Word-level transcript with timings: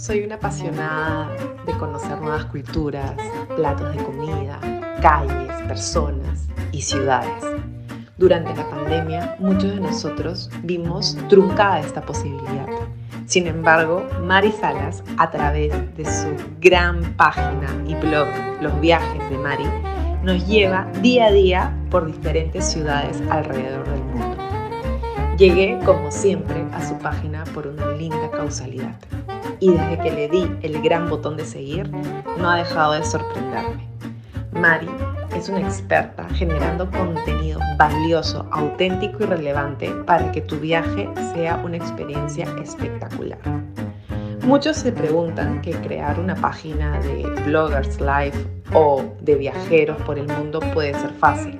Soy 0.00 0.22
una 0.22 0.36
apasionada 0.36 1.28
de 1.66 1.74
conocer 1.74 2.18
nuevas 2.22 2.46
culturas, 2.46 3.12
platos 3.54 3.94
de 3.94 4.02
comida, 4.02 4.58
calles, 5.02 5.52
personas 5.68 6.48
y 6.72 6.80
ciudades. 6.80 7.44
Durante 8.16 8.56
la 8.56 8.66
pandemia, 8.70 9.36
muchos 9.40 9.74
de 9.74 9.80
nosotros 9.80 10.48
vimos 10.62 11.18
truncada 11.28 11.80
esta 11.80 12.00
posibilidad. 12.00 12.66
Sin 13.26 13.46
embargo, 13.46 14.08
Mari 14.22 14.52
Salas, 14.52 15.04
a 15.18 15.30
través 15.30 15.70
de 15.94 16.06
su 16.06 16.34
gran 16.60 17.14
página 17.18 17.68
y 17.86 17.94
blog 17.96 18.26
Los 18.62 18.80
viajes 18.80 19.28
de 19.28 19.36
Mari, 19.36 19.66
nos 20.22 20.48
lleva 20.48 20.90
día 21.02 21.26
a 21.26 21.30
día 21.30 21.76
por 21.90 22.06
diferentes 22.06 22.72
ciudades 22.72 23.22
alrededor 23.28 23.84
del 23.84 23.98
mundo. 23.98 24.09
Llegué, 25.40 25.78
como 25.86 26.10
siempre, 26.10 26.66
a 26.74 26.86
su 26.86 26.98
página 26.98 27.44
por 27.54 27.66
una 27.66 27.92
linda 27.92 28.30
causalidad. 28.30 28.94
Y 29.58 29.70
desde 29.70 29.98
que 29.98 30.10
le 30.10 30.28
di 30.28 30.46
el 30.60 30.82
gran 30.82 31.08
botón 31.08 31.38
de 31.38 31.46
seguir, 31.46 31.90
no 32.38 32.50
ha 32.50 32.56
dejado 32.56 32.92
de 32.92 33.02
sorprenderme. 33.02 33.88
Mari 34.52 34.90
es 35.34 35.48
una 35.48 35.60
experta 35.60 36.28
generando 36.34 36.90
contenido 36.90 37.58
valioso, 37.78 38.46
auténtico 38.50 39.22
y 39.22 39.26
relevante 39.28 39.90
para 40.04 40.30
que 40.30 40.42
tu 40.42 40.56
viaje 40.56 41.08
sea 41.32 41.56
una 41.64 41.78
experiencia 41.78 42.46
espectacular. 42.62 43.38
Muchos 44.42 44.76
se 44.76 44.92
preguntan 44.92 45.62
que 45.62 45.70
crear 45.70 46.20
una 46.20 46.34
página 46.34 47.00
de 47.00 47.22
bloggers 47.46 47.98
live 47.98 48.34
o 48.74 49.04
de 49.22 49.36
viajeros 49.36 49.96
por 50.02 50.18
el 50.18 50.28
mundo 50.28 50.60
puede 50.74 50.92
ser 51.00 51.12
fácil, 51.12 51.56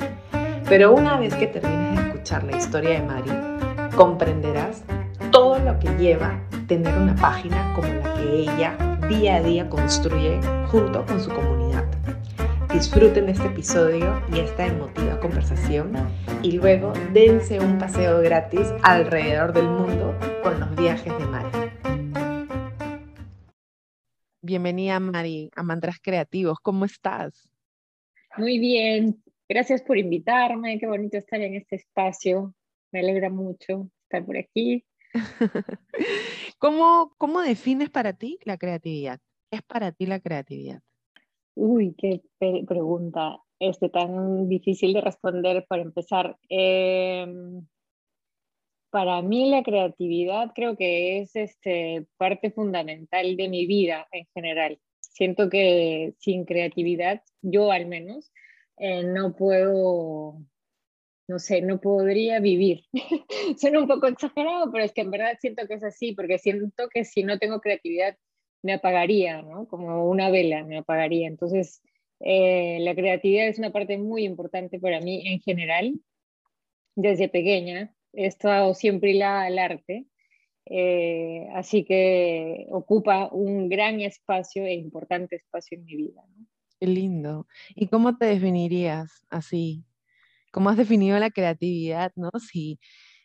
pero 0.69 0.93
una 0.93 1.19
vez 1.19 1.35
que 1.35 1.47
termines 1.47 1.97
de 1.99 2.09
escuchar 2.11 2.45
la 2.45 2.59
historia 2.59 2.91
de 2.91 3.03
Mari, 3.07 3.50
comprenderás 3.97 4.85
todo 5.31 5.59
lo 5.59 5.79
que 5.79 5.89
lleva 5.99 6.41
tener 6.67 6.97
una 6.97 7.15
página 7.17 7.73
como 7.75 7.89
la 7.89 8.15
que 8.15 8.43
ella 8.43 8.77
día 9.09 9.37
a 9.37 9.43
día 9.43 9.69
construye 9.69 10.41
junto 10.69 11.05
con 11.05 11.21
su 11.21 11.31
comunidad. 11.31 11.85
Disfruten 12.73 13.29
este 13.29 13.47
episodio 13.47 14.23
y 14.33 14.39
esta 14.39 14.67
emotiva 14.67 15.19
conversación 15.19 15.93
y 16.43 16.53
luego 16.53 16.93
dense 17.13 17.59
un 17.59 17.79
paseo 17.79 18.21
gratis 18.21 18.69
alrededor 18.83 19.53
del 19.53 19.69
mundo 19.69 20.17
con 20.43 20.61
los 20.61 20.77
viajes 20.77 21.13
de 21.19 21.27
Mari. 21.27 21.51
Bienvenida 24.43 25.01
Mari 25.01 25.51
a 25.57 25.63
Mantras 25.65 25.99
Creativos, 26.01 26.59
¿cómo 26.61 26.85
estás? 26.85 27.51
Muy 28.37 28.61
bien, 28.61 29.21
gracias 29.49 29.83
por 29.83 29.99
invitarme, 29.99 30.79
qué 30.79 30.87
bonito 30.87 31.19
estar 31.19 31.41
en 31.41 31.57
este 31.57 31.77
espacio, 31.77 32.55
me 32.93 33.01
alegra 33.01 33.31
mucho 33.31 33.91
estar 34.05 34.25
por 34.25 34.37
aquí. 34.37 34.85
¿Cómo, 36.59 37.15
¿Cómo 37.19 37.41
defines 37.41 37.91
para 37.91 38.13
ti 38.13 38.39
la 38.45 38.57
creatividad? 38.57 39.21
¿Qué 39.51 39.59
es 39.59 39.63
para 39.63 39.93
ti 39.93 40.07
la 40.07 40.21
creatividad? 40.21 40.81
Uy, 41.55 41.95
qué 41.99 42.23
pregunta 42.39 43.41
este, 43.59 43.91
tan 43.91 44.49
difícil 44.49 44.93
de 44.95 45.01
responder 45.01 45.67
para 45.69 45.83
empezar. 45.83 46.37
Em, 46.49 47.67
para 48.91 49.23
mí 49.23 49.51
la 49.51 49.63
creatividad 49.63 50.53
creo 50.55 50.77
que 50.77 51.21
es 51.21 51.37
este, 51.37 52.07
parte 52.17 52.51
fundamental 52.51 53.37
de 53.37 53.49
mi 53.49 53.67
vida 53.67 54.09
en 54.13 54.27
general. 54.35 54.81
Siento 55.01 55.51
que 55.51 56.15
sin 56.19 56.45
creatividad, 56.45 57.23
yo 57.43 57.71
al 57.71 57.87
menos, 57.87 58.33
eh, 58.79 59.05
no 59.05 59.35
puedo, 59.37 60.39
no 61.31 61.39
sé, 61.39 61.63
no 61.63 61.81
podría 61.81 62.41
vivir. 62.41 62.83
Suena 63.57 63.79
un 63.79 63.87
poco 63.87 64.09
exagerado, 64.09 64.71
pero 64.73 64.85
es 64.85 64.93
que 64.93 65.03
en 65.03 65.13
verdad 65.13 65.39
siento 65.41 65.65
que 65.69 65.75
es 65.75 65.85
así, 65.85 66.13
porque 66.13 66.39
siento 66.39 66.89
que 66.93 67.05
si 67.05 67.23
no 67.23 67.39
tengo 67.39 67.61
creatividad, 67.61 68.17
me 68.63 68.73
apagaría, 68.73 69.41
¿no? 69.41 69.69
Como 69.69 70.11
una 70.11 70.29
vela, 70.29 70.65
me 70.65 70.79
apagaría. 70.79 71.29
Entonces, 71.29 71.83
eh, 72.19 72.79
la 72.81 72.97
creatividad 72.97 73.47
es 73.47 73.61
una 73.61 73.71
parte 73.71 73.97
muy 73.97 74.25
importante 74.25 74.81
para 74.81 75.01
mí 75.01 75.23
en 75.25 75.41
general. 75.41 76.01
Desde 76.97 77.29
pequeña 77.29 77.95
he 78.13 78.27
estado 78.27 78.75
siempre 78.75 79.15
la, 79.15 79.43
al 79.43 79.57
arte, 79.57 80.07
eh, 80.67 81.47
así 81.55 81.85
que 81.85 82.67
ocupa 82.71 83.29
un 83.33 83.69
gran 83.69 84.01
espacio 84.01 84.65
e 84.65 84.75
importante 84.75 85.37
espacio 85.37 85.79
en 85.79 85.85
mi 85.85 85.95
vida. 85.95 86.25
Qué 86.81 86.89
lindo. 86.89 87.47
¿Y 87.77 87.87
cómo 87.87 88.19
te 88.19 88.27
definirías 88.27 89.25
así? 89.31 89.85
¿Cómo 90.51 90.71
has 90.71 90.77
definido 90.77 91.19
la 91.19 91.31
creatividad, 91.31 92.13
no? 92.17 92.31
Si 92.41 92.79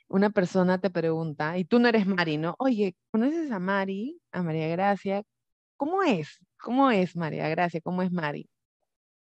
una 0.07 0.29
persona 0.29 0.79
te 0.79 0.89
pregunta, 0.89 1.57
y 1.57 1.65
tú 1.65 1.79
no 1.79 1.87
eres 1.89 2.05
Mari, 2.05 2.37
¿no? 2.37 2.55
Oye, 2.59 2.95
¿conoces 3.11 3.51
a 3.51 3.59
Mari, 3.59 4.19
a 4.31 4.43
María 4.43 4.67
Gracia? 4.69 5.23
¿Cómo 5.77 6.03
es? 6.03 6.39
¿Cómo 6.59 6.91
es 6.91 7.15
María 7.15 7.49
Gracia? 7.49 7.81
¿Cómo 7.81 8.01
es 8.01 8.11
Mari? 8.11 8.49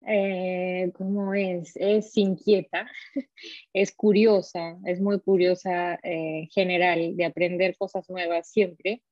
Eh, 0.06 0.90
¿Cómo 0.94 1.34
es? 1.34 1.76
Es 1.76 2.16
inquieta, 2.16 2.90
es 3.72 3.92
curiosa, 3.92 4.78
es 4.86 5.00
muy 5.00 5.20
curiosa 5.20 5.94
eh, 5.96 6.40
en 6.40 6.48
general 6.48 7.16
de 7.16 7.24
aprender 7.24 7.76
cosas 7.76 8.08
nuevas 8.08 8.48
siempre. 8.50 9.02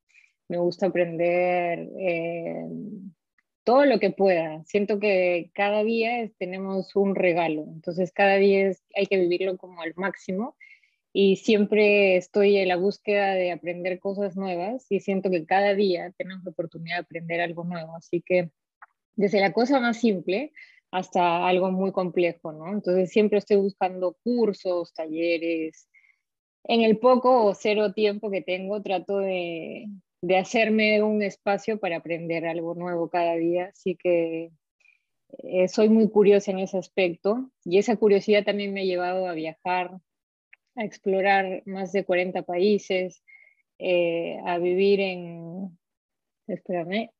Me 0.48 0.56
gusta 0.58 0.86
aprender 0.86 1.80
eh, 1.98 2.66
todo 3.68 3.84
lo 3.84 4.00
que 4.00 4.10
pueda. 4.10 4.64
Siento 4.64 4.98
que 4.98 5.50
cada 5.52 5.84
día 5.84 6.30
tenemos 6.38 6.96
un 6.96 7.14
regalo, 7.14 7.66
entonces 7.68 8.12
cada 8.12 8.36
día 8.36 8.72
hay 8.96 9.04
que 9.04 9.18
vivirlo 9.18 9.58
como 9.58 9.82
al 9.82 9.92
máximo 9.94 10.56
y 11.12 11.36
siempre 11.36 12.16
estoy 12.16 12.56
en 12.56 12.68
la 12.68 12.76
búsqueda 12.76 13.34
de 13.34 13.52
aprender 13.52 14.00
cosas 14.00 14.38
nuevas 14.38 14.86
y 14.88 15.00
siento 15.00 15.28
que 15.30 15.44
cada 15.44 15.74
día 15.74 16.14
tenemos 16.16 16.42
la 16.44 16.52
oportunidad 16.52 16.96
de 16.96 17.02
aprender 17.02 17.42
algo 17.42 17.62
nuevo. 17.64 17.94
Así 17.94 18.22
que 18.22 18.50
desde 19.16 19.38
la 19.38 19.52
cosa 19.52 19.80
más 19.80 19.98
simple 20.00 20.54
hasta 20.90 21.46
algo 21.46 21.70
muy 21.70 21.92
complejo, 21.92 22.52
¿no? 22.52 22.72
Entonces 22.72 23.10
siempre 23.10 23.36
estoy 23.36 23.58
buscando 23.58 24.16
cursos, 24.24 24.94
talleres. 24.94 25.90
En 26.64 26.80
el 26.80 26.96
poco 26.96 27.44
o 27.44 27.54
cero 27.54 27.92
tiempo 27.92 28.30
que 28.30 28.40
tengo 28.40 28.80
trato 28.80 29.18
de, 29.18 29.88
de 30.20 30.36
hacerme 30.36 31.02
un 31.02 31.22
espacio 31.22 31.78
para 31.78 31.96
aprender 31.96 32.46
algo 32.46 32.74
nuevo 32.74 33.08
cada 33.08 33.34
día. 33.36 33.70
Así 33.72 33.96
que 33.96 34.50
eh, 35.44 35.68
soy 35.68 35.88
muy 35.88 36.10
curiosa 36.10 36.50
en 36.50 36.60
ese 36.60 36.78
aspecto 36.78 37.50
y 37.64 37.78
esa 37.78 37.96
curiosidad 37.96 38.44
también 38.44 38.72
me 38.72 38.80
ha 38.80 38.84
llevado 38.84 39.26
a 39.26 39.34
viajar 39.34 39.98
a 40.74 40.84
explorar 40.84 41.62
más 41.66 41.92
de 41.92 42.04
40 42.04 42.42
países, 42.42 43.22
eh, 43.78 44.38
a 44.46 44.58
vivir 44.58 45.00
en, 45.00 45.78
espérame, 46.46 47.10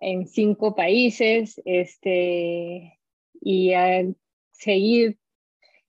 en 0.00 0.26
cinco 0.26 0.74
países 0.74 1.60
este, 1.64 2.98
y 3.40 3.72
a 3.72 4.04
seguir 4.52 5.18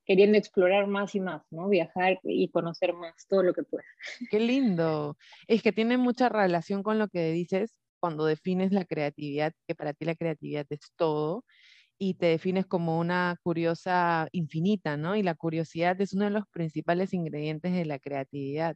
queriendo 0.09 0.39
explorar 0.39 0.87
más 0.87 1.13
y 1.13 1.19
más, 1.19 1.43
¿no? 1.51 1.69
Viajar 1.69 2.19
y 2.23 2.49
conocer 2.49 2.93
más 2.93 3.27
todo 3.27 3.43
lo 3.43 3.53
que 3.53 3.61
pueda. 3.61 3.83
Qué 4.31 4.39
lindo. 4.39 5.19
Es 5.47 5.61
que 5.61 5.71
tiene 5.71 5.99
mucha 5.99 6.29
relación 6.29 6.81
con 6.81 6.97
lo 6.97 7.09
que 7.09 7.31
dices 7.31 7.79
cuando 7.99 8.25
defines 8.25 8.71
la 8.71 8.85
creatividad, 8.85 9.53
que 9.67 9.75
para 9.75 9.93
ti 9.93 10.05
la 10.05 10.15
creatividad 10.15 10.65
es 10.71 10.79
todo 10.95 11.45
y 11.99 12.15
te 12.15 12.25
defines 12.25 12.65
como 12.65 12.99
una 12.99 13.37
curiosa 13.43 14.27
infinita, 14.31 14.97
¿no? 14.97 15.15
Y 15.15 15.21
la 15.21 15.35
curiosidad 15.35 16.01
es 16.01 16.13
uno 16.13 16.25
de 16.25 16.31
los 16.31 16.47
principales 16.47 17.13
ingredientes 17.13 17.71
de 17.71 17.85
la 17.85 17.99
creatividad. 17.99 18.75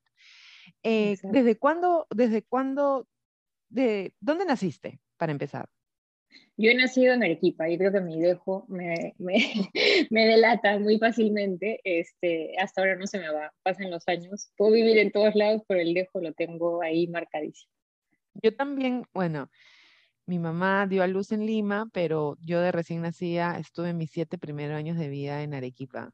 Eh, 0.84 1.18
¿Desde 1.24 1.58
cuándo, 1.58 2.06
desde 2.12 2.44
cuándo, 2.44 3.08
de 3.70 4.14
dónde 4.20 4.46
naciste, 4.46 5.02
para 5.18 5.32
empezar? 5.32 5.68
Yo 6.56 6.70
he 6.70 6.76
nacido 6.76 7.14
en 7.14 7.24
Arequipa 7.24 7.68
y 7.70 7.78
creo 7.78 7.92
que 7.92 8.02
mi 8.02 8.20
dejo 8.20 8.66
me, 8.70 9.16
me, 9.18 9.38
me, 10.12 10.26
delata 10.28 10.78
muy 10.80 11.00
fácilmente. 11.00 11.80
Este, 11.84 12.56
hasta 12.60 12.82
ahora 12.82 12.96
no 12.96 13.08
se 13.08 13.20
me 13.20 13.30
va, 13.30 13.52
pasan 13.64 13.90
los 13.90 14.08
años. 14.08 14.52
Puedo 14.56 14.74
vivir 14.74 14.98
en 15.00 15.12
todos 15.12 15.36
lados, 15.36 15.64
pero 15.68 15.82
el 15.82 15.94
dejo 15.94 16.22
lo 16.22 16.34
tengo 16.34 16.82
ahí 16.84 17.08
marcadísimo. 17.08 17.72
Yo 18.42 18.56
también, 18.56 19.04
bueno, 19.14 19.50
mi 20.26 20.40
mamá 20.40 20.88
dio 20.88 21.04
a 21.04 21.08
luz 21.08 21.32
en 21.32 21.46
Lima, 21.46 21.90
pero 21.92 22.38
yo 22.40 22.62
de 22.62 22.72
recién 22.72 23.02
nacida 23.02 23.58
estuve 23.60 23.94
mis 23.94 24.12
siete 24.12 24.38
primeros 24.38 24.78
años 24.78 24.98
de 24.98 25.10
vida 25.10 25.44
en 25.44 25.54
Arequipa. 25.54 26.12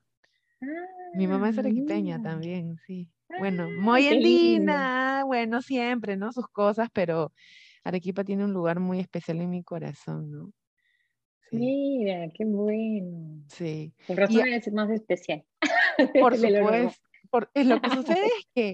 mi 1.14 1.28
mamá 1.28 1.50
es 1.50 1.58
ah, 1.58 1.62
arequipeña 1.62 2.22
también, 2.22 2.78
sí. 2.88 3.10
Bueno, 3.38 3.68
ah, 3.70 3.82
muy 3.82 4.08
andina, 4.08 5.24
bueno, 5.26 5.62
siempre, 5.62 6.18
¿no? 6.18 6.32
Sus 6.32 6.48
cosas, 6.48 6.90
pero 6.92 7.32
Arequipa 7.84 8.24
tiene 8.24 8.46
un 8.46 8.54
lugar 8.54 8.80
muy 8.80 9.00
especial 9.00 9.42
en 9.42 9.50
mi 9.50 9.64
corazón, 9.64 10.32
¿no? 10.32 10.52
Mira, 11.52 12.30
qué 12.34 12.46
bueno. 12.46 13.44
Sí. 13.48 13.94
Por 14.08 14.18
razón 14.18 14.48
es 14.48 14.72
más 14.72 14.90
especial. 14.92 15.44
Por 16.22 16.36
supuesto. 16.36 17.02
Por, 17.30 17.50
lo 17.54 17.82
que 17.82 17.90
sucede 17.90 18.26
es 18.26 18.48
que 18.56 18.74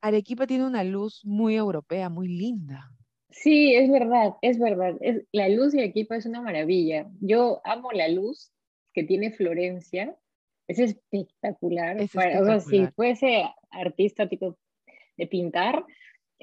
Arequipa 0.00 0.46
tiene 0.46 0.66
una 0.66 0.84
luz 0.84 1.22
muy 1.24 1.54
europea, 1.56 2.08
muy 2.08 2.28
linda. 2.28 2.90
Sí, 3.30 3.74
es 3.74 3.90
verdad, 3.90 4.34
es 4.42 4.58
verdad. 4.58 4.96
Es, 5.00 5.24
la 5.32 5.48
luz 5.48 5.72
de 5.72 5.80
Arequipa 5.80 6.16
es 6.16 6.26
una 6.26 6.40
maravilla. 6.40 7.10
Yo 7.20 7.60
amo 7.64 7.90
la 7.92 8.08
luz 8.08 8.52
que 8.92 9.04
tiene 9.04 9.32
Florencia. 9.32 10.16
Es 10.68 10.78
espectacular. 10.78 12.00
o 12.00 12.06
sea, 12.06 12.60
si 12.60 12.86
fuese 12.88 13.44
artista 13.70 14.28
tipo 14.28 14.56
de 15.16 15.26
pintar, 15.26 15.84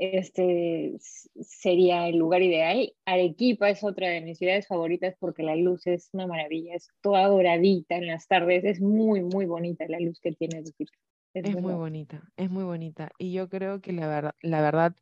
este 0.02 0.96
sería 1.42 2.08
el 2.08 2.18
lugar 2.18 2.42
ideal. 2.42 2.92
Arequipa 3.06 3.70
es 3.70 3.84
otra 3.84 4.10
de 4.10 4.22
mis 4.22 4.40
ciudades 4.40 4.68
favoritas 4.68 5.16
porque 5.20 5.44
la 5.44 5.56
luz 5.56 5.86
es 5.86 6.10
una 6.14 6.26
maravilla, 6.26 6.74
es 6.74 6.90
toda 7.02 7.28
doradita 7.28 7.96
en 7.96 8.08
las 8.08 8.28
tardes, 8.28 8.64
es 8.64 8.82
muy, 8.82 9.22
muy 9.22 9.46
bonita 9.46 9.86
la 9.88 10.00
luz 10.00 10.20
que 10.20 10.32
tiene 10.32 10.58
Arequipa. 10.58 10.92
Es, 11.34 11.56
muy 11.62 11.74
bonita, 11.74 12.30
es 12.36 12.50
muy 12.50 12.64
bonita. 12.64 13.12
Y 13.18 13.32
yo 13.32 13.48
creo 13.48 13.80
que 13.80 13.94
la, 13.94 14.08
verdad, 14.08 14.36
la 14.42 14.62
verdad, 14.62 14.96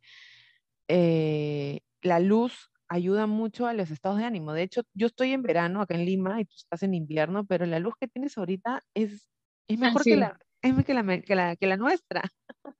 eh, 0.86 1.80
la 2.02 2.20
luz 2.20 2.70
ayuda 2.88 3.26
mucho 3.26 3.66
a 3.66 3.72
los 3.72 3.90
estados 3.90 4.18
de 4.18 4.24
ánimo. 4.24 4.52
De 4.52 4.62
hecho, 4.62 4.82
yo 4.92 5.06
estoy 5.06 5.32
en 5.32 5.42
verano 5.42 5.80
acá 5.80 5.94
en 5.94 6.04
Lima 6.04 6.40
y 6.40 6.44
tú 6.44 6.54
estás 6.56 6.82
en 6.82 6.92
invierno, 6.94 7.46
pero 7.46 7.64
la 7.64 7.78
luz 7.78 7.94
que 7.98 8.06
tienes 8.06 8.36
ahorita 8.36 8.82
es, 8.94 9.28
es 9.66 9.78
ah, 9.80 9.86
mejor 9.86 10.02
que, 10.04 10.16
la, 10.16 10.38
es 10.62 10.84
que, 10.84 10.94
la, 10.94 11.20
que, 11.22 11.34
la, 11.34 11.56
que 11.56 11.66
la 11.66 11.76
nuestra. 11.76 12.22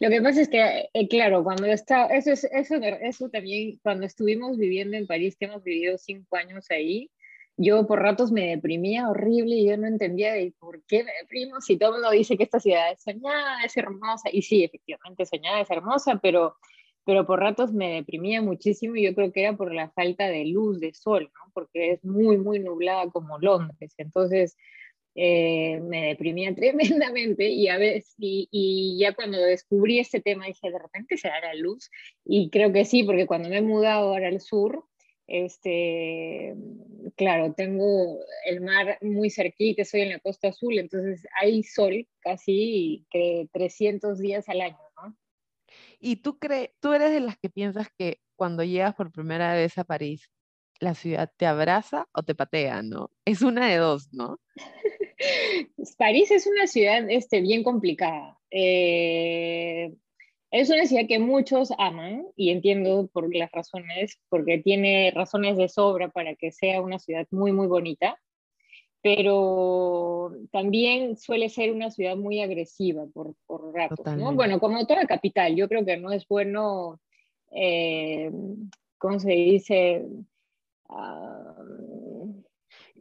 Lo 0.00 0.08
que 0.08 0.22
pasa 0.22 0.40
es 0.40 0.48
que, 0.48 0.88
eh, 0.92 1.08
claro, 1.08 1.44
cuando 1.44 1.66
está, 1.66 2.06
eso, 2.06 2.32
es, 2.32 2.44
eso, 2.44 2.76
eso 2.76 3.28
también, 3.28 3.78
cuando 3.82 4.06
estuvimos 4.06 4.56
viviendo 4.56 4.96
en 4.96 5.06
París, 5.06 5.36
que 5.38 5.46
hemos 5.46 5.62
vivido 5.62 5.98
cinco 5.98 6.36
años 6.36 6.66
ahí, 6.70 7.10
yo 7.60 7.86
por 7.86 8.00
ratos 8.00 8.30
me 8.30 8.46
deprimía 8.46 9.08
horrible 9.08 9.56
y 9.56 9.66
yo 9.66 9.76
no 9.76 9.88
entendía 9.88 10.32
de 10.32 10.54
por 10.60 10.80
qué 10.84 11.02
me 11.02 11.10
deprimo 11.20 11.60
si 11.60 11.76
todo 11.76 11.90
el 11.90 11.94
mundo 11.96 12.10
dice 12.12 12.36
que 12.36 12.44
esta 12.44 12.60
ciudad 12.60 12.92
es 12.92 13.02
soñada, 13.02 13.64
es 13.64 13.76
hermosa, 13.76 14.30
y 14.32 14.42
sí, 14.42 14.62
efectivamente 14.62 15.26
soñada, 15.26 15.60
es 15.60 15.70
hermosa, 15.70 16.20
pero, 16.22 16.56
pero 17.04 17.26
por 17.26 17.40
ratos 17.40 17.72
me 17.72 17.94
deprimía 17.94 18.40
muchísimo 18.42 18.94
y 18.94 19.02
yo 19.02 19.14
creo 19.14 19.32
que 19.32 19.42
era 19.42 19.56
por 19.56 19.74
la 19.74 19.90
falta 19.90 20.28
de 20.28 20.46
luz, 20.46 20.78
de 20.78 20.94
sol, 20.94 21.32
porque 21.52 21.92
es 21.92 22.04
muy, 22.04 22.38
muy 22.38 22.60
nublada 22.60 23.10
como 23.10 23.38
Londres. 23.40 23.92
Entonces, 23.98 24.56
eh, 25.14 25.80
me 25.80 26.06
deprimía 26.06 26.54
tremendamente 26.54 27.48
y 27.48 27.68
a 27.68 27.78
veces, 27.78 28.14
y, 28.18 28.96
ya 29.00 29.14
cuando 29.14 29.38
descubrí 29.38 29.98
este 29.98 30.20
tema 30.20 30.46
dije, 30.46 30.70
de 30.70 30.78
repente 30.78 31.16
se 31.16 31.28
dará 31.28 31.54
luz 31.54 31.90
y 32.24 32.50
creo 32.50 32.72
que 32.72 32.84
sí, 32.84 33.02
porque 33.02 33.26
cuando 33.26 33.48
me 33.48 33.58
he 33.58 33.62
mudado 33.62 34.08
ahora 34.08 34.28
al 34.28 34.40
sur, 34.40 34.84
este, 35.26 36.54
claro, 37.16 37.52
tengo 37.52 38.18
el 38.46 38.62
mar 38.62 38.98
muy 39.02 39.28
cerquita, 39.28 39.82
estoy 39.82 40.02
en 40.02 40.10
la 40.10 40.20
costa 40.20 40.48
azul, 40.48 40.78
entonces 40.78 41.26
hay 41.38 41.62
sol 41.62 42.06
casi 42.20 43.04
que 43.10 43.46
300 43.52 44.18
días 44.18 44.48
al 44.48 44.62
año, 44.62 44.78
¿no? 44.96 45.16
¿Y 46.00 46.16
tú, 46.16 46.38
crees, 46.38 46.70
tú 46.80 46.94
eres 46.94 47.10
de 47.10 47.20
las 47.20 47.36
que 47.36 47.50
piensas 47.50 47.88
que 47.98 48.20
cuando 48.36 48.64
llegas 48.64 48.94
por 48.94 49.12
primera 49.12 49.52
vez 49.54 49.76
a 49.76 49.84
París, 49.84 50.30
la 50.80 50.94
ciudad 50.94 51.30
te 51.36 51.46
abraza 51.46 52.06
o 52.12 52.22
te 52.22 52.34
patea, 52.34 52.82
¿no? 52.82 53.10
Es 53.24 53.42
una 53.42 53.68
de 53.68 53.76
dos, 53.76 54.08
¿no? 54.12 54.38
París 55.98 56.30
es 56.30 56.46
una 56.46 56.66
ciudad 56.66 57.08
este, 57.10 57.40
bien 57.40 57.62
complicada. 57.62 58.38
Eh, 58.50 59.92
es 60.50 60.70
una 60.70 60.86
ciudad 60.86 61.06
que 61.06 61.18
muchos 61.18 61.72
aman 61.76 62.26
y 62.36 62.50
entiendo 62.50 63.08
por 63.12 63.34
las 63.34 63.50
razones, 63.52 64.18
porque 64.28 64.58
tiene 64.58 65.12
razones 65.14 65.56
de 65.56 65.68
sobra 65.68 66.08
para 66.08 66.34
que 66.36 66.52
sea 66.52 66.80
una 66.80 66.98
ciudad 66.98 67.26
muy, 67.30 67.52
muy 67.52 67.66
bonita, 67.66 68.18
pero 69.02 70.32
también 70.50 71.16
suele 71.16 71.48
ser 71.48 71.72
una 71.72 71.90
ciudad 71.90 72.16
muy 72.16 72.40
agresiva 72.40 73.06
por, 73.12 73.34
por 73.46 73.74
ratos, 73.74 74.06
¿no? 74.16 74.34
Bueno, 74.34 74.58
como 74.58 74.86
toda 74.86 75.06
capital, 75.06 75.54
yo 75.54 75.68
creo 75.68 75.84
que 75.84 75.98
no 75.98 76.12
es 76.12 76.26
bueno, 76.26 76.98
eh, 77.52 78.30
¿cómo 78.96 79.20
se 79.20 79.32
dice? 79.32 80.06
Ah, 80.88 81.54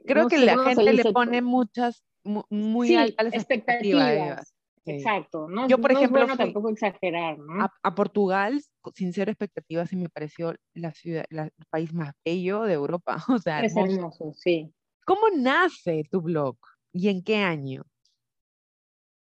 creo 0.06 0.28
que 0.28 0.40
la 0.40 0.58
gente 0.58 0.94
le 0.94 1.12
pone 1.12 1.42
muchas 1.42 2.04
muy, 2.24 2.96
altas 2.96 3.34
expectativas. 3.34 4.54
Exacto. 4.86 5.50
No, 5.50 5.68
Yo, 5.68 5.80
por 5.80 5.92
ejemplo, 5.92 6.22
es 6.22 6.28
bueno 6.28 6.38
tampoco 6.38 6.70
exagerar, 6.70 7.38
¿no? 7.38 7.70
A, 7.84 7.96
Portugal, 7.96 8.62
sin 8.96 9.12
cero 9.12 9.32
expectativas, 9.32 9.92
y 9.92 9.98
me 9.98 10.08
pareció 10.08 10.56
la 10.74 10.94
ciudad, 10.94 11.26
el 11.30 11.52
país 11.70 11.94
más 11.94 12.14
bello 12.24 12.64
de 12.64 12.74
Europa. 12.74 13.18
O 13.38 13.40
sea, 13.40 13.62
es 13.62 13.76
hermoso, 13.76 14.32
sí. 14.34 14.72
¿Cómo 15.06 15.24
nace 15.36 16.06
tu 16.10 16.22
blog 16.22 16.58
y 16.94 17.10
en 17.10 17.22
qué 17.24 17.38
año? 17.38 17.84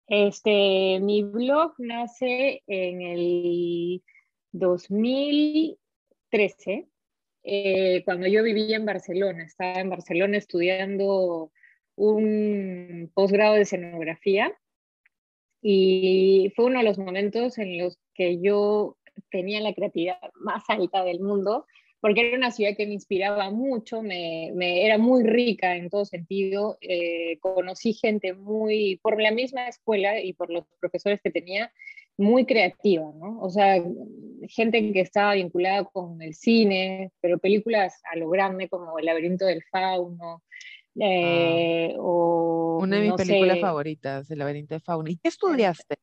Este, 0.07 1.01
mi 1.01 1.23
blog 1.23 1.73
nace 1.79 2.63
en 2.67 3.01
el 3.01 4.03
2013, 4.53 6.89
eh, 7.45 8.03
cuando 8.05 8.27
yo 8.27 8.43
vivía 8.43 8.77
en 8.77 8.87
Barcelona. 8.87 9.45
Estaba 9.45 9.81
en 9.81 9.91
Barcelona 9.91 10.39
estudiando 10.39 11.53
un 11.97 13.11
posgrado 13.15 13.55
de 13.55 13.63
escenografía 13.63 14.53
y 15.63 16.53
fue 16.57 16.67
uno 16.67 16.79
de 16.79 16.85
los 16.85 16.99
momentos 16.99 17.59
en 17.59 17.79
los 17.79 17.99
que 18.15 18.41
yo 18.41 18.97
tenía 19.31 19.61
la 19.61 19.75
creatividad 19.75 20.19
más 20.35 20.65
alta 20.69 21.05
del 21.05 21.21
mundo, 21.21 21.67
porque 22.01 22.29
era 22.29 22.37
una 22.37 22.51
ciudad 22.51 22.77
que 22.77 22.87
me 22.87 22.95
inspiraba 22.95 23.51
mucho, 23.51 24.03
me, 24.03 24.51
era 24.85 24.99
muy 24.99 25.23
rica 25.25 25.77
en 25.77 25.89
todo 25.89 26.05
sentido, 26.05 26.77
eh, 26.81 27.39
conocí 27.41 27.95
gente 27.95 28.35
muy, 28.35 28.97
por 29.03 29.21
la 29.21 29.31
misma 29.31 29.69
escuela 29.69 30.21
y 30.21 30.33
por 30.35 30.51
los 30.51 30.67
profesores 30.81 31.21
que 31.23 31.31
tenía, 31.31 31.73
muy 32.17 32.47
creativa, 32.47 33.11
¿no? 33.15 33.41
O 33.41 33.51
sea, 33.51 33.83
gente 34.49 34.93
que 34.93 35.01
estaba 35.01 35.35
vinculada 35.35 35.85
con 35.85 36.21
el 36.23 36.35
cine, 36.35 37.13
pero 37.21 37.39
películas 37.39 38.01
a 38.13 38.17
lo 38.17 38.29
grande 38.31 38.69
como 38.69 38.99
El 38.99 39.07
laberinto 39.07 39.47
del 39.47 39.63
fauno, 39.65 40.43
Ah. 40.97 41.07
Eh, 41.07 41.95
o, 41.99 42.79
Una 42.81 42.97
de 42.97 43.03
mis 43.03 43.15
películas 43.15 43.61
favoritas, 43.61 44.31
El 44.31 44.39
laberinto 44.39 44.75
de 44.75 44.81
fauna. 44.81 45.11
¿Y 45.11 45.17
qué 45.17 45.29
estudiaste? 45.29 45.97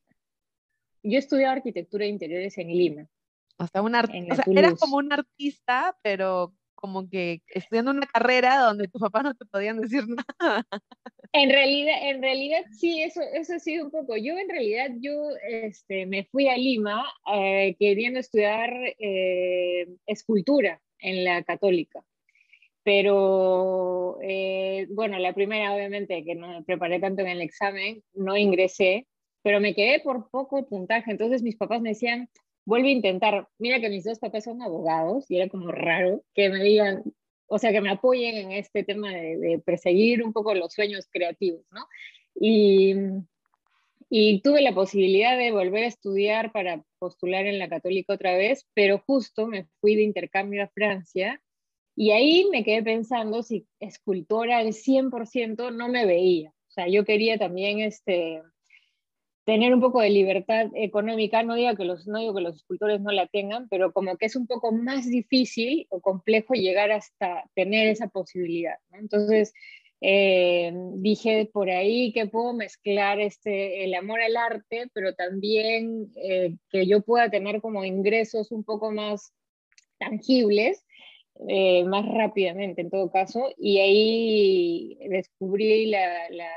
Yo 1.03 1.17
estudié 1.17 1.45
arquitectura 1.45 2.05
de 2.05 2.11
interiores 2.11 2.57
en 2.57 2.67
Lima. 2.67 3.07
O 3.57 3.67
sea, 3.67 3.81
un 3.81 3.95
eras 3.95 4.79
como 4.79 4.97
un 4.97 5.13
artista, 5.13 5.97
pero 6.01 6.53
como 6.81 7.10
que 7.10 7.42
estudiando 7.48 7.92
una 7.92 8.07
carrera 8.07 8.57
donde 8.60 8.89
tus 8.89 9.01
papás 9.01 9.24
no 9.24 9.33
te 9.33 9.45
podían 9.45 9.80
decir 9.80 10.04
nada. 10.39 10.68
En 11.31 11.50
realidad, 11.50 11.95
en 12.10 12.22
realidad 12.22 12.63
sí, 12.72 13.01
eso, 13.01 13.22
eso 13.22 13.54
ha 13.54 13.60
sido 13.60 13.86
un 13.86 13.92
poco. 13.92 14.18
Yo 14.18 14.38
en 14.38 14.50
realidad, 14.50 14.89
yo 15.00 15.30
este, 15.50 16.06
me 16.06 16.25
fui 16.25 16.50
a 16.50 16.57
Lima 16.57 17.06
eh, 17.33 17.78
queriendo 17.80 18.19
estudiar 18.19 18.74
eh, 19.00 19.88
escultura 20.06 20.81
en 21.00 21.24
la 21.24 21.44
católica 21.44 22.04
pero 22.83 24.18
eh, 24.22 24.88
bueno, 24.89 25.19
la 25.19 25.33
primera 25.33 25.74
obviamente 25.74 26.24
que 26.24 26.36
no 26.36 26.48
me 26.48 26.63
preparé 26.63 27.00
tanto 27.00 27.22
en 27.22 27.28
el 27.28 27.42
examen, 27.42 28.04
no 28.13 28.38
ingresé, 28.38 29.07
pero 29.44 29.60
me 29.60 29.75
quedé 29.75 30.00
por 30.00 30.30
poco 30.30 30.66
puntaje, 30.68 31.12
entonces 31.12 31.44
mis 31.44 31.57
papás 31.57 31.81
me 31.81 31.89
decían, 31.89 32.30
vuelve 32.65 32.89
a 32.89 32.93
intentar, 32.93 33.47
mira 33.57 33.80
que 33.80 33.89
mis 33.89 34.03
dos 34.03 34.19
papás 34.19 34.44
son 34.45 34.61
abogados 34.61 35.30
y 35.30 35.37
era 35.37 35.49
como 35.49 35.71
raro 35.71 36.23
que 36.33 36.49
me 36.49 36.63
digan, 36.63 37.03
o 37.47 37.59
sea, 37.59 37.71
que 37.71 37.81
me 37.81 37.89
apoyen 37.89 38.35
en 38.35 38.51
este 38.51 38.83
tema 38.83 39.09
de, 39.09 39.37
de 39.37 39.59
perseguir 39.59 40.23
un 40.23 40.33
poco 40.33 40.53
los 40.53 40.73
sueños 40.73 41.07
creativos, 41.11 41.65
¿no? 41.71 41.85
Y, 42.35 42.95
y 44.09 44.41
tuve 44.41 44.61
la 44.61 44.73
posibilidad 44.73 45.37
de 45.37 45.51
volver 45.51 45.85
a 45.85 45.87
estudiar 45.87 46.51
para 46.51 46.83
postular 46.99 47.45
en 47.45 47.59
la 47.59 47.69
católica 47.69 48.13
otra 48.13 48.35
vez, 48.35 48.68
pero 48.73 48.99
justo 48.99 49.47
me 49.47 49.68
fui 49.80 49.95
de 49.95 50.03
intercambio 50.03 50.63
a 50.63 50.68
Francia 50.68 51.41
y 51.95 52.11
ahí 52.11 52.47
me 52.51 52.63
quedé 52.63 52.83
pensando 52.83 53.44
si 53.44 53.68
escultora 53.80 54.57
al 54.57 54.73
100% 54.73 55.71
no 55.71 55.89
me 55.89 56.06
veía. 56.06 56.49
O 56.49 56.71
sea, 56.71 56.87
yo 56.87 57.06
quería 57.06 57.37
también 57.37 57.80
este, 57.80 58.41
tener 59.45 59.74
un 59.74 59.81
poco 59.81 60.02
de 60.02 60.10
libertad 60.10 60.68
económica. 60.76 61.44
No 61.44 61.56
digo, 61.56 61.76
que 61.76 61.86
los, 61.86 62.07
no 62.07 62.19
digo 62.19 62.36
que 62.36 62.42
los 62.42 62.56
escultores 62.57 63.02
no 63.02 63.12
la 63.12 63.28
tengan, 63.28 63.68
pero 63.69 63.92
como 63.92 64.18
que 64.18 64.26
es 64.28 64.36
un 64.36 64.48
poco 64.48 64.71
más 64.71 65.10
difícil 65.10 65.88
o 65.90 66.02
complejo 66.02 66.54
llegar 66.54 66.92
hasta 66.92 67.44
tener 67.56 67.88
esa 67.88 68.07
posibilidad. 68.07 68.78
Entonces, 68.92 69.54
eh, 70.02 70.74
dije 70.95 71.50
por 71.54 71.69
ahí 71.69 72.12
que 72.12 72.26
puedo 72.26 72.54
mezclar 72.54 73.19
este, 73.19 73.83
el 73.83 73.94
amor 73.94 74.21
al 74.21 74.36
arte, 74.36 74.90
pero 74.94 75.14
también 75.14 76.12
eh, 76.16 76.56
que 76.69 76.88
yo 76.88 77.02
pueda 77.02 77.30
tener 77.30 77.62
como 77.62 77.86
ingresos 77.86 78.52
un 78.52 78.64
poco 78.64 78.92
más 78.92 79.33
tangibles 80.00 80.83
eh, 81.48 81.83
más 81.86 82.06
rápidamente 82.07 82.81
en 82.81 82.92
todo 82.92 83.10
caso, 83.10 83.50
y 83.57 83.80
ahí 83.80 84.98
descubrí 85.10 85.88
la, 85.88 86.30
la, 86.30 86.52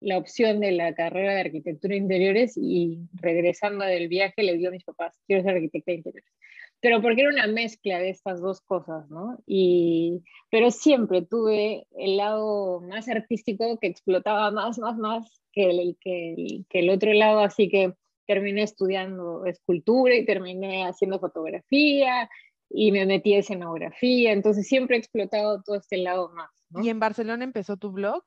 la, 0.00 0.18
opción 0.18 0.60
de 0.60 0.72
la 0.72 0.94
carrera 0.94 1.34
de 1.34 1.40
arquitectura 1.40 1.92
de 1.92 1.98
interiores 1.98 2.56
y 2.56 2.98
regresando 3.14 3.84
del 3.84 4.08
viaje 4.08 4.42
le 4.42 4.56
digo 4.56 4.68
a 4.68 4.72
mis 4.72 4.84
papás, 4.84 5.18
quiero 5.26 5.42
ser 5.42 5.56
arquitecta 5.56 5.92
interiores. 5.92 6.32
Pero 6.80 7.02
porque 7.02 7.22
era 7.22 7.30
una 7.30 7.46
mezcla 7.48 7.98
de 7.98 8.10
estas 8.10 8.40
dos 8.40 8.60
cosas, 8.60 9.10
¿no? 9.10 9.42
Y, 9.46 10.22
pero 10.48 10.70
siempre 10.70 11.22
tuve 11.22 11.86
el 11.96 12.16
lado 12.16 12.80
más 12.82 13.08
artístico 13.08 13.78
que 13.80 13.88
explotaba 13.88 14.50
más, 14.52 14.78
más, 14.78 14.96
más 14.96 15.42
que 15.52 15.70
el, 15.70 15.96
que 16.00 16.62
que 16.68 16.78
el 16.78 16.90
otro 16.90 17.12
lado, 17.12 17.40
así 17.40 17.68
que 17.68 17.94
terminé 18.28 18.62
estudiando 18.62 19.46
escultura 19.46 20.14
y 20.14 20.24
terminé 20.24 20.84
haciendo 20.84 21.18
fotografía 21.18 22.28
y 22.70 22.92
me 22.92 23.06
metí 23.06 23.34
a 23.34 23.38
escenografía, 23.38 24.32
entonces 24.32 24.68
siempre 24.68 24.96
he 24.96 24.98
explotado 24.98 25.62
todo 25.62 25.76
este 25.76 25.96
lado 25.96 26.30
más. 26.34 26.50
¿Y 26.82 26.90
en 26.90 27.00
Barcelona 27.00 27.44
empezó 27.44 27.78
tu 27.78 27.90
blog? 27.90 28.24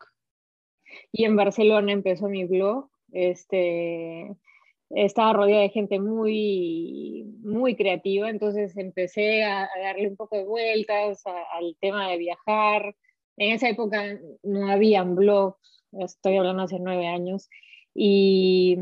Y 1.12 1.26
en 1.26 1.36
Barcelona 1.36 1.92
empezó 1.92 2.30
mi 2.30 2.46
blog. 2.46 2.90
Este, 3.12 4.36
estaba 4.96 5.34
rodeada 5.34 5.64
de 5.64 5.70
gente 5.70 6.00
muy, 6.00 7.26
muy 7.44 7.76
creativa, 7.76 8.30
entonces 8.30 8.76
empecé 8.78 9.44
a, 9.44 9.70
darle 9.82 10.08
un 10.08 10.16
poco 10.16 10.38
de 10.38 10.46
vueltas 10.46 11.24
al 11.26 11.76
tema 11.80 12.10
de 12.10 12.18
viajar. 12.18 12.96
En 13.38 13.54
esa 13.54 13.70
época 13.70 14.20
no 14.44 14.72
habían 14.72 15.16
blogs, 15.16 15.84
estoy 15.94 16.38
hablando 16.38 16.64
hace 16.64 16.80
nueve 16.80 17.08
años, 17.08 17.50
y, 17.94 18.78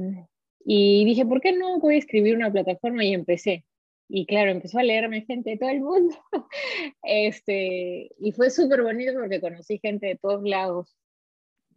y 0.66 1.06
dije, 1.06 1.26
¿por 1.26 1.42
qué 1.42 1.54
no 1.54 1.80
voy 1.80 1.96
a 1.96 2.00
escribir 2.00 2.36
una 2.36 2.52
plataforma? 2.52 3.04
Y 3.04 3.14
empecé. 3.14 3.66
Y 4.08 4.26
claro, 4.26 4.52
empezó 4.52 4.80
a 4.80 4.84
leerme 4.84 5.22
gente 5.22 5.52
de 5.52 5.58
todo 5.58 5.70
el 5.70 5.82
mundo. 5.82 6.16
este, 7.04 8.10
y 8.18 8.32
fue 8.32 8.50
súper 8.50 8.82
bonito 8.82 9.14
porque 9.14 9.40
conocí 9.40 9.80
gente 9.80 10.08
de 10.08 10.18
todos 10.18 10.44
lados 10.44 10.96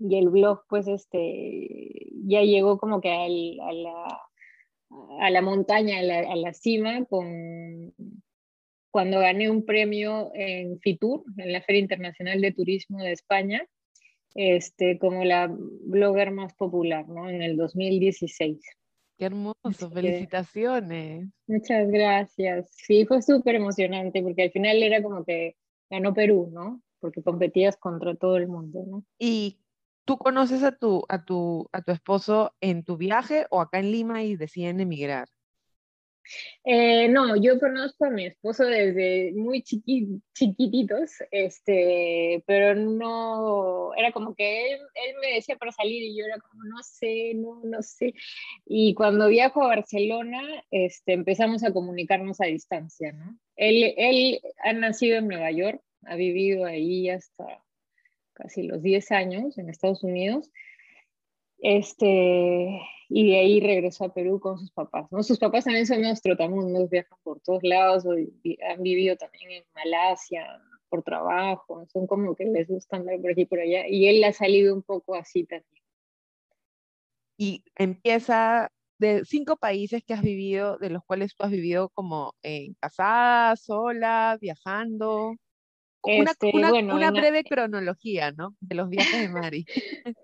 y 0.09 0.19
el 0.19 0.29
blog 0.29 0.63
pues 0.69 0.89
este 0.89 2.11
ya 2.25 2.43
llegó 2.43 2.79
como 2.79 3.01
que 3.01 3.11
a, 3.11 3.29
la, 3.29 4.21
a, 5.21 5.31
la, 5.31 5.43
montaña, 5.43 5.99
a 5.99 6.37
la, 6.37 6.53
cima, 6.53 7.05
con, 7.07 7.93
cuando 8.91 9.21
gané 9.21 9.51
un 9.51 9.65
premio 9.65 10.31
en 10.35 10.79
FITUR, 10.81 11.25
en 11.37 11.53
la 11.53 11.63
Feria 11.63 11.81
Internacional 11.81 12.41
de 12.41 12.53
Turismo 12.53 12.99
de 13.03 13.13
España, 13.13 13.67
este, 14.35 14.99
como 14.99 15.25
la 15.25 15.51
blogger 15.51 16.31
más 16.31 16.55
popular, 16.55 17.09
¿no? 17.09 17.29
En 17.29 17.43
el 17.43 17.57
2016. 17.57 18.61
Qué 19.19 19.27
hermoso, 19.27 19.91
felicitaciones. 19.93 21.29
Muchas 21.47 21.89
gracias. 21.91 22.71
Sí, 22.73 23.05
fue 23.07 23.23
súper 23.23 23.57
emocionante 23.57 24.23
porque 24.23 24.43
al 24.43 24.51
final 24.51 24.83
era 24.83 25.03
como 25.03 25.25
que 25.25 25.57
ganó 25.91 26.15
Perú, 26.15 26.51
¿no? 26.53 26.83
Porque 26.99 27.23
competías 27.23 27.77
contra 27.77 28.15
todo 28.15 28.37
el 28.37 28.49
mundo, 28.49 28.85
¿no? 28.87 29.05
¿Y 29.19 29.62
¿Tú 30.05 30.19
conoces 30.19 30.63
a 30.63 30.73
tu, 30.73 31.05
a, 31.09 31.25
tu, 31.25 31.69
a 31.73 31.83
tu 31.83 31.93
esposo 31.93 32.55
en 32.61 32.85
tu 32.85 32.97
viaje 32.97 33.47
o 33.51 33.61
acá 33.61 33.79
en 33.79 33.93
Lima 33.93 34.23
y 34.23 34.37
deciden 34.37 34.81
emigrar? 34.81 35.29
Eh, 36.65 37.09
no, 37.09 37.37
yo 37.37 37.59
conozco 37.59 38.05
a 38.05 38.11
mi 38.11 38.27
esposo 38.27 38.65
desde 38.65 39.33
muy 39.35 39.63
chiquititos, 39.63 41.11
este, 41.31 42.43
pero 42.47 42.75
no, 42.75 43.93
era 43.95 44.13
como 44.13 44.35
que 44.35 44.73
él, 44.73 44.81
él, 44.95 45.17
me 45.21 45.35
decía 45.35 45.57
para 45.57 45.73
salir 45.73 46.03
y 46.03 46.17
yo 46.17 46.25
era 46.25 46.39
como, 46.39 46.65
no 46.65 46.83
sé, 46.83 47.35
no, 47.35 47.61
no 47.65 47.83
sé. 47.83 48.15
Y 48.67 48.95
cuando 48.95 49.29
viajo 49.29 49.63
a 49.63 49.69
Barcelona, 49.69 50.41
este, 50.71 51.13
empezamos 51.13 51.65
a 51.65 51.73
comunicarnos 51.73 52.41
a 52.41 52.47
distancia, 52.47 53.13
¿no? 53.13 53.39
Él, 53.57 53.95
él 53.97 54.41
ha 54.65 54.73
nacido 54.73 55.19
en 55.19 55.29
Nueva 55.29 55.51
York, 55.51 55.83
ha 56.07 56.17
vivido 56.17 56.65
ahí 56.65 57.11
hasta 57.11 57.63
casi 58.33 58.63
los 58.63 58.83
10 58.83 59.11
años 59.13 59.59
en 59.59 59.69
Estados 59.69 60.03
Unidos. 60.03 60.51
Este, 61.59 62.81
y 63.09 63.31
de 63.31 63.37
ahí 63.39 63.61
regresó 63.61 64.05
a 64.05 64.15
Perú 64.15 64.41
con 64.41 64.59
sus 64.59 64.73
papás. 64.73 65.07
¿no? 65.13 65.23
Sus 65.23 65.39
papás 65.39 65.65
también 65.65 65.87
son 65.87 65.99
unos 65.99 66.21
trotamundos, 66.21 66.91
viajan 66.91 67.19
por 67.23 67.41
todos 67.41 67.63
lados, 67.63 68.05
han 68.07 68.83
vivido 68.83 69.17
también 69.17 69.51
en 69.51 69.65
Malasia 69.75 70.61
por 70.89 71.03
trabajo, 71.03 71.87
son 71.93 72.07
como 72.07 72.35
que 72.35 72.45
les 72.45 72.69
gusta 72.69 72.97
andar 72.97 73.21
por 73.21 73.31
aquí 73.31 73.43
y 73.43 73.47
por 73.47 73.61
allá, 73.61 73.87
y 73.89 74.09
él 74.09 74.23
ha 74.25 74.33
salido 74.33 74.75
un 74.75 74.83
poco 74.83 75.15
así 75.15 75.45
también. 75.45 75.83
Y 77.39 77.65
empieza 77.77 78.71
de 78.99 79.25
cinco 79.25 79.57
países 79.57 80.05
que 80.05 80.15
has 80.15 80.23
vivido, 80.23 80.79
de 80.79 80.91
los 80.91 81.03
cuales 81.05 81.35
tú 81.35 81.45
has 81.45 81.51
vivido 81.51 81.89
como 81.91 82.35
en 82.43 82.75
casada, 82.75 83.57
sola, 83.57 84.39
viajando. 84.41 85.37
Una, 86.03 86.33
este, 86.33 86.51
una, 86.53 87.11
breve 87.11 87.45
cronología, 87.45 88.33
¿no? 88.33 88.57
De 88.61 88.75
los 88.75 88.89
viajes 88.89 89.21
de 89.21 89.29
Mari. 89.29 89.65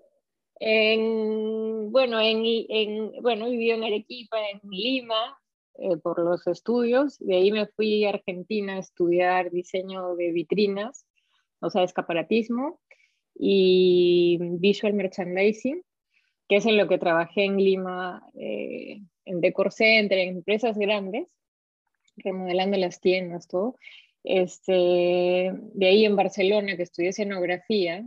en, 0.59 1.91
bueno, 1.91 2.19
en, 2.19 2.43
en, 2.45 3.11
bueno, 3.21 3.49
viví 3.49 3.71
en 3.71 3.83
Arequipa, 3.83 4.37
en 4.49 4.59
Lima, 4.69 5.39
eh, 5.81 5.95
por 5.97 6.19
los 6.19 6.45
estudios. 6.47 7.17
De 7.19 7.37
ahí 7.37 7.51
me 7.51 7.67
fui 7.67 8.03
a 8.03 8.09
Argentina 8.09 8.75
a 8.75 8.79
estudiar 8.79 9.49
diseño 9.49 10.15
de 10.15 10.31
vitrinas, 10.31 11.05
o 11.61 11.69
sea, 11.69 11.83
escaparatismo 11.83 12.81
y 13.33 14.37
visual 14.41 14.93
merchandising, 14.93 15.81
que 16.49 16.57
es 16.57 16.65
en 16.65 16.75
lo 16.75 16.89
que 16.89 16.97
trabajé 16.97 17.45
en 17.45 17.57
Lima, 17.57 18.21
eh, 18.35 18.99
en 19.23 19.39
Decor 19.39 19.71
Center, 19.71 20.17
en 20.17 20.29
empresas 20.37 20.77
grandes, 20.77 21.29
remodelando 22.17 22.75
las 22.77 22.99
tiendas, 22.99 23.47
todo. 23.47 23.77
Este, 24.23 25.51
de 25.53 25.85
ahí 25.87 26.05
en 26.05 26.15
Barcelona, 26.15 26.75
que 26.75 26.83
estudié 26.83 27.09
escenografía, 27.09 28.05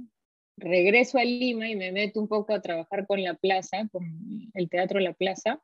regreso 0.57 1.19
a 1.19 1.25
Lima 1.25 1.69
y 1.69 1.77
me 1.77 1.93
meto 1.93 2.21
un 2.21 2.29
poco 2.29 2.55
a 2.55 2.61
trabajar 2.61 3.07
con 3.07 3.23
La 3.23 3.35
Plaza, 3.35 3.89
con 3.91 4.05
el 4.55 4.69
Teatro 4.69 5.01
La 5.01 5.15
Plaza, 5.15 5.61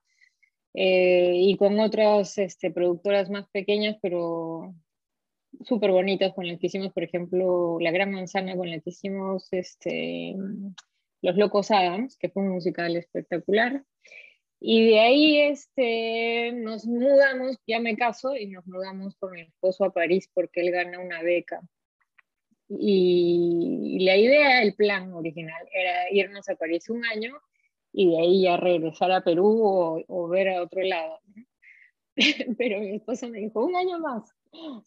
eh, 0.75 1.33
y 1.35 1.57
con 1.57 1.79
otras 1.81 2.39
este, 2.39 2.71
productoras 2.71 3.31
más 3.31 3.49
pequeñas, 3.51 3.97
pero 4.03 4.75
súper 5.65 5.91
bonitas, 5.91 6.35
con 6.35 6.47
las 6.47 6.59
que 6.59 6.67
hicimos, 6.67 6.93
por 6.93 7.03
ejemplo, 7.03 7.79
La 7.81 7.91
Gran 7.91 8.13
Manzana, 8.13 8.57
con 8.57 8.71
la 8.71 8.81
que 8.81 8.91
hicimos 8.91 9.49
este, 9.53 10.35
Los 11.23 11.37
Locos 11.37 11.71
Adams, 11.71 12.17
que 12.17 12.29
fue 12.29 12.43
un 12.43 12.51
musical 12.51 12.97
espectacular. 12.97 13.83
Y 14.61 14.89
de 14.89 15.01
ahí 15.01 15.41
este, 15.41 16.53
nos 16.53 16.85
mudamos, 16.85 17.57
ya 17.67 17.79
me 17.81 17.97
caso 17.97 18.35
y 18.35 18.47
nos 18.47 18.67
mudamos 18.67 19.15
con 19.17 19.33
mi 19.33 19.43
esposo 19.43 19.85
a 19.85 19.93
París 19.93 20.29
porque 20.35 20.63
él 20.63 20.73
gana 20.73 20.99
una 20.99 21.23
beca. 21.23 21.61
Y, 22.69 23.99
la 24.05 24.17
idea, 24.17 24.63
el 24.63 24.75
plan 24.75 25.13
original 25.13 25.67
era 25.73 26.11
irnos 26.11 26.49
a 26.49 26.57
París 26.57 26.91
un 26.91 27.05
año 27.05 27.39
y 27.93 28.11
de 28.11 28.21
ahí 28.21 28.43
ya 28.43 28.57
regresar 28.57 29.11
a 29.13 29.23
Perú 29.23 30.05
o, 30.07 30.29
ver 30.29 30.49
a 30.51 30.63
otro 30.63 30.83
lado. 30.83 31.21
Pero 32.59 32.81
mi 32.81 32.97
esposo 32.97 33.29
me 33.29 33.39
dijo, 33.39 33.65
un 33.65 33.77
año 33.77 34.01
más, 34.01 34.35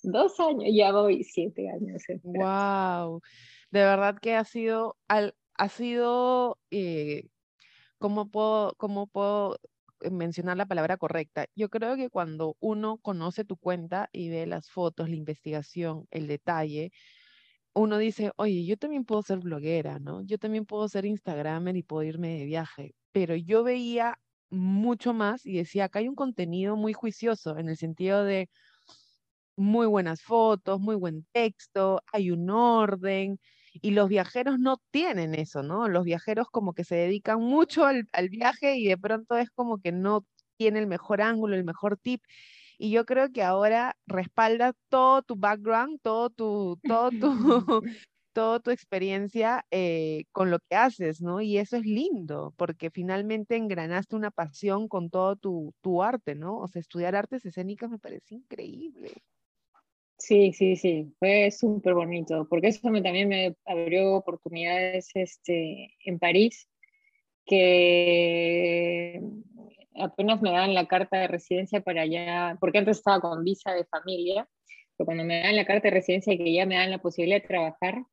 dos 0.03 0.39
años, 0.39 0.65
ya 0.71 0.91
voy 0.91 1.23
siete 1.23 1.69
años. 1.69 2.03
¡Wow! 2.23 3.21
De 3.71 3.79
verdad 3.79 4.19
que 4.21 4.35
ha 4.35 4.43
sido, 4.43 4.97
al, 5.07 5.33
ha 5.55 5.69
sido 5.69 6.59
eh, 6.71 7.29
¿cómo 8.01 8.29
puedo, 8.31 8.73
cómo 8.77 9.07
puedo 9.07 9.59
eh, 10.01 10.09
mencionar 10.11 10.57
la 10.57 10.65
palabra 10.65 10.97
correcta? 10.97 11.45
Yo 11.55 11.69
creo 11.69 11.95
que 11.97 12.09
cuando 12.09 12.57
uno 12.59 12.97
conoce 12.97 13.45
tu 13.45 13.57
cuenta 13.57 14.09
y 14.11 14.29
ve 14.29 14.47
las 14.47 14.69
fotos, 14.71 15.09
la 15.09 15.15
investigación, 15.15 16.07
el 16.11 16.27
detalle, 16.27 16.91
uno 17.73 17.97
dice, 17.99 18.31
oye, 18.37 18.65
yo 18.65 18.77
también 18.77 19.05
puedo 19.05 19.21
ser 19.23 19.39
bloguera, 19.39 19.99
¿no? 19.99 20.23
Yo 20.23 20.37
también 20.39 20.65
puedo 20.65 20.89
ser 20.89 21.05
Instagramer 21.05 21.77
y 21.77 21.83
puedo 21.83 22.03
irme 22.03 22.39
de 22.39 22.45
viaje. 22.45 22.95
Pero 23.13 23.35
yo 23.35 23.63
veía 23.63 24.17
mucho 24.49 25.13
más 25.13 25.45
y 25.45 25.57
decía, 25.57 25.85
acá 25.85 25.99
hay 25.99 26.07
un 26.09 26.15
contenido 26.15 26.75
muy 26.77 26.93
juicioso 26.93 27.57
en 27.57 27.69
el 27.69 27.77
sentido 27.77 28.23
de 28.25 28.49
muy 29.55 29.87
buenas 29.87 30.21
fotos, 30.21 30.79
muy 30.79 30.95
buen 30.95 31.25
texto, 31.31 32.01
hay 32.11 32.31
un 32.31 32.49
orden, 32.49 33.39
y 33.73 33.91
los 33.91 34.09
viajeros 34.09 34.59
no 34.59 34.77
tienen 34.91 35.35
eso, 35.35 35.63
¿no? 35.63 35.87
Los 35.87 36.03
viajeros 36.03 36.47
como 36.49 36.73
que 36.73 36.83
se 36.83 36.95
dedican 36.95 37.41
mucho 37.41 37.85
al, 37.85 38.05
viaje 38.29 38.75
y 38.77 38.87
de 38.87 38.97
pronto 38.97 39.37
es 39.37 39.49
como 39.51 39.79
que 39.79 39.91
no 39.91 40.25
tiene 40.57 40.79
el 40.79 40.87
mejor 40.87 41.21
ángulo, 41.21 41.55
el 41.55 41.63
mejor 41.63 41.97
tip. 41.97 42.21
Y 42.77 42.91
yo 42.91 43.05
creo 43.05 43.31
que 43.31 43.43
ahora 43.43 43.95
respalda 44.07 44.73
todo 44.89 45.21
tu 45.21 45.35
background, 45.35 45.99
todo 46.01 46.29
tu, 46.29 46.79
todo 46.83 47.11
tu, 47.11 47.21
toda 48.33 48.59
tu 48.59 48.71
experiencia 48.71 49.65
eh, 49.71 50.25
con 50.31 50.51
lo 50.51 50.59
que 50.59 50.75
haces, 50.75 51.21
¿no? 51.21 51.41
Y 51.41 51.57
eso 51.57 51.77
es 51.77 51.83
lindo, 51.85 52.53
porque 52.57 52.89
finalmente 52.91 53.55
engranaste 53.55 54.15
una 54.15 54.31
pasión 54.31 54.87
con 54.87 55.09
todo 55.09 55.35
tu, 55.35 55.73
tu 55.81 56.03
arte, 56.03 56.35
¿no? 56.35 56.57
O 56.57 56.67
sea, 56.67 56.79
estudiar 56.79 57.15
artes 57.15 57.45
escénicas 57.45 57.89
me 57.89 57.99
parece 57.99 58.35
increíble. 58.35 59.13
Sí, 60.21 60.53
sí, 60.53 60.75
sí, 60.75 61.11
fue 61.17 61.49
súper 61.49 61.95
bonito, 61.95 62.47
porque 62.47 62.67
eso 62.67 62.81
también 62.81 63.27
me 63.27 63.55
abrió 63.65 64.13
oportunidades 64.15 65.09
este, 65.15 65.95
en 66.05 66.19
París, 66.19 66.69
que 67.43 69.19
apenas 69.95 70.39
me 70.43 70.51
dan 70.51 70.75
la 70.75 70.87
carta 70.87 71.17
de 71.17 71.27
residencia 71.27 71.81
para 71.81 72.03
allá, 72.03 72.55
porque 72.59 72.77
antes 72.77 72.97
estaba 72.99 73.19
con 73.19 73.43
visa 73.43 73.73
de 73.73 73.83
familia, 73.85 74.47
pero 74.95 75.05
cuando 75.05 75.23
me 75.23 75.41
dan 75.41 75.55
la 75.55 75.65
carta 75.65 75.87
de 75.87 75.95
residencia 75.95 76.33
y 76.33 76.37
que 76.37 76.53
ya 76.53 76.67
me 76.67 76.75
dan 76.75 76.91
la 76.91 77.01
posibilidad 77.01 77.41
de 77.41 77.47
trabajar, 77.47 78.03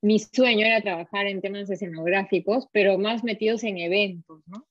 mi 0.00 0.20
sueño 0.20 0.64
era 0.64 0.80
trabajar 0.80 1.26
en 1.26 1.40
temas 1.40 1.68
escenográficos, 1.70 2.68
pero 2.72 2.98
más 2.98 3.24
metidos 3.24 3.64
en 3.64 3.78
eventos, 3.78 4.42
¿no? 4.46 4.64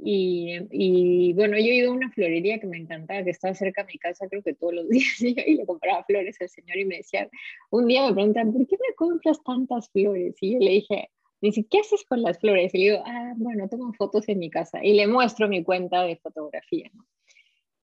Y, 0.00 0.58
y, 0.70 1.32
bueno, 1.32 1.58
yo 1.58 1.66
ido 1.66 1.90
a 1.90 1.94
una 1.94 2.10
florería 2.10 2.60
que 2.60 2.68
me 2.68 2.78
encantaba, 2.78 3.24
que 3.24 3.30
estaba 3.30 3.54
cerca 3.54 3.82
de 3.82 3.92
mi 3.92 3.98
casa, 3.98 4.28
creo 4.28 4.42
que 4.42 4.54
todos 4.54 4.74
los 4.74 4.88
días, 4.88 5.20
y 5.20 5.34
le 5.34 5.66
compraba 5.66 6.04
flores 6.04 6.40
al 6.40 6.48
señor 6.48 6.78
y 6.78 6.84
me 6.84 6.98
decía, 6.98 7.28
un 7.70 7.86
día 7.86 8.06
me 8.06 8.14
preguntan, 8.14 8.52
¿por 8.52 8.66
qué 8.66 8.76
me 8.76 8.94
compras 8.94 9.42
tantas 9.44 9.90
flores? 9.90 10.36
Y 10.40 10.52
yo 10.52 10.58
le 10.60 10.70
dije, 10.70 11.10
dice, 11.40 11.66
¿qué 11.68 11.80
haces 11.80 12.04
con 12.04 12.22
las 12.22 12.38
flores? 12.38 12.74
Y 12.74 12.78
le 12.78 12.84
digo, 12.84 13.02
ah, 13.04 13.34
bueno, 13.36 13.68
tomo 13.68 13.92
fotos 13.94 14.28
en 14.28 14.38
mi 14.38 14.50
casa. 14.50 14.84
Y 14.84 14.94
le 14.94 15.06
muestro 15.06 15.48
mi 15.48 15.64
cuenta 15.64 16.02
de 16.02 16.16
fotografía, 16.16 16.90
¿no? 16.94 17.04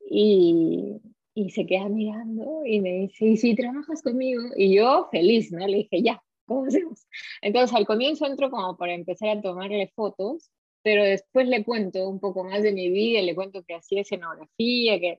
Y, 0.09 1.01
y 1.35 1.51
se 1.51 1.67
queda 1.67 1.89
mirando 1.89 2.65
y 2.65 2.81
me 2.81 2.93
dice, 2.93 3.27
¿y 3.27 3.37
si 3.37 3.55
trabajas 3.57 4.03
conmigo? 4.03 4.43
Y 4.57 4.77
yo 4.77 5.09
feliz, 5.11 5.51
¿no? 5.51 5.67
Le 5.67 5.79
dije, 5.79 6.03
ya, 6.03 6.23
¿cómo 6.47 6.67
hacemos? 6.67 7.07
Entonces 7.43 7.75
al 7.75 7.87
comienzo 7.87 8.27
entro 8.27 8.51
como 8.51 8.77
para 8.77 8.95
empezar 8.95 9.31
a 9.31 9.41
tomarle 9.41 9.91
fotos 9.97 10.51
pero 10.85 11.03
después 11.03 11.49
le 11.49 11.65
cuento 11.65 12.07
un 12.09 12.21
poco 12.21 12.45
más 12.45 12.63
de 12.63 12.73
mi 12.73 12.91
vida, 12.91 13.23
le 13.23 13.35
cuento 13.35 13.65
que 13.65 13.75
hacía 13.75 14.03
escenografía, 14.03 15.01
que... 15.01 15.19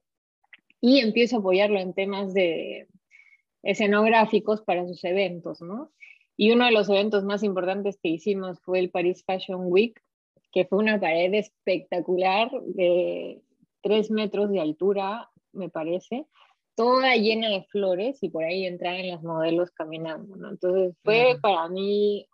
y 0.80 1.00
empiezo 1.00 1.38
a 1.38 1.40
apoyarlo 1.40 1.80
en 1.80 1.96
temas 1.96 2.36
de 2.36 2.88
escenográficos 3.64 4.62
para 4.62 4.88
sus 4.88 5.04
eventos, 5.04 5.62
¿no? 5.62 5.92
Y 6.38 6.52
uno 6.52 6.66
de 6.66 6.72
los 6.72 6.88
eventos 6.88 7.24
más 7.24 7.42
importantes 7.42 7.98
que 7.98 8.10
hicimos 8.10 8.62
fue 8.62 8.78
el 8.78 8.92
Paris 8.92 9.24
Fashion 9.26 9.62
Week, 9.64 10.00
que 10.52 10.66
fue 10.66 10.78
una 10.78 11.00
pared 11.00 11.34
espectacular 11.34 12.52
de 12.68 13.42
tres 13.82 14.12
metros 14.12 14.52
de 14.52 14.62
altura, 14.62 15.32
me 15.52 15.70
parece, 15.70 16.28
toda 16.76 17.16
llena 17.16 17.50
de 17.50 17.64
flores 17.64 18.22
y 18.22 18.30
por 18.30 18.44
ahí 18.44 18.66
entraban 18.66 19.08
las 19.08 19.24
modelos 19.24 19.72
caminando, 19.72 20.36
¿no? 20.36 20.52
Entonces 20.52 20.96
fue 21.04 21.38
para 21.42 21.68
mí, 21.70 22.28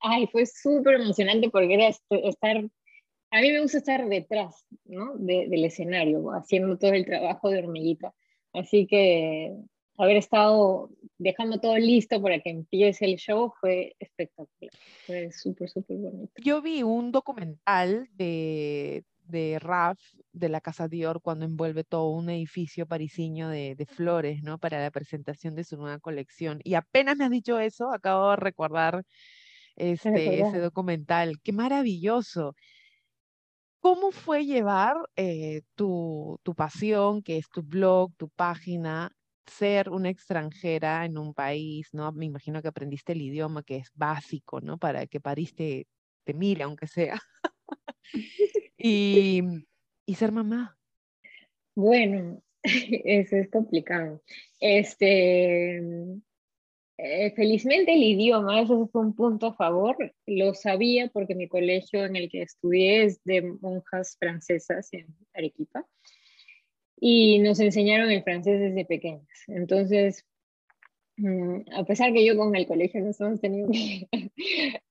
ay, 0.00 0.26
fue 0.26 0.46
súper 0.46 1.00
emocionante 1.00 1.48
porque 1.50 1.74
era 1.74 1.88
estar, 1.88 2.56
a 3.30 3.40
mí 3.40 3.52
me 3.52 3.60
gusta 3.60 3.78
estar 3.78 4.06
detrás, 4.08 4.66
¿no? 4.84 5.14
del 5.16 5.64
escenario, 5.64 6.30
haciendo 6.32 6.76
todo 6.76 6.92
el 6.92 7.06
trabajo 7.06 7.50
de 7.50 7.58
hormiguita. 7.60 8.12
Así 8.52 8.86
que 8.86 9.52
haber 9.96 10.16
estado 10.16 10.90
dejando 11.18 11.60
todo 11.60 11.76
listo 11.76 12.20
para 12.20 12.40
que 12.40 12.50
empiece 12.50 13.04
el 13.04 13.16
show 13.16 13.52
fue 13.60 13.94
espectacular. 13.98 14.72
Fue 15.06 15.30
súper, 15.32 15.70
súper 15.70 15.96
bonito. 15.98 16.32
Yo 16.42 16.62
vi 16.62 16.82
un 16.82 17.12
documental 17.12 18.08
de, 18.12 19.04
de 19.24 19.58
Raf 19.58 19.98
de 20.32 20.48
la 20.48 20.60
Casa 20.60 20.88
Dior 20.88 21.20
cuando 21.22 21.44
envuelve 21.44 21.84
todo 21.84 22.10
un 22.10 22.30
edificio 22.30 22.86
parisiño 22.86 23.48
de, 23.48 23.74
de, 23.74 23.86
flores, 23.86 24.42
¿no? 24.42 24.58
Para 24.58 24.80
la 24.80 24.90
presentación 24.90 25.54
de 25.54 25.64
su 25.64 25.76
nueva 25.76 25.98
colección. 25.98 26.60
Y 26.64 26.74
apenas 26.74 27.16
me 27.16 27.24
has 27.24 27.30
dicho 27.30 27.58
eso, 27.58 27.92
acabo 27.92 28.30
de 28.30 28.36
recordar 28.36 29.04
este, 29.76 30.40
ese 30.40 30.58
documental. 30.58 31.40
¡Qué 31.42 31.52
maravilloso! 31.52 32.54
¿Cómo 33.80 34.12
fue 34.12 34.46
llevar 34.46 34.96
eh, 35.16 35.62
tu, 35.74 36.38
tu 36.42 36.54
pasión, 36.54 37.22
que 37.22 37.36
es 37.36 37.48
tu 37.50 37.62
blog, 37.62 38.14
tu 38.16 38.30
página, 38.30 39.12
ser 39.46 39.90
una 39.90 40.08
extranjera 40.08 41.04
en 41.04 41.18
un 41.18 41.34
país, 41.34 41.88
¿no? 41.92 42.10
Me 42.12 42.24
imagino 42.24 42.62
que 42.62 42.68
aprendiste 42.68 43.12
el 43.12 43.22
idioma 43.22 43.62
que 43.62 43.76
es 43.76 43.90
básico, 43.94 44.60
¿no? 44.60 44.78
Para 44.78 45.06
que 45.06 45.20
París 45.20 45.54
te, 45.54 45.86
te 46.24 46.34
mire, 46.34 46.64
aunque 46.64 46.86
sea. 46.86 47.20
y, 48.78 49.42
y 50.06 50.14
ser 50.14 50.32
mamá. 50.32 50.78
Bueno, 51.74 52.42
eso 52.62 53.36
es 53.36 53.50
complicado. 53.50 54.22
Este, 54.60 55.82
eh, 56.96 57.32
felizmente 57.34 57.92
el 57.92 58.02
idioma, 58.02 58.60
eso 58.60 58.88
fue 58.88 59.02
un 59.02 59.14
punto 59.14 59.48
a 59.48 59.54
favor. 59.54 59.96
Lo 60.26 60.54
sabía 60.54 61.08
porque 61.08 61.34
mi 61.34 61.48
colegio 61.48 62.04
en 62.04 62.16
el 62.16 62.28
que 62.28 62.42
estudié 62.42 63.04
es 63.04 63.22
de 63.24 63.42
monjas 63.42 64.16
francesas 64.18 64.88
en 64.92 65.06
Arequipa 65.34 65.86
y 67.00 67.40
nos 67.40 67.58
enseñaron 67.60 68.10
el 68.10 68.22
francés 68.22 68.60
desde 68.60 68.84
pequeños. 68.84 69.28
Entonces, 69.48 70.24
mm, 71.16 71.62
a 71.76 71.84
pesar 71.84 72.12
que 72.12 72.24
yo 72.24 72.36
con 72.36 72.54
el 72.54 72.66
colegio 72.66 73.00
nos 73.02 73.20
hemos 73.20 73.40
tenido 73.40 73.68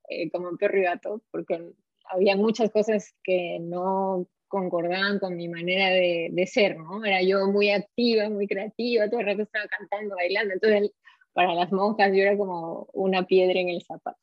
eh, 0.09 0.29
como 0.31 0.57
perro 0.57 0.79
y 0.79 0.83
gato, 0.83 1.23
porque 1.31 1.73
había 2.05 2.35
muchas 2.35 2.71
cosas 2.71 3.13
que 3.23 3.59
no 3.59 4.27
concordaban 4.47 5.19
con 5.19 5.35
mi 5.35 5.47
manera 5.47 5.89
de, 5.89 6.29
de, 6.31 6.47
ser, 6.47 6.77
¿no? 6.77 7.03
Era 7.03 7.23
yo 7.23 7.47
muy 7.47 7.71
activa, 7.71 8.29
muy 8.29 8.47
creativa, 8.47 9.09
todo 9.09 9.21
el 9.21 9.25
rato 9.25 9.41
estaba 9.41 9.65
cantando, 9.67 10.15
bailando, 10.15 10.53
entonces 10.53 10.91
para 11.33 11.53
las 11.55 11.71
monjas 11.71 12.11
yo 12.13 12.21
era 12.21 12.37
como 12.37 12.87
una 12.93 13.25
piedra 13.25 13.59
en 13.59 13.69
el 13.69 13.81
zapato. 13.81 14.19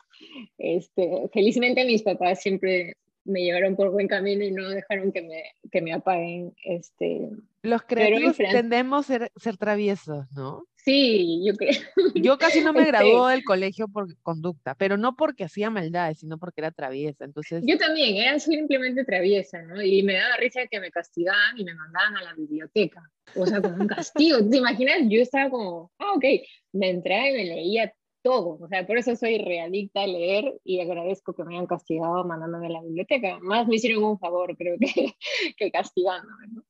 Este, 0.58 1.28
felizmente 1.32 1.84
mis 1.84 2.02
papás 2.02 2.40
siempre 2.40 2.94
me 3.24 3.42
llevaron 3.42 3.76
por 3.76 3.90
buen 3.90 4.08
camino 4.08 4.44
y 4.44 4.52
no 4.52 4.68
dejaron 4.68 5.12
que 5.12 5.22
me, 5.22 5.42
que 5.70 5.82
me 5.82 5.92
apaguen. 5.92 6.54
Este, 6.64 7.28
Los 7.62 7.82
creativos 7.82 8.36
tendemos 8.36 9.04
a 9.04 9.12
ser, 9.12 9.32
ser, 9.36 9.56
traviesos, 9.56 10.26
¿no? 10.32 10.64
Sí, 10.76 11.42
yo 11.44 11.54
creo. 11.54 11.78
Yo 12.14 12.38
casi 12.38 12.62
no 12.62 12.72
me 12.72 12.80
este 12.80 12.92
graduó 12.92 13.28
del 13.28 13.44
colegio 13.44 13.86
por 13.88 14.16
conducta, 14.22 14.74
pero 14.74 14.96
no 14.96 15.14
porque 15.14 15.44
hacía 15.44 15.68
maldades, 15.68 16.20
sino 16.20 16.38
porque 16.38 16.62
era 16.62 16.70
traviesa. 16.70 17.24
Entonces... 17.24 17.62
Yo 17.66 17.76
también, 17.76 18.16
era 18.16 18.38
simplemente 18.38 19.04
traviesa, 19.04 19.60
¿no? 19.62 19.82
Y 19.82 20.02
me 20.02 20.14
daba 20.14 20.36
risa 20.38 20.66
que 20.70 20.80
me 20.80 20.90
castigaban 20.90 21.58
y 21.58 21.64
me 21.64 21.74
mandaban 21.74 22.16
a 22.16 22.22
la 22.22 22.34
biblioteca. 22.34 23.02
O 23.36 23.44
sea, 23.44 23.60
como 23.60 23.76
un 23.76 23.88
castigo. 23.88 24.38
¿Te 24.48 24.56
imaginas? 24.56 25.00
Yo 25.08 25.20
estaba 25.20 25.50
como, 25.50 25.92
ah, 25.98 26.12
ok, 26.16 26.24
me 26.72 26.90
entraba 26.90 27.28
y 27.28 27.32
me 27.32 27.44
leía 27.44 27.92
todo. 28.22 28.58
O 28.60 28.68
sea, 28.68 28.86
por 28.86 28.98
eso 28.98 29.14
soy 29.16 29.38
realista 29.38 30.02
a 30.02 30.06
leer 30.06 30.60
y 30.64 30.80
agradezco 30.80 31.34
que 31.34 31.44
me 31.44 31.54
hayan 31.54 31.66
castigado 31.66 32.24
mandándome 32.24 32.68
a 32.68 32.70
la 32.70 32.82
biblioteca. 32.82 33.38
Más 33.40 33.66
me 33.68 33.76
hicieron 33.76 34.04
un 34.04 34.18
favor, 34.18 34.56
creo 34.56 34.76
que, 34.78 35.12
que 35.56 35.70
castigándome. 35.70 36.46
¿no? 36.52 36.64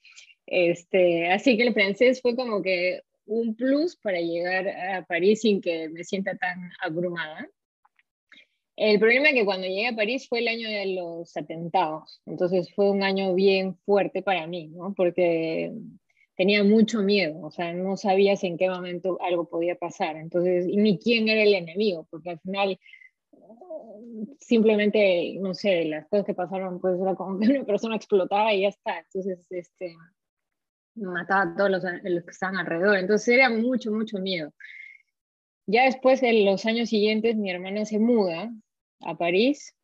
Este, 0.51 1.29
así 1.29 1.57
que 1.57 1.63
el 1.63 1.73
francés 1.73 2.21
fue 2.21 2.35
como 2.35 2.61
que 2.61 3.03
un 3.25 3.55
plus 3.55 3.97
para 3.97 4.21
llegar 4.21 4.69
a 4.69 5.07
París 5.07 5.43
sin 5.43 5.61
que 5.61 5.89
me 5.89 6.03
sienta 6.03 6.37
tan 6.37 6.71
abrumada. 6.83 7.49
El 8.75 8.99
problema 8.99 9.29
es 9.29 9.35
que 9.35 9.45
cuando 9.45 9.69
llegué 9.69 9.87
a 9.87 9.95
París 9.95 10.27
fue 10.29 10.41
el 10.41 10.49
año 10.49 10.69
de 10.69 10.95
los 10.95 11.37
atentados, 11.37 12.21
entonces 12.27 12.75
fue 12.75 12.91
un 12.91 13.05
año 13.05 13.35
bien 13.35 13.77
fuerte 13.77 14.23
para 14.23 14.47
mí, 14.49 14.69
¿no? 14.69 14.93
Porque 14.95 15.73
tenía 16.35 16.65
mucho 16.65 17.03
miedo, 17.03 17.41
o 17.43 17.51
sea, 17.53 17.73
no 17.73 17.97
sabías 17.97 18.43
en 18.43 18.57
qué 18.57 18.69
momento 18.69 19.19
algo 19.21 19.49
podía 19.49 19.77
pasar, 19.77 20.17
entonces, 20.17 20.67
ni 20.67 20.99
quién 20.99 21.29
era 21.29 21.43
el 21.43 21.55
enemigo, 21.55 22.09
porque 22.11 22.31
al 22.31 22.41
final 22.41 22.79
simplemente, 24.41 25.37
no 25.39 25.55
sé, 25.55 25.85
las 25.85 26.09
cosas 26.09 26.27
que 26.27 26.35
pasaron, 26.35 26.81
pues 26.81 27.01
era 27.01 27.15
como 27.15 27.39
que 27.39 27.47
una 27.49 27.65
persona 27.65 27.97
explotaba 27.97 28.53
y 28.53 28.63
ya 28.63 28.69
está, 28.69 28.99
entonces, 28.99 29.47
este, 29.51 29.95
mataba 31.07 31.43
a 31.43 31.55
todos 31.57 31.71
los, 31.71 31.83
los 31.83 32.25
que 32.25 32.31
estaban 32.31 32.57
alrededor, 32.57 32.97
entonces 32.97 33.29
era 33.29 33.51
mucho, 33.51 33.91
mucho 33.91 34.19
miedo. 34.19 34.53
Ya 35.67 35.85
después, 35.85 36.23
en 36.23 36.45
los 36.45 36.67
años 36.67 36.89
siguientes, 36.89 37.37
mi 37.37 37.51
hermana 37.51 37.85
se 37.85 37.99
muda 37.99 38.51
a 39.01 39.17
París 39.17 39.75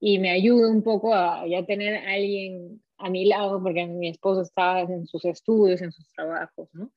y 0.00 0.18
me 0.18 0.30
ayuda 0.30 0.70
un 0.70 0.82
poco 0.82 1.14
a 1.14 1.46
ya 1.46 1.64
tener 1.64 1.96
a 1.96 2.14
alguien 2.14 2.82
a 2.98 3.10
mi 3.10 3.26
lado, 3.26 3.62
porque 3.62 3.86
mi 3.86 4.08
esposo 4.08 4.42
estaba 4.42 4.80
en 4.80 5.06
sus 5.06 5.24
estudios, 5.24 5.82
en 5.82 5.92
sus 5.92 6.08
trabajos, 6.12 6.68
¿no? 6.72 6.90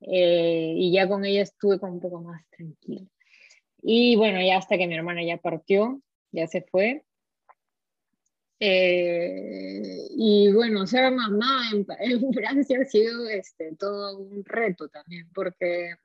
Eh, 0.00 0.74
y 0.76 0.92
ya 0.92 1.08
con 1.08 1.24
ella 1.24 1.42
estuve 1.42 1.78
como 1.78 1.94
un 1.94 2.00
poco 2.00 2.20
más 2.20 2.42
tranquila. 2.50 3.06
Y 3.82 4.16
bueno, 4.16 4.40
ya 4.40 4.58
hasta 4.58 4.78
que 4.78 4.86
mi 4.86 4.94
hermana 4.94 5.24
ya 5.24 5.38
partió, 5.38 6.00
ya 6.30 6.46
se 6.46 6.62
fue. 6.62 7.04
Eh, 8.64 10.06
y 10.10 10.52
bueno, 10.52 10.86
ser 10.86 11.10
mamá 11.10 11.64
en, 11.72 11.84
en, 11.98 12.32
Francia 12.32 12.78
ha 12.80 12.84
sido 12.84 13.28
este, 13.28 13.74
todo 13.74 14.16
un 14.18 14.44
reto 14.44 14.88
también, 14.88 15.28
porque 15.34 15.96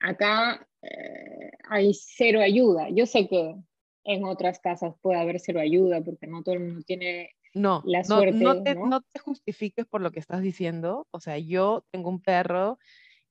acá 0.00 0.66
eh, 0.82 1.52
hay 1.68 1.94
cero 1.94 2.40
ayuda. 2.40 2.88
Yo 2.90 3.06
sé 3.06 3.28
que 3.28 3.54
en 4.02 4.24
otras 4.24 4.58
casas 4.58 4.96
puede 5.00 5.20
haber 5.20 5.38
cero 5.38 5.60
ayuda, 5.60 6.00
porque 6.00 6.26
no 6.26 6.42
todo 6.42 6.56
el 6.56 6.62
mundo 6.62 6.82
tiene 6.84 7.30
no, 7.54 7.84
no, 7.84 8.62
te, 8.64 8.74
¿no? 8.74 9.02
te 9.02 9.18
justifiques 9.20 9.86
por 9.86 10.00
lo 10.00 10.10
que 10.10 10.18
estás 10.18 10.42
diciendo. 10.42 11.06
O 11.12 11.20
sea, 11.20 11.38
yo 11.38 11.84
tengo 11.92 12.10
un 12.10 12.20
perro 12.20 12.80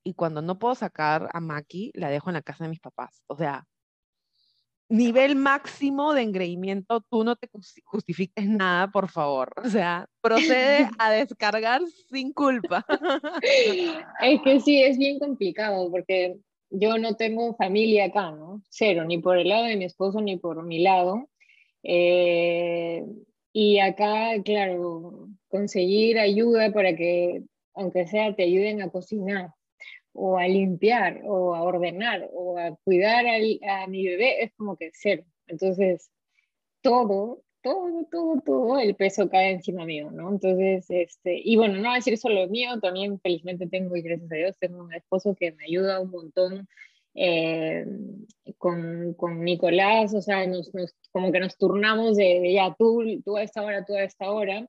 y 0.01 0.13
cuando 0.13 0.41
no 0.41 0.60
puedo 0.60 0.75
sacar 0.75 1.27
a 1.34 1.41
Maki, 1.41 1.91
la 1.93 2.10
dejo 2.10 2.29
en 2.29 2.36
la 2.36 2.41
casa 2.41 2.63
de 2.63 2.69
mis 2.69 2.79
papás. 2.79 3.21
O 3.27 3.36
sea, 3.36 3.67
nivel 4.91 5.36
máximo 5.36 6.13
de 6.13 6.21
engreimiento, 6.21 7.01
tú 7.10 7.23
no 7.23 7.36
te 7.36 7.49
justifiques 7.86 8.47
nada, 8.47 8.91
por 8.91 9.10
favor. 9.10 9.54
O 9.63 9.69
sea, 9.69 10.08
procede 10.21 10.88
a 10.99 11.12
descargar 11.12 11.82
sin 12.10 12.34
culpa. 12.34 12.86
Es 14.21 14.41
que 14.43 14.60
sí, 14.60 14.82
es 14.82 14.97
bien 14.97 15.17
complicado 15.19 15.89
porque 15.89 16.38
yo 16.69 16.97
no 16.97 17.15
tengo 17.15 17.56
familia 17.56 18.06
acá, 18.06 18.32
¿no? 18.32 18.62
Cero, 18.69 19.06
ni 19.06 19.17
por 19.17 19.38
el 19.38 19.49
lado 19.49 19.65
de 19.65 19.77
mi 19.77 19.86
esposo 19.86 20.21
ni 20.21 20.38
por 20.38 20.63
mi 20.63 20.80
lado. 20.80 21.30
Eh, 21.84 23.04
y 23.54 23.80
acá, 23.80 24.41
claro, 24.43 25.30
conseguir 25.47 26.19
ayuda 26.19 26.71
para 26.71 26.95
que, 26.95 27.43
aunque 27.73 28.08
sea, 28.08 28.36
te 28.36 28.43
ayuden 28.43 28.82
a 28.82 28.89
cocinar 28.89 29.54
o 30.13 30.38
a 30.38 30.47
limpiar 30.47 31.21
o 31.26 31.56
a 31.56 31.63
ordenar 31.63 32.30
o 32.34 32.58
a 32.58 32.76
cuidar 32.84 33.26
a 33.28 33.88
mi 33.88 34.08
bebé 34.08 34.43
es 34.43 34.54
como 34.56 34.76
que 34.78 34.91
cero. 34.93 35.24
Entonces, 35.47 36.10
todo, 36.82 37.43
todo, 37.62 38.06
todo, 38.12 38.41
todo 38.41 38.80
el 38.80 38.95
peso 38.95 39.30
cae 39.30 39.52
encima 39.52 39.86
mío, 39.86 40.12
¿no? 40.12 40.30
Entonces, 40.32 40.86
este, 40.89 41.39
y 41.43 41.56
bueno, 41.56 41.80
no 41.80 41.93
decir 41.93 42.17
solo 42.17 42.47
mío, 42.47 42.80
también 42.82 43.19
felizmente 43.19 43.67
tengo, 43.67 43.95
y 43.95 44.02
gracias 44.02 44.32
a 44.32 44.36
Dios, 44.36 44.58
tengo 44.60 44.84
un 44.84 44.93
esposo 44.93 45.36
que 45.36 45.52
me 45.54 45.65
ayuda 45.65 46.00
un 46.00 46.12
montón 46.12 46.67
eh, 47.13 47.86
con, 48.58 49.13
con, 49.15 49.43
Nicolás, 49.43 50.13
o 50.13 50.21
sea, 50.21 50.47
nos, 50.47 50.74
nos, 50.74 50.95
como 51.12 51.32
que 51.32 51.39
nos 51.39 51.58
turnamos 51.58 52.17
de, 52.17 52.54
ya 52.54 52.74
tú, 52.78 53.04
tú 53.24 53.38
a 53.38 53.43
esta 53.43 53.63
hora, 53.63 53.86
tú 53.86 53.93
a 53.93 54.04
esta 54.04 54.32
hora. 54.32 54.67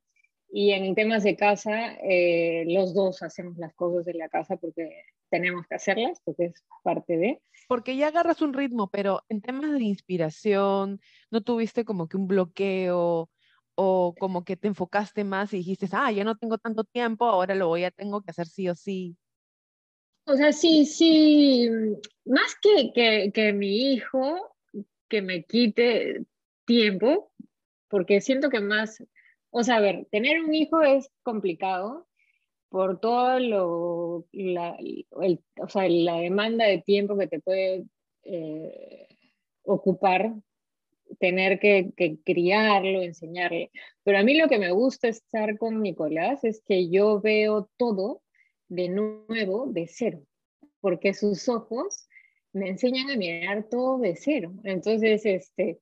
Y 0.55 0.73
en 0.73 0.95
temas 0.95 1.23
de 1.25 1.35
casa, 1.35 1.95
eh, 2.03 2.65
los 2.69 2.93
dos 2.95 3.23
hacemos 3.23 3.57
las 3.57 3.73
cosas 3.75 4.05
de 4.05 4.15
la 4.15 4.29
casa 4.29 4.57
porque 4.57 4.91
tenemos 5.33 5.67
que 5.67 5.75
hacerlas, 5.75 6.21
porque 6.25 6.45
es 6.45 6.65
parte 6.85 7.17
de. 7.17 7.43
Porque 7.67 7.97
ya 7.97 8.09
agarras 8.09 8.43
un 8.43 8.53
ritmo, 8.53 8.91
pero 8.91 9.23
en 9.31 9.41
temas 9.41 9.73
de 9.73 9.83
inspiración, 9.83 11.01
¿no 11.31 11.41
tuviste 11.41 11.87
como 11.87 12.07
que 12.07 12.19
un 12.19 12.29
bloqueo? 12.29 13.31
O, 13.75 14.15
como 14.21 14.45
que 14.45 14.59
te 14.59 14.69
enfocaste 14.69 15.25
más 15.25 15.55
y 15.55 15.57
dijiste, 15.57 15.89
ah, 15.93 16.13
ya 16.13 16.25
no 16.25 16.37
tengo 16.37 16.59
tanto 16.59 16.85
tiempo, 16.85 17.25
ahora 17.25 17.55
lo 17.55 17.69
voy 17.69 17.85
a, 17.85 17.91
tengo 17.91 18.21
que 18.21 18.31
hacer 18.31 18.47
sí 18.47 18.69
o 18.69 18.75
sí? 18.75 19.17
O 20.27 20.37
sea, 20.37 20.53
sí, 20.53 20.85
sí, 20.85 21.71
más 22.27 22.55
que, 22.61 22.93
que, 22.93 23.33
que 23.33 23.55
mi 23.55 23.95
hijo, 23.95 24.55
que 25.09 25.23
me 25.23 25.45
quite 25.45 26.27
tiempo, 26.67 27.33
porque 27.89 28.21
siento 28.21 28.51
que 28.51 28.61
más, 28.61 29.03
o 29.49 29.65
sea, 29.65 29.77
a 29.77 29.81
ver, 29.81 30.07
tener 30.11 30.45
un 30.45 30.55
hijo 30.55 30.83
es 30.83 31.09
complicado 31.23 32.07
por 32.73 33.01
todo 33.01 33.39
lo, 33.39 34.27
la, 34.33 34.79
o 35.61 35.69
sea, 35.69 35.87
la 35.91 36.17
demanda 36.17 36.65
de 36.65 36.79
tiempo 36.79 37.19
que 37.19 37.29
te 37.29 37.39
puede 37.39 37.85
eh, 38.25 39.09
ocupar 39.65 40.33
tener 41.21 41.61
que, 41.61 41.93
que, 41.95 42.17
criarlo, 42.25 43.03
enseñarle. 43.03 43.71
Pero 44.05 44.17
a 44.17 44.23
mí 44.23 44.39
lo 44.39 44.49
que 44.49 44.59
me 44.59 44.73
gusta 44.73 45.09
estar 45.09 45.59
con 45.59 45.83
Nicolás 45.83 46.45
es 46.45 46.63
que 46.65 46.89
yo 46.89 47.21
veo 47.21 47.69
todo 47.77 48.23
de 48.69 48.89
nuevo, 48.89 49.67
de 49.67 49.87
cero, 49.87 50.23
porque 50.81 51.13
sus 51.13 51.51
ojos 51.51 52.09
me 52.55 52.71
enseñan 52.71 53.11
a 53.11 53.19
mirar 53.19 53.69
todo 53.69 53.99
de 53.99 54.17
cero. 54.17 54.55
Entonces, 54.65 55.27
este, 55.27 55.79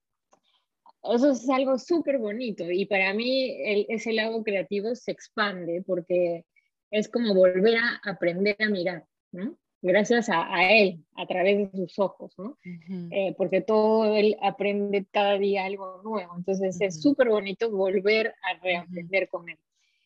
eso 1.05 1.31
es 1.31 1.49
algo 1.49 1.79
súper 1.79 2.19
bonito 2.19 2.69
y 2.69 2.85
para 2.87 3.15
mí 3.15 3.63
el, 3.65 3.87
ese 3.89 4.13
lado 4.13 4.43
creativo 4.43 4.97
se 4.97 5.13
expande 5.13 5.85
porque 5.87 6.45
es 6.91 7.09
como 7.09 7.35
volver 7.35 7.77
a 7.79 8.01
aprender 8.05 8.57
a 8.61 8.69
mirar, 8.69 9.05
¿no? 9.33 9.57
Gracias 9.83 10.29
a, 10.29 10.55
a 10.55 10.71
él, 10.71 11.03
a 11.17 11.27
través 11.27 11.73
de 11.73 11.79
sus 11.79 11.99
ojos, 11.99 12.35
¿no? 12.37 12.59
eh, 13.11 13.35
porque 13.39 13.63
todo 13.63 14.15
él 14.15 14.37
aprende 14.43 15.07
cada 15.11 15.39
día 15.39 15.65
algo 15.65 16.03
nuevo. 16.05 16.35
Entonces 16.37 16.79
es 16.81 17.01
súper 17.01 17.31
bonito 17.31 17.71
volver 17.71 18.35
a 18.43 18.63
reaprender 18.63 19.29
con 19.29 19.49
él. 19.49 19.59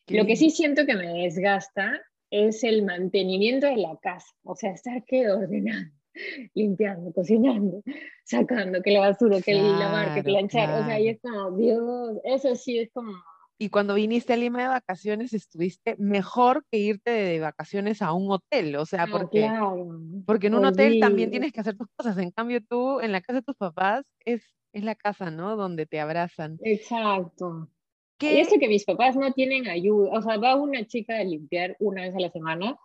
Lo 0.07 0.25
que 0.25 0.37
sí 0.37 0.49
siento 0.49 0.85
que 0.85 0.95
me 0.95 1.23
desgasta 1.23 2.01
es 2.29 2.63
el 2.63 2.83
mantenimiento 2.83 3.67
de 3.67 3.77
la 3.77 3.97
casa, 4.01 4.27
o 4.43 4.55
sea, 4.55 4.71
estar 4.71 5.03
que 5.03 5.29
ordenando, 5.29 5.95
limpiando, 6.53 7.11
cocinando, 7.11 7.81
sacando, 8.23 8.81
que 8.81 8.91
la 8.91 8.99
basura, 8.99 9.41
que 9.41 9.51
el 9.51 9.79
lavar, 9.79 10.15
que 10.15 10.23
planchar, 10.23 10.81
o 10.81 10.85
sea, 10.85 10.99
y 10.99 11.09
es 11.09 11.19
como, 11.21 11.51
Dios, 11.57 12.17
eso 12.23 12.55
sí 12.55 12.79
es 12.79 12.91
como... 12.91 13.11
Y 13.57 13.69
cuando 13.69 13.93
viniste 13.95 14.33
a 14.33 14.37
Lima 14.37 14.61
de 14.61 14.67
vacaciones, 14.67 15.31
estuviste 15.33 15.95
mejor 15.97 16.65
que 16.69 16.77
irte 16.77 17.09
de 17.11 17.39
vacaciones 17.39 18.01
a 18.01 18.11
un 18.13 18.29
hotel, 18.31 18.75
o 18.75 18.85
sea, 18.85 19.03
Ah, 19.03 19.07
porque, 19.09 19.39
claro, 19.41 19.87
porque 20.25 20.47
en 20.47 20.55
un 20.55 20.65
hotel 20.65 20.99
también 20.99 21.29
horrible. 21.29 21.31
tienes 21.31 21.53
que 21.53 21.61
hacer 21.61 21.77
tus 21.77 21.87
cosas, 21.95 22.17
en 22.17 22.31
cambio 22.31 22.59
tú, 22.67 22.99
en 22.99 23.11
la 23.13 23.21
casa 23.21 23.39
de 23.39 23.43
tus 23.43 23.55
papás, 23.55 24.03
es, 24.25 24.43
es 24.73 24.83
la 24.83 24.95
casa, 24.95 25.31
¿no? 25.31 25.55
Donde 25.55 25.85
te 25.85 25.99
abrazan. 26.01 26.57
Exacto. 26.63 27.69
Y 27.69 28.17
¿Qué? 28.17 28.41
eso 28.41 28.57
que 28.59 28.67
mis 28.67 28.85
papás 28.85 29.15
no 29.15 29.31
tienen 29.33 29.67
ayuda, 29.67 30.11
o 30.17 30.21
sea, 30.21 30.37
va 30.37 30.55
una 30.55 30.85
chica 30.85 31.17
a 31.17 31.23
limpiar 31.23 31.75
una 31.79 32.01
vez 32.01 32.15
a 32.15 32.19
la 32.19 32.31
semana, 32.31 32.77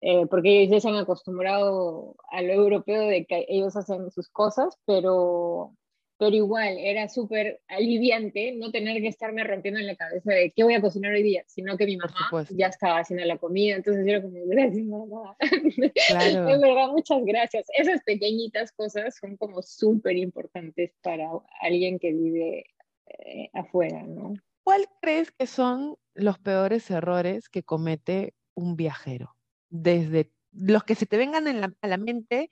eh, 0.00 0.26
porque 0.26 0.60
ellos 0.62 0.72
ya 0.74 0.80
se 0.80 0.88
han 0.90 0.96
acostumbrado 0.96 2.14
a 2.30 2.42
lo 2.42 2.52
europeo 2.52 3.02
de 3.08 3.24
que 3.24 3.46
ellos 3.48 3.74
hacen 3.76 4.10
sus 4.12 4.28
cosas, 4.28 4.76
pero, 4.84 5.74
pero 6.16 6.34
igual 6.36 6.76
era 6.78 7.08
súper 7.08 7.60
aliviante 7.68 8.52
no 8.52 8.70
tener 8.70 9.00
que 9.02 9.08
estarme 9.08 9.42
rompiendo 9.44 9.80
en 9.80 9.86
la 9.86 9.96
cabeza 9.96 10.32
de 10.32 10.52
qué 10.52 10.62
voy 10.64 10.74
a 10.74 10.80
cocinar 10.80 11.12
hoy 11.12 11.22
día, 11.22 11.44
sino 11.46 11.76
que 11.76 11.86
mi 11.86 11.96
mamá 11.96 12.14
ya 12.50 12.68
estaba 12.68 12.98
haciendo 12.98 13.24
la 13.24 13.36
comida, 13.38 13.76
entonces 13.76 14.04
yo 14.06 14.12
era 14.12 14.22
como, 14.22 14.38
gracias 14.46 14.84
mamá. 14.86 15.36
Claro. 16.08 16.48
En 16.50 16.60
verdad, 16.60 16.88
muchas 16.88 17.24
gracias. 17.24 17.66
Esas 17.76 18.02
pequeñitas 18.04 18.72
cosas 18.72 19.16
son 19.20 19.36
como 19.36 19.62
súper 19.62 20.16
importantes 20.16 20.92
para 21.02 21.28
alguien 21.60 21.98
que 21.98 22.12
vive 22.12 22.64
eh, 23.06 23.50
afuera, 23.52 24.02
¿no? 24.04 24.34
¿Cuál 24.62 24.86
crees 25.02 25.30
que 25.30 25.46
son 25.46 25.96
los 26.14 26.38
peores 26.38 26.90
errores 26.90 27.48
que 27.48 27.62
comete 27.62 28.34
un 28.54 28.76
viajero? 28.76 29.36
Desde 29.68 30.30
los 30.52 30.84
que 30.84 30.94
se 30.94 31.06
te 31.06 31.16
vengan 31.18 31.48
en 31.48 31.60
la- 31.60 31.74
a 31.80 31.88
la 31.88 31.96
mente 31.98 32.50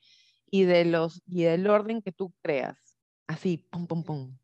y, 0.50 0.64
de 0.64 0.84
los, 0.84 1.22
y 1.26 1.44
del 1.44 1.66
orden 1.68 2.02
que 2.02 2.12
tú 2.12 2.34
creas. 2.42 2.91
Así, 3.32 3.56
pum, 3.70 3.86
pum, 3.86 4.02
pum. 4.04 4.38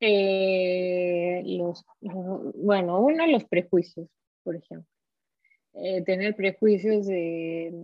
Eh, 0.00 1.42
los, 1.44 1.84
bueno, 2.00 3.00
uno, 3.00 3.26
los 3.26 3.44
prejuicios, 3.44 4.08
por 4.42 4.56
ejemplo. 4.56 4.88
Eh, 5.74 6.02
tener 6.02 6.34
prejuicios 6.34 7.06
de, 7.06 7.74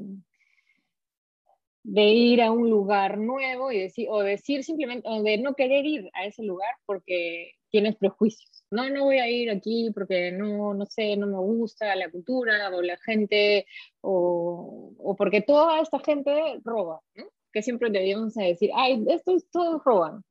de 1.83 2.03
ir 2.03 2.41
a 2.41 2.51
un 2.51 2.71
lugar 2.71 3.19
nuevo 3.19 3.71
y 3.73 3.81
decir, 3.81 4.09
o 4.11 4.21
decir 4.21 4.65
simplemente, 4.65 5.07
o 5.07 5.23
de 5.23 5.37
no 5.37 5.55
querer 5.55 5.85
ir 5.85 6.09
a 6.15 6.25
ese 6.25 6.45
lugar 6.45 6.75
porque 6.87 7.53
tienes 7.69 7.97
prejuicios. 7.97 8.65
No, 8.71 8.89
no 8.89 9.05
voy 9.05 9.19
a 9.19 9.29
ir 9.29 9.51
aquí 9.51 9.91
porque 9.93 10.33
no, 10.33 10.73
no 10.73 10.87
sé, 10.87 11.15
no 11.19 11.27
me 11.27 11.39
gusta 11.39 11.95
la 11.95 12.11
cultura 12.11 12.71
o 12.75 12.81
la 12.81 12.97
gente, 12.97 13.67
o, 14.01 14.95
o 14.97 15.15
porque 15.15 15.43
toda 15.43 15.83
esta 15.83 15.99
gente 15.99 16.59
roba, 16.65 17.03
¿no? 17.17 17.27
Que 17.53 17.63
siempre 17.63 17.91
debíamos 17.91 18.35
decir, 18.35 18.71
ay, 18.75 19.05
estos 19.09 19.49
todos 19.51 19.83
roban. 19.85 20.23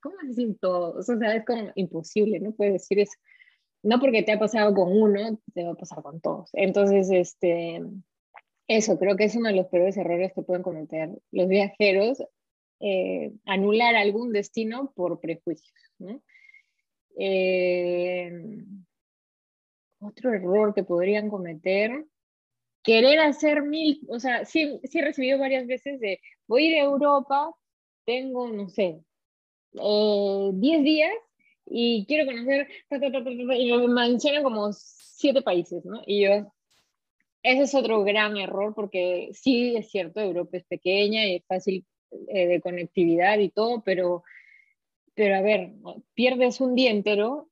¿Cómo 0.00 0.16
decir 0.26 0.56
todos? 0.60 1.08
O 1.08 1.18
sea, 1.18 1.34
es 1.34 1.44
como 1.44 1.72
imposible, 1.74 2.38
no 2.40 2.52
puedes 2.52 2.74
decir 2.74 2.98
eso. 2.98 3.14
No 3.82 4.00
porque 4.00 4.22
te 4.22 4.32
ha 4.32 4.38
pasado 4.38 4.74
con 4.74 4.90
uno, 4.96 5.38
te 5.54 5.64
va 5.64 5.72
a 5.72 5.76
pasar 5.76 6.02
con 6.02 6.20
todos. 6.20 6.50
Entonces, 6.52 7.10
este, 7.10 7.82
eso 8.68 8.98
creo 8.98 9.16
que 9.16 9.24
es 9.24 9.36
uno 9.36 9.48
de 9.48 9.56
los 9.56 9.66
peores 9.66 9.96
errores 9.96 10.32
que 10.34 10.42
pueden 10.42 10.62
cometer 10.62 11.10
los 11.30 11.48
viajeros, 11.48 12.22
eh, 12.80 13.32
anular 13.44 13.94
algún 13.94 14.32
destino 14.32 14.92
por 14.94 15.20
prejuicios. 15.20 15.72
Eh, 17.18 18.32
otro 20.00 20.32
error 20.32 20.74
que 20.74 20.82
podrían 20.82 21.28
cometer, 21.28 22.06
querer 22.84 23.18
hacer 23.20 23.62
mil, 23.62 24.00
o 24.08 24.20
sea, 24.20 24.44
sí, 24.44 24.78
sí 24.84 24.98
he 24.98 25.02
recibido 25.02 25.38
varias 25.38 25.66
veces 25.66 25.98
de, 26.00 26.20
voy 26.46 26.66
a 26.66 26.68
ir 26.68 26.74
a 26.76 26.84
Europa, 26.84 27.50
tengo, 28.04 28.48
no 28.48 28.68
sé, 28.68 29.00
eh, 29.80 30.50
10 30.52 30.84
días 30.84 31.12
y 31.66 32.04
quiero 32.06 32.26
conocer, 32.26 32.68
ta, 32.88 33.00
ta, 33.00 33.10
ta, 33.10 33.30
y 33.30 33.72
me 33.72 33.88
mencionan 33.88 34.42
como 34.42 34.70
siete 34.72 35.42
países, 35.42 35.84
¿no? 35.84 36.02
Y 36.06 36.24
yo, 36.24 36.52
ese 37.42 37.62
es 37.62 37.74
otro 37.74 38.04
gran 38.04 38.36
error 38.36 38.74
porque 38.74 39.30
sí 39.32 39.74
es 39.76 39.90
cierto, 39.90 40.20
Europa 40.20 40.58
es 40.58 40.64
pequeña 40.64 41.26
y 41.26 41.36
es 41.36 41.46
fácil 41.46 41.86
eh, 42.28 42.46
de 42.46 42.60
conectividad 42.60 43.38
y 43.38 43.48
todo, 43.48 43.82
pero, 43.82 44.24
pero 45.14 45.36
a 45.36 45.40
ver, 45.40 45.72
pierdes 46.14 46.60
un 46.60 46.74
día 46.74 46.90
entero 46.90 47.48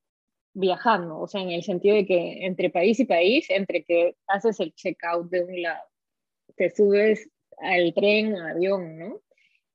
viajando, 0.53 1.19
o 1.19 1.27
sea, 1.27 1.41
en 1.41 1.49
el 1.51 1.63
sentido 1.63 1.95
de 1.95 2.05
que 2.05 2.45
entre 2.45 2.69
país 2.69 2.99
y 2.99 3.05
país, 3.05 3.49
entre 3.49 3.83
que 3.83 4.15
haces 4.27 4.59
el 4.59 4.73
checkout 4.73 5.29
de 5.29 5.43
un 5.43 5.61
lado, 5.61 5.83
te 6.55 6.69
subes 6.69 7.29
al 7.57 7.93
tren 7.93 8.33
o 8.35 8.47
avión, 8.47 8.97
¿no? 8.97 9.21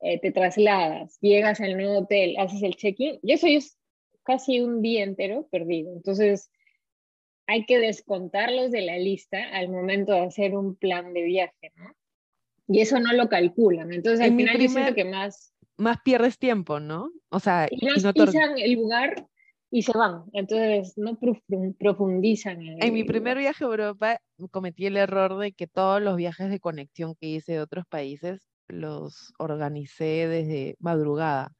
Eh, 0.00 0.20
te 0.20 0.30
trasladas, 0.30 1.18
llegas 1.20 1.60
al 1.60 1.76
nuevo 1.76 1.98
hotel, 2.00 2.36
haces 2.38 2.62
el 2.62 2.76
check-in, 2.76 3.18
y 3.22 3.32
eso 3.32 3.46
es 3.48 3.76
casi 4.22 4.60
un 4.60 4.80
día 4.82 5.02
entero 5.02 5.48
perdido. 5.50 5.92
Entonces, 5.92 6.50
hay 7.46 7.64
que 7.64 7.78
descontarlos 7.78 8.70
de 8.70 8.82
la 8.82 8.98
lista 8.98 9.38
al 9.52 9.68
momento 9.70 10.12
de 10.12 10.20
hacer 10.20 10.54
un 10.54 10.76
plan 10.76 11.12
de 11.14 11.22
viaje, 11.22 11.72
¿no? 11.76 11.92
Y 12.68 12.80
eso 12.80 13.00
no 13.00 13.12
lo 13.14 13.28
calculan. 13.28 13.92
Entonces, 13.92 14.20
al 14.20 14.32
En 14.32 14.36
final 14.36 14.54
yo 14.54 14.68
siento 14.68 14.74
primer- 14.74 14.94
que 14.94 15.04
más, 15.04 15.54
Más 15.78 15.96
pierdes 16.04 16.38
tiempo, 16.38 16.78
¿no? 16.80 17.10
O 17.30 17.40
sea, 17.40 17.66
y 17.70 17.84
más 17.86 18.04
no 18.04 18.12
pisan 18.12 18.58
el 18.58 18.72
lugar 18.72 19.26
y 19.70 19.82
se 19.82 19.96
van. 19.96 20.24
Entonces, 20.32 20.94
no 20.96 21.12
profu- 21.18 21.76
profundizan 21.78 22.60
en, 22.62 22.78
En 22.78 22.92
mi 22.94 23.04
primer 23.04 23.36
viaje 23.38 23.64
a 23.64 23.66
Europa 23.66 24.18
cometí 24.50 24.86
el 24.86 24.96
error 24.96 25.36
de 25.38 25.52
que 25.52 25.66
todos 25.66 26.00
los 26.02 26.16
viajes 26.16 26.50
de 26.50 26.60
conexión 26.60 27.14
que 27.16 27.26
hice 27.28 27.52
de 27.52 27.60
otros 27.60 27.84
países 27.88 28.48
los 28.68 29.32
organicé 29.38 30.28
desde 30.28 30.76
madrugada. 30.78 31.52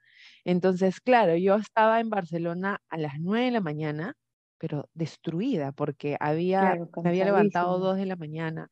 Entonces, 0.44 1.00
claro, 1.00 1.36
yo 1.36 1.56
estaba 1.56 2.00
en 2.00 2.10
Barcelona 2.10 2.80
a 2.88 2.98
las 2.98 3.14
9 3.20 3.46
de 3.46 3.50
la 3.52 3.60
mañana, 3.60 4.14
pero 4.58 4.88
destruida 4.94 5.72
porque 5.72 6.16
había, 6.20 6.76
Claro, 6.76 6.88
me 7.00 7.08
había 7.10 7.24
levantado 7.24 7.78
cansadísimo. 7.80 7.80
2 7.80 7.96
de 7.96 8.06
la 8.06 8.16
mañana. 8.16 8.68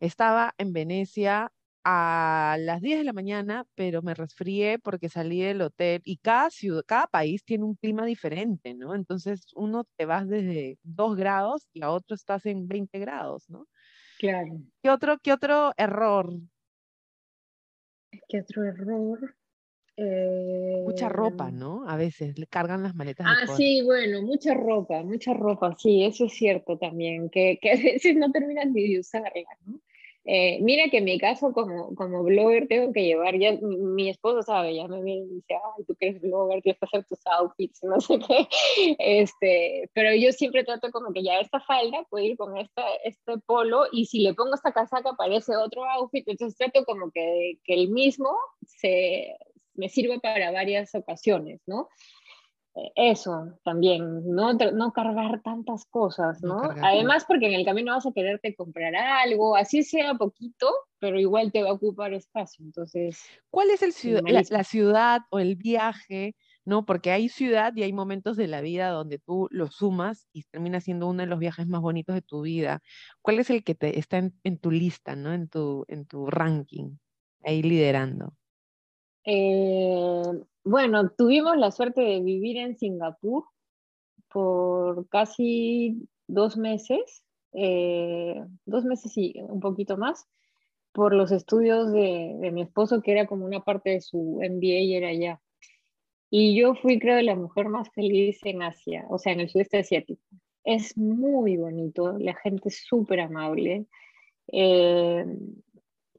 Estaba 0.00 0.54
en 0.58 0.72
Venecia 0.74 1.52
a 1.84 2.56
las 2.60 2.80
10 2.80 2.98
de 2.98 3.04
la 3.04 3.12
mañana, 3.12 3.64
pero 3.74 4.02
me 4.02 4.14
resfrié 4.14 4.78
porque 4.78 5.08
salí 5.08 5.40
del 5.42 5.62
hotel 5.62 6.00
y 6.04 6.18
cada 6.18 6.50
ciudad, 6.50 6.82
cada 6.86 7.06
país 7.08 7.44
tiene 7.44 7.64
un 7.64 7.74
clima 7.76 8.06
diferente, 8.06 8.74
¿no? 8.74 8.94
Entonces, 8.94 9.46
uno 9.56 9.84
te 9.96 10.04
vas 10.06 10.28
desde 10.28 10.78
2 10.82 11.16
grados 11.16 11.68
y 11.72 11.82
a 11.82 11.90
otro 11.90 12.14
estás 12.14 12.46
en 12.46 12.68
20 12.68 12.98
grados, 12.98 13.48
¿no? 13.48 13.66
Claro. 14.18 14.60
¿Qué 14.82 14.90
otro, 14.90 15.18
qué 15.22 15.32
otro 15.32 15.72
error? 15.76 16.32
¿Qué 18.28 18.40
otro 18.40 18.64
error? 18.64 19.36
Mucha 20.84 21.08
ropa, 21.08 21.48
Eh, 21.48 21.52
¿no? 21.52 21.88
A 21.88 21.96
veces 21.96 22.38
le 22.38 22.46
cargan 22.46 22.82
las 22.82 22.94
maletas 22.94 23.26
Ah, 23.28 23.46
sí, 23.56 23.82
bueno, 23.84 24.22
mucha 24.22 24.54
ropa, 24.54 25.02
mucha 25.02 25.34
ropa, 25.34 25.74
sí, 25.78 26.04
eso 26.04 26.24
es 26.26 26.32
cierto 26.32 26.78
también, 26.78 27.30
que, 27.30 27.58
que 27.60 27.70
a 27.72 27.76
veces 27.76 28.16
no 28.16 28.30
terminan 28.32 28.72
ni 28.72 28.92
de 28.94 29.00
usarla, 29.00 29.44
¿no? 29.66 29.80
Eh, 30.24 30.58
mira 30.60 30.88
que 30.88 30.98
en 30.98 31.04
mi 31.04 31.18
caso, 31.18 31.52
como, 31.52 31.94
como 31.96 32.22
blogger, 32.22 32.68
tengo 32.68 32.92
que 32.92 33.02
llevar, 33.04 33.36
ya 33.38 33.58
mi 33.60 34.08
esposo 34.08 34.42
sabe, 34.42 34.76
ya 34.76 34.86
me 34.86 35.02
viene 35.02 35.26
y 35.26 35.34
dice, 35.34 35.54
ay, 35.54 35.84
tú 35.84 35.96
que 35.96 36.08
eres 36.08 36.22
blogger, 36.22 36.62
tienes 36.62 36.78
que 36.78 36.86
hacer 36.86 37.04
tus 37.04 37.26
outfits, 37.26 37.82
no 37.84 38.00
sé 38.00 38.18
qué. 38.20 38.48
Este, 38.98 39.90
pero 39.94 40.14
yo 40.14 40.32
siempre 40.32 40.64
trato 40.64 40.90
como 40.92 41.12
que 41.12 41.24
ya 41.24 41.40
esta 41.40 41.60
falda 41.60 42.06
puede 42.08 42.26
ir 42.26 42.36
con 42.36 42.56
esta, 42.56 42.84
este 43.04 43.38
polo 43.46 43.86
y 43.90 44.06
si 44.06 44.20
le 44.20 44.34
pongo 44.34 44.54
esta 44.54 44.72
casaca 44.72 45.14
parece 45.16 45.56
otro 45.56 45.84
outfit, 45.84 46.26
entonces 46.28 46.56
trato 46.56 46.84
como 46.84 47.10
que, 47.10 47.58
que 47.64 47.74
el 47.74 47.88
mismo 47.90 48.30
se, 48.64 49.36
me 49.74 49.88
sirve 49.88 50.20
para 50.20 50.50
varias 50.50 50.94
ocasiones, 50.94 51.60
¿no? 51.66 51.88
Eh, 52.74 52.92
eso 52.96 53.58
también, 53.64 54.24
no, 54.34 54.54
no 54.54 54.92
cargar 54.92 55.42
tantas 55.42 55.84
cosas, 55.86 56.42
¿no? 56.42 56.62
Además, 56.82 57.24
porque 57.26 57.46
en 57.46 57.54
el 57.54 57.66
camino 57.66 57.92
vas 57.92 58.06
a 58.06 58.12
quererte 58.12 58.54
comprar 58.54 58.94
algo, 58.94 59.56
así 59.56 59.82
sea 59.82 60.14
poquito, 60.14 60.70
pero 60.98 61.20
igual 61.20 61.52
te 61.52 61.62
va 61.62 61.70
a 61.70 61.74
ocupar 61.74 62.14
espacio. 62.14 62.64
Entonces, 62.64 63.22
¿cuál 63.50 63.70
es 63.70 63.82
el 63.82 63.92
ciudad, 63.92 64.22
la, 64.26 64.64
ciudad 64.64 65.20
o 65.30 65.38
el 65.38 65.56
viaje? 65.56 66.34
¿no? 66.64 66.86
Porque 66.86 67.10
hay 67.10 67.28
ciudad 67.28 67.74
y 67.74 67.82
hay 67.82 67.92
momentos 67.92 68.36
de 68.36 68.46
la 68.46 68.60
vida 68.60 68.88
donde 68.90 69.18
tú 69.18 69.48
lo 69.50 69.68
sumas 69.68 70.28
y 70.32 70.44
termina 70.44 70.80
siendo 70.80 71.08
uno 71.08 71.22
de 71.22 71.26
los 71.26 71.40
viajes 71.40 71.66
más 71.66 71.80
bonitos 71.80 72.14
de 72.14 72.22
tu 72.22 72.42
vida. 72.42 72.80
¿Cuál 73.20 73.40
es 73.40 73.50
el 73.50 73.64
que 73.64 73.74
te 73.74 73.98
está 73.98 74.18
en, 74.18 74.38
en 74.44 74.58
tu 74.58 74.70
lista, 74.70 75.16
¿no? 75.16 75.32
En 75.32 75.48
tu, 75.48 75.84
en 75.88 76.06
tu 76.06 76.26
ranking, 76.26 76.98
ahí 77.42 77.62
liderando. 77.62 78.32
Eh, 79.24 80.22
bueno, 80.64 81.10
tuvimos 81.10 81.56
la 81.56 81.70
suerte 81.70 82.00
de 82.00 82.20
vivir 82.20 82.56
en 82.56 82.76
Singapur 82.76 83.44
por 84.28 85.08
casi 85.08 86.08
dos 86.26 86.56
meses, 86.56 87.24
eh, 87.52 88.42
dos 88.64 88.84
meses 88.84 89.12
y 89.16 89.34
un 89.40 89.60
poquito 89.60 89.96
más, 89.96 90.26
por 90.92 91.14
los 91.14 91.32
estudios 91.32 91.92
de, 91.92 92.50
mi 92.52 92.62
esposo, 92.62 93.02
que 93.02 93.12
era 93.12 93.26
como 93.26 93.46
una 93.46 93.60
parte 93.60 93.90
de 93.90 94.00
su 94.00 94.40
MBA 94.42 94.80
y 94.80 94.94
era 94.94 95.08
allá. 95.08 95.40
Y 96.30 96.56
yo 96.58 96.74
fui, 96.74 96.98
creo, 96.98 97.20
la 97.22 97.36
mujer 97.36 97.68
más 97.68 97.90
feliz 97.90 98.40
en 98.44 98.62
Asia, 98.62 99.04
o 99.10 99.18
sea, 99.18 99.32
en 99.32 99.40
el 99.40 99.48
sudeste 99.50 99.78
asiático. 99.78 100.22
Es 100.64 100.96
muy 100.96 101.56
bonito, 101.56 102.18
la 102.18 102.34
gente 102.34 102.68
es 102.68 102.84
súper 102.86 103.20
amable. 103.20 103.86
Eh, 104.48 105.24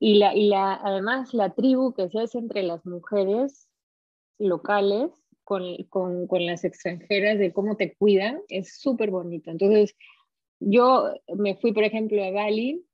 y, 0.04 0.16
la, 0.16 0.36
y 0.36 0.50
la, 0.50 0.74
además 0.84 1.34
la 1.34 1.54
tribu 1.54 1.94
que 1.94 2.10
se 2.10 2.20
hace 2.20 2.38
entre 2.38 2.62
las 2.62 2.86
mujeres 2.86 3.70
locales 4.38 5.12
con, 5.46 5.64
con, 5.86 6.28
con 6.28 6.46
las 6.46 6.66
extranjeras 6.66 7.40
de 7.40 7.54
cómo 7.54 7.78
te 7.78 7.96
cuidan 7.96 8.42
es 8.50 8.82
súper 8.82 9.12
bonito. 9.12 9.50
Entonces, 9.50 9.96
yo 10.60 11.10
me 11.38 11.56
fui, 11.56 11.72
por 11.72 11.86
ejemplo, 11.86 12.22
a 12.22 12.32
Bali 12.32 12.86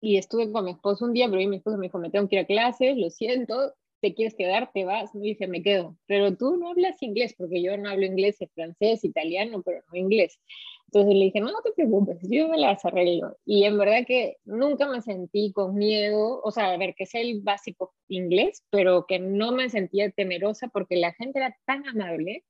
y 0.00 0.16
estuve 0.16 0.50
con 0.50 0.64
mi 0.64 0.72
esposo 0.72 1.04
un 1.04 1.12
día, 1.12 1.28
pero 1.30 1.48
mi 1.48 1.58
esposo 1.58 1.78
me 1.78 1.86
dijo, 1.86 2.00
me 2.00 2.10
tengo 2.10 2.28
que 2.28 2.34
ir 2.34 2.42
a 2.42 2.46
clases, 2.46 2.96
lo 2.96 3.08
siento, 3.08 3.72
te 4.00 4.12
quieres 4.12 4.34
quedar, 4.34 4.72
te 4.72 4.84
vas. 4.84 5.14
Me 5.14 5.22
dije, 5.22 5.46
me 5.46 5.62
quedo. 5.62 5.96
Pero 6.06 6.36
tú 6.36 6.56
no 6.56 6.70
hablas 6.70 7.00
inglés, 7.00 7.36
porque 7.38 7.62
yo 7.62 7.76
no 7.76 7.90
hablo 7.90 8.06
inglés, 8.06 8.38
francés, 8.56 9.04
italiano, 9.04 9.62
pero 9.62 9.84
no 9.92 9.96
inglés. 9.96 10.40
Entonces 10.86 11.14
le 11.14 11.24
dije, 11.26 11.40
no, 11.40 11.50
no 11.50 11.62
te 11.62 11.72
preocupes, 11.72 12.18
yo 12.22 12.48
me 12.48 12.58
las 12.58 12.84
arreglo. 12.84 13.36
Y 13.44 13.64
en 13.64 13.76
verdad 13.76 14.04
que 14.06 14.36
nunca 14.44 14.88
me 14.88 15.02
sentí 15.02 15.52
con 15.52 15.74
miedo, 15.74 16.40
o 16.42 16.50
sea, 16.50 16.72
a 16.72 16.76
ver, 16.76 16.94
que 16.94 17.06
sé 17.06 17.20
el 17.22 17.42
básico 17.42 17.94
inglés, 18.08 18.64
pero 18.70 19.04
que 19.06 19.18
no 19.18 19.52
me 19.52 19.68
sentía 19.68 20.10
temerosa 20.10 20.68
porque 20.68 20.96
la 20.96 21.12
gente 21.12 21.40
era 21.40 21.56
tan 21.66 21.86
amable 21.88 22.44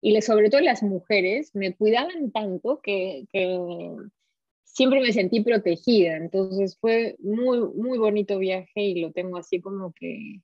y 0.00 0.20
sobre 0.22 0.50
todo 0.50 0.60
las 0.62 0.82
mujeres 0.82 1.54
me 1.54 1.74
cuidaban 1.74 2.30
tanto 2.32 2.80
que, 2.82 3.26
que 3.30 3.58
siempre 4.64 5.00
me 5.00 5.12
sentí 5.12 5.40
protegida. 5.40 6.16
Entonces 6.16 6.78
fue 6.78 7.16
muy, 7.18 7.58
muy 7.74 7.98
bonito 7.98 8.38
viaje 8.38 8.82
y 8.82 9.00
lo 9.00 9.12
tengo 9.12 9.36
así 9.36 9.60
como 9.60 9.92
que 9.92 10.40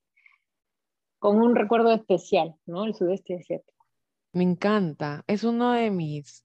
con 1.19 1.41
un 1.41 1.55
recuerdo 1.55 1.93
especial, 1.93 2.57
¿no? 2.67 2.85
El 2.85 2.95
sudeste 2.95 3.37
asiático. 3.37 3.87
Me 4.33 4.43
encanta. 4.43 5.23
Es 5.27 5.45
uno 5.45 5.73
de 5.73 5.91
mis 5.91 6.45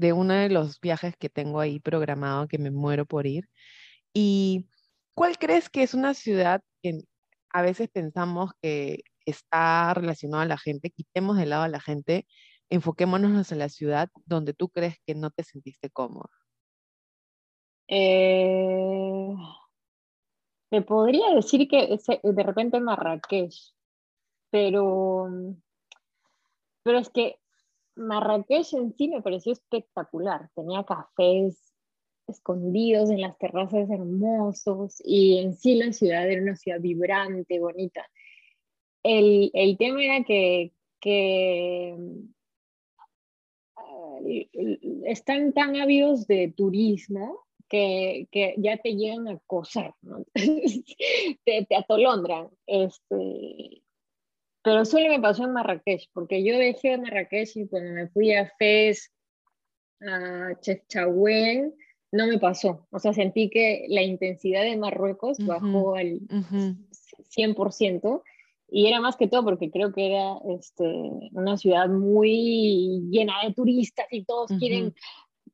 de 0.00 0.14
uno 0.14 0.34
de 0.34 0.48
los 0.48 0.80
viajes 0.80 1.14
que 1.18 1.28
tengo 1.28 1.60
ahí 1.60 1.78
programado, 1.78 2.48
que 2.48 2.58
me 2.58 2.70
muero 2.70 3.04
por 3.04 3.26
ir. 3.26 3.48
¿Y 4.14 4.66
cuál 5.14 5.38
crees 5.38 5.68
que 5.68 5.82
es 5.82 5.94
una 5.94 6.14
ciudad 6.14 6.62
que 6.82 7.02
a 7.50 7.62
veces 7.62 7.90
pensamos 7.90 8.52
que 8.62 9.02
está 9.26 9.92
relacionada 9.94 10.44
a 10.44 10.46
la 10.46 10.58
gente? 10.58 10.90
Quitemos 10.90 11.36
de 11.36 11.46
lado 11.46 11.64
a 11.64 11.68
la 11.68 11.80
gente, 11.80 12.26
enfoquémonos 12.70 13.52
en 13.52 13.58
la 13.58 13.68
ciudad 13.68 14.08
donde 14.24 14.54
tú 14.54 14.70
crees 14.70 14.96
que 15.06 15.14
no 15.14 15.30
te 15.30 15.44
sentiste 15.44 15.90
cómoda. 15.90 16.30
Eh, 17.88 19.34
te 20.70 20.80
podría 20.82 21.34
decir 21.34 21.68
que 21.68 21.98
de 22.22 22.42
repente 22.42 22.80
Marrakech, 22.80 23.74
pero, 24.50 25.28
pero 26.84 26.98
es 26.98 27.10
que 27.10 27.39
Marrakech 28.00 28.72
en 28.74 28.92
sí 28.94 29.08
me 29.08 29.22
pareció 29.22 29.52
espectacular. 29.52 30.50
Tenía 30.54 30.84
cafés 30.84 31.72
escondidos 32.26 33.10
en 33.10 33.20
las 33.20 33.36
terrazas 33.38 33.90
hermosos 33.90 35.02
y 35.04 35.38
en 35.38 35.54
sí 35.54 35.74
la 35.74 35.92
ciudad 35.92 36.30
era 36.30 36.42
una 36.42 36.56
ciudad 36.56 36.80
vibrante, 36.80 37.58
bonita. 37.58 38.06
El, 39.02 39.50
el 39.54 39.76
tema 39.76 40.04
era 40.04 40.24
que, 40.24 40.72
que 41.00 41.96
están 45.04 45.52
tan 45.52 45.76
ávidos 45.76 46.26
de 46.26 46.52
turismo 46.56 47.46
que, 47.68 48.28
que, 48.30 48.54
ya 48.58 48.76
te 48.78 48.96
llegan 48.96 49.28
a 49.28 49.32
acosar, 49.32 49.94
¿no? 50.02 50.24
te, 50.34 51.66
te, 51.66 51.76
atolondran. 51.76 52.50
Este, 52.66 53.82
pero 54.62 54.84
solo 54.84 55.08
me 55.08 55.20
pasó 55.20 55.44
en 55.44 55.52
Marrakech, 55.52 56.08
porque 56.12 56.44
yo 56.44 56.58
dejé 56.58 56.98
Marrakech 56.98 57.56
y 57.56 57.68
cuando 57.68 57.92
me 57.92 58.08
fui 58.08 58.34
a 58.34 58.50
Fez, 58.58 59.12
a 60.00 60.58
Chefchaouen, 60.60 61.74
no 62.12 62.26
me 62.26 62.38
pasó. 62.38 62.86
O 62.90 62.98
sea, 62.98 63.12
sentí 63.12 63.50
que 63.50 63.86
la 63.88 64.02
intensidad 64.02 64.62
de 64.62 64.76
Marruecos 64.76 65.38
bajó 65.38 65.94
al 65.94 66.20
100%. 67.36 68.22
Y 68.72 68.86
era 68.86 69.00
más 69.00 69.16
que 69.16 69.26
todo 69.26 69.42
porque 69.44 69.70
creo 69.70 69.92
que 69.92 70.06
era 70.06 70.38
este, 70.56 70.84
una 71.32 71.56
ciudad 71.56 71.88
muy 71.88 73.02
llena 73.10 73.34
de 73.44 73.52
turistas 73.52 74.06
y 74.12 74.24
todos 74.24 74.52
quieren 74.60 74.94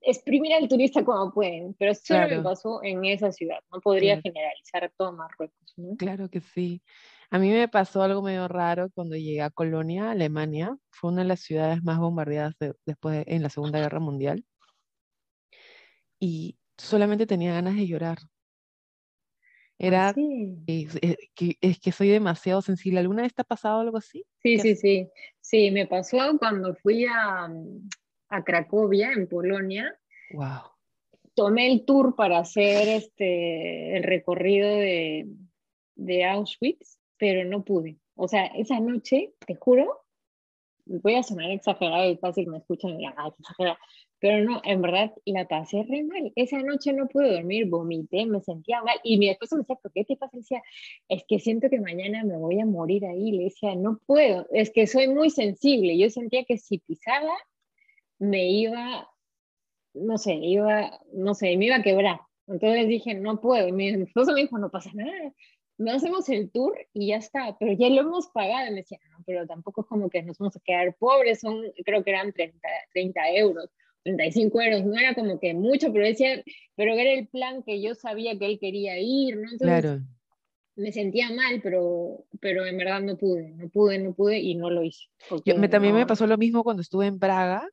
exprimir 0.02 0.52
al 0.52 0.68
turista 0.68 1.02
como 1.02 1.32
pueden, 1.32 1.74
pero 1.78 1.94
solo 1.94 2.28
me 2.28 2.42
pasó 2.42 2.82
en 2.82 3.06
esa 3.06 3.32
ciudad, 3.32 3.58
no 3.72 3.80
podría 3.80 4.20
generalizar 4.20 4.92
todo 4.98 5.12
Marruecos. 5.12 5.74
Claro 5.96 6.28
que 6.28 6.40
sí. 6.40 6.82
A 7.30 7.38
mí 7.38 7.50
me 7.50 7.68
pasó 7.68 8.02
algo 8.02 8.22
medio 8.22 8.46
raro 8.48 8.90
cuando 8.90 9.16
llegué 9.16 9.42
a 9.42 9.50
Colonia, 9.50 10.10
Alemania. 10.10 10.76
Fue 10.90 11.10
una 11.10 11.22
de 11.22 11.28
las 11.28 11.40
ciudades 11.40 11.82
más 11.82 11.98
bombardeadas 11.98 12.54
después 12.84 13.24
en 13.26 13.42
la 13.42 13.50
Segunda 13.50 13.80
Guerra 13.80 14.00
Mundial. 14.00 14.44
Y 16.20 16.56
solamente 16.76 17.26
tenía 17.26 17.52
ganas 17.54 17.76
de 17.76 17.86
llorar. 17.86 18.18
Era 19.78 20.14
es, 20.66 20.98
que, 21.34 21.58
es 21.60 21.78
que 21.78 21.92
soy 21.92 22.08
demasiado 22.08 22.62
sensible. 22.62 23.00
¿Alguna 23.00 23.22
vez 23.22 23.34
te 23.34 23.42
ha 23.42 23.44
pasado 23.44 23.80
algo 23.80 23.98
así? 23.98 24.24
Sí, 24.42 24.58
sí, 24.58 24.74
sí. 24.74 25.10
Sí, 25.40 25.70
me 25.70 25.86
pasó 25.86 26.18
cuando 26.38 26.74
fui 26.76 27.04
a, 27.04 27.50
a 28.28 28.44
Cracovia, 28.44 29.12
en 29.12 29.28
Polonia. 29.28 29.94
Wow. 30.30 30.72
Tomé 31.34 31.70
el 31.70 31.84
tour 31.84 32.16
para 32.16 32.38
hacer 32.38 32.88
este, 32.88 33.96
el 33.96 34.04
recorrido 34.04 34.68
de, 34.68 35.26
de 35.94 36.24
Auschwitz 36.24 36.98
pero 37.18 37.44
no 37.44 37.64
pude. 37.64 37.98
O 38.14 38.29
sea, 38.29 38.46
esa 38.46 38.81
noche, 38.81 39.35
te 39.46 39.55
juro, 39.57 40.07
voy 40.87 41.14
a 41.14 41.22
sonar 41.22 41.50
exagerada 41.50 42.07
y 42.07 42.16
fácil 42.16 42.46
me 42.48 42.59
escuchan 42.59 42.92
y 42.92 42.98
digan, 42.98 43.14
exagerada. 43.38 43.79
Pero 44.18 44.44
no, 44.44 44.62
en 44.64 44.81
verdad 44.81 45.12
la 45.26 45.46
pasé 45.46 45.83
re 45.83 46.02
mal. 46.02 46.33
Esa 46.37 46.59
noche 46.62 46.92
no 46.92 47.07
pude 47.07 47.35
dormir, 47.35 47.68
vomité, 47.68 48.24
me 48.24 48.40
sentía 48.40 48.83
mal. 48.83 48.96
Y 49.05 49.18
mi 49.18 49.29
esposo 49.29 49.57
me 49.57 49.62
decía, 49.62 49.76
¿por 49.76 49.92
qué 49.92 50.05
te 50.05 50.16
pasa? 50.16 50.38
decía, 50.38 50.62
es 51.09 51.24
que 51.29 51.38
siento 51.38 51.68
que 51.68 51.81
mañana 51.81 52.24
me 52.24 52.37
voy 52.38 52.59
a 52.61 52.66
morir 52.66 53.05
ahí. 53.05 53.33
Le 53.33 53.44
decía, 53.44 53.74
no 53.74 53.98
puedo, 54.07 54.46
es 54.52 54.70
que 54.70 54.87
soy 54.87 55.09
muy 55.09 55.31
sensible. 55.31 55.98
Yo 55.98 56.09
sentía 56.09 56.44
que 56.44 56.57
si 56.57 56.79
pisaba, 56.79 57.35
me 58.18 58.48
iba, 58.50 59.09
no 59.94 60.16
sé, 60.18 60.35
iba, 60.35 60.98
no 61.12 61.35
sé, 61.35 61.57
me 61.57 61.66
iba 61.66 61.76
a 61.76 61.83
quebrar. 61.83 62.20
Entonces 62.46 62.88
dije, 62.88 63.14
no 63.14 63.40
puedo. 63.40 63.68
Y 63.68 63.72
mi 63.72 63.88
esposo 63.88 64.33
me 64.33 64.42
dijo, 64.42 64.59
no 64.59 64.70
pasa 64.70 64.90
nada, 64.94 65.33
no 65.78 65.92
hacemos 65.92 66.28
el 66.28 66.50
tour 66.50 66.74
y 66.94 67.08
ya 67.08 67.16
está, 67.16 67.56
pero 67.58 67.72
ya 67.72 67.88
lo 67.90 68.00
hemos 68.00 68.28
pagado. 68.28 68.68
Y 68.68 68.70
me 68.70 68.76
decían, 68.76 69.00
no, 69.10 69.18
pero 69.26 69.46
tampoco 69.46 69.82
es 69.82 69.86
como 69.86 70.08
que 70.08 70.22
nos 70.22 70.38
vamos 70.38 70.56
a 70.56 70.60
quedar 70.60 70.94
pobres, 70.96 71.40
son, 71.40 71.62
creo 71.84 72.02
que 72.02 72.10
eran 72.10 72.32
30, 72.32 72.58
30 72.92 73.30
euros, 73.32 73.70
35 74.04 74.60
euros, 74.62 74.84
no 74.84 74.98
era 74.98 75.14
como 75.14 75.38
que 75.38 75.54
mucho, 75.54 75.92
pero 75.92 76.06
decía, 76.06 76.42
pero 76.76 76.94
era 76.94 77.12
el 77.12 77.28
plan 77.28 77.62
que 77.62 77.82
yo 77.82 77.94
sabía 77.94 78.38
que 78.38 78.46
él 78.46 78.58
quería 78.58 78.98
ir, 78.98 79.36
¿no? 79.36 79.48
claro. 79.58 80.00
Me 80.78 80.92
sentía 80.92 81.30
mal, 81.30 81.60
pero, 81.62 82.26
pero 82.38 82.66
en 82.66 82.76
verdad 82.76 83.00
no 83.00 83.16
pude, 83.16 83.48
no 83.52 83.70
pude, 83.70 83.98
no 83.98 84.12
pude 84.12 84.40
y 84.40 84.56
no 84.56 84.68
lo 84.68 84.82
hice. 84.82 85.06
Yo, 85.46 85.56
me, 85.56 85.70
también 85.70 85.94
me 85.94 86.04
pasó 86.04 86.26
lo 86.26 86.36
mismo 86.36 86.62
cuando 86.62 86.82
estuve 86.82 87.06
en 87.06 87.18
Praga, 87.18 87.66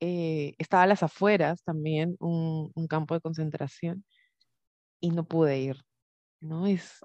eh, 0.00 0.54
estaba 0.56 0.84
a 0.84 0.86
las 0.86 1.02
afueras 1.02 1.62
también, 1.64 2.16
un, 2.18 2.72
un 2.74 2.86
campo 2.86 3.12
de 3.12 3.20
concentración 3.20 4.04
y 5.00 5.10
no 5.10 5.24
pude 5.24 5.58
ir, 5.58 5.76
¿no? 6.40 6.66
Es, 6.66 7.00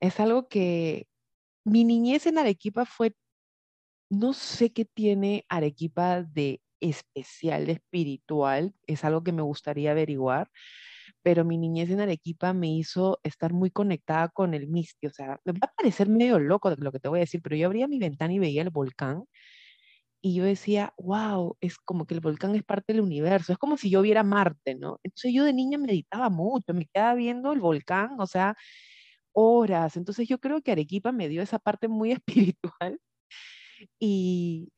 es 0.00 0.20
algo 0.20 0.48
que 0.48 1.06
mi 1.64 1.84
niñez 1.84 2.26
en 2.26 2.38
Arequipa 2.38 2.84
fue, 2.86 3.14
no 4.10 4.32
sé 4.32 4.72
qué 4.72 4.84
tiene 4.84 5.44
Arequipa 5.48 6.22
de 6.22 6.60
especial, 6.80 7.66
de 7.66 7.72
espiritual, 7.72 8.74
es 8.86 9.04
algo 9.04 9.22
que 9.24 9.32
me 9.32 9.42
gustaría 9.42 9.90
averiguar, 9.90 10.48
pero 11.22 11.44
mi 11.44 11.58
niñez 11.58 11.90
en 11.90 12.00
Arequipa 12.00 12.52
me 12.52 12.68
hizo 12.68 13.20
estar 13.22 13.52
muy 13.52 13.70
conectada 13.70 14.28
con 14.28 14.54
el 14.54 14.68
místico, 14.68 15.10
o 15.10 15.14
sea, 15.14 15.40
me 15.44 15.52
va 15.52 15.68
a 15.68 15.74
parecer 15.76 16.08
medio 16.08 16.38
loco 16.38 16.70
lo 16.78 16.92
que 16.92 17.00
te 17.00 17.08
voy 17.08 17.18
a 17.18 17.20
decir, 17.20 17.42
pero 17.42 17.56
yo 17.56 17.66
abría 17.66 17.88
mi 17.88 17.98
ventana 17.98 18.32
y 18.32 18.38
veía 18.38 18.62
el 18.62 18.70
volcán 18.70 19.24
y 20.22 20.34
yo 20.34 20.44
decía, 20.44 20.92
wow, 20.98 21.56
es 21.60 21.78
como 21.78 22.06
que 22.06 22.14
el 22.14 22.20
volcán 22.20 22.54
es 22.56 22.64
parte 22.64 22.92
del 22.92 23.02
universo, 23.02 23.52
es 23.52 23.58
como 23.58 23.76
si 23.76 23.90
yo 23.90 24.02
viera 24.02 24.22
Marte, 24.24 24.74
¿no? 24.74 24.98
Entonces 25.04 25.32
yo 25.34 25.44
de 25.44 25.52
niña 25.52 25.78
meditaba 25.78 26.28
mucho, 26.30 26.74
me 26.74 26.86
quedaba 26.86 27.14
viendo 27.14 27.52
el 27.52 27.60
volcán, 27.60 28.20
o 28.20 28.26
sea, 28.26 28.56
horas. 29.32 29.96
Entonces 29.96 30.28
yo 30.28 30.38
creo 30.38 30.62
que 30.62 30.72
Arequipa 30.72 31.12
me 31.12 31.28
dio 31.28 31.42
esa 31.42 31.58
parte 31.58 31.88
muy 31.88 32.12
espiritual 32.54 33.00
y, 34.00 34.68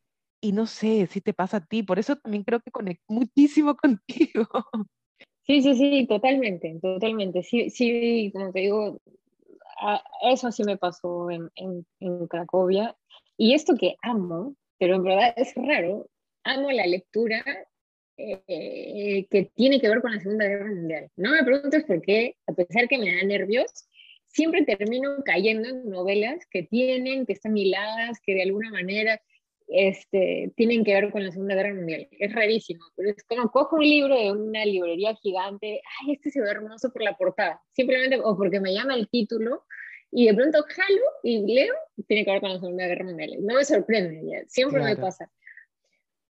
y 0.40 0.52
no 0.52 0.66
sé 0.66 1.06
si 1.06 1.20
te 1.20 1.34
pasa 1.34 1.58
a 1.58 1.64
ti, 1.66 1.82
por 1.82 1.98
eso 1.98 2.16
también 2.16 2.44
creo 2.44 2.60
que 2.60 2.70
conecto 2.70 3.04
muchísimo 3.08 3.76
contigo. 3.82 4.46
Sí, 5.46 5.62
sí, 5.62 5.74
sí, 5.74 6.06
totalmente, 6.06 6.78
totalmente. 6.80 7.42
Sí, 7.42 7.70
sí, 7.70 8.30
como 8.32 8.52
te 8.52 8.60
digo, 8.60 8.98
eso 10.22 10.52
sí 10.52 10.64
me 10.64 10.76
pasó 10.76 11.30
en, 11.30 11.50
en, 11.56 11.86
en 12.00 12.26
Cracovia. 12.26 12.96
Y 13.36 13.54
esto 13.54 13.74
que 13.78 13.96
amo, 14.02 14.54
pero 14.80 14.96
en 14.96 15.04
verdad 15.04 15.34
es 15.36 15.52
raro, 15.54 16.10
amo 16.42 16.70
la 16.72 16.86
lectura 16.86 17.44
eh, 18.16 19.26
que 19.30 19.50
tiene 19.54 19.78
que 19.78 19.88
ver 19.88 20.00
con 20.00 20.12
la 20.12 20.20
Segunda 20.20 20.46
Guerra 20.46 20.66
Mundial. 20.66 21.08
No 21.16 21.32
me 21.32 21.44
preguntes 21.44 21.84
por 21.84 22.00
qué, 22.00 22.36
a 22.46 22.54
pesar 22.54 22.88
que 22.88 22.98
me 22.98 23.14
da 23.14 23.22
nervios, 23.22 23.70
siempre 24.26 24.64
termino 24.64 25.10
cayendo 25.24 25.68
en 25.68 25.90
novelas 25.90 26.46
que 26.50 26.62
tienen, 26.62 27.26
que 27.26 27.34
están 27.34 27.56
hiladas, 27.56 28.18
que 28.24 28.34
de 28.34 28.42
alguna 28.42 28.70
manera 28.70 29.20
este, 29.68 30.50
tienen 30.56 30.82
que 30.82 30.94
ver 30.94 31.10
con 31.10 31.24
la 31.24 31.30
Segunda 31.30 31.54
Guerra 31.54 31.74
Mundial. 31.74 32.08
Es 32.12 32.32
rarísimo, 32.32 32.82
pero 32.96 33.10
es 33.10 33.22
como 33.24 33.50
cojo 33.50 33.76
un 33.76 33.84
libro 33.84 34.16
de 34.16 34.32
una 34.32 34.64
librería 34.64 35.14
gigante, 35.16 35.82
ay, 36.00 36.14
este 36.14 36.30
se 36.30 36.40
ve 36.40 36.50
hermoso 36.50 36.90
por 36.90 37.02
la 37.02 37.18
portada, 37.18 37.60
simplemente 37.72 38.18
o 38.18 38.34
porque 38.34 38.60
me 38.60 38.72
llama 38.72 38.94
el 38.94 39.10
título, 39.10 39.66
y 40.12 40.26
de 40.26 40.34
pronto 40.34 40.64
jalo 40.68 41.02
y 41.22 41.54
leo, 41.54 41.74
tiene 42.06 42.24
que 42.24 42.32
ver 42.32 42.40
con 42.40 42.52
la 42.52 42.60
Segunda 42.60 42.86
Guerra 42.86 43.04
Mundial. 43.04 43.36
No 43.40 43.54
me 43.54 43.64
sorprende, 43.64 44.44
siempre 44.48 44.82
me 44.82 44.96
pasa. 44.96 45.30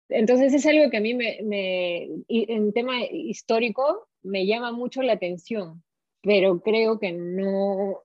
Entonces 0.09 0.53
es 0.53 0.65
algo 0.65 0.89
que 0.89 0.97
a 0.97 1.01
mí 1.01 1.13
me, 1.13 1.39
me, 1.43 2.09
en 2.27 2.73
tema 2.73 3.01
histórico 3.05 4.09
me 4.23 4.45
llama 4.45 4.73
mucho 4.73 5.01
la 5.01 5.13
atención, 5.13 5.83
pero 6.21 6.59
creo 6.61 6.99
que 6.99 7.13
no, 7.13 8.03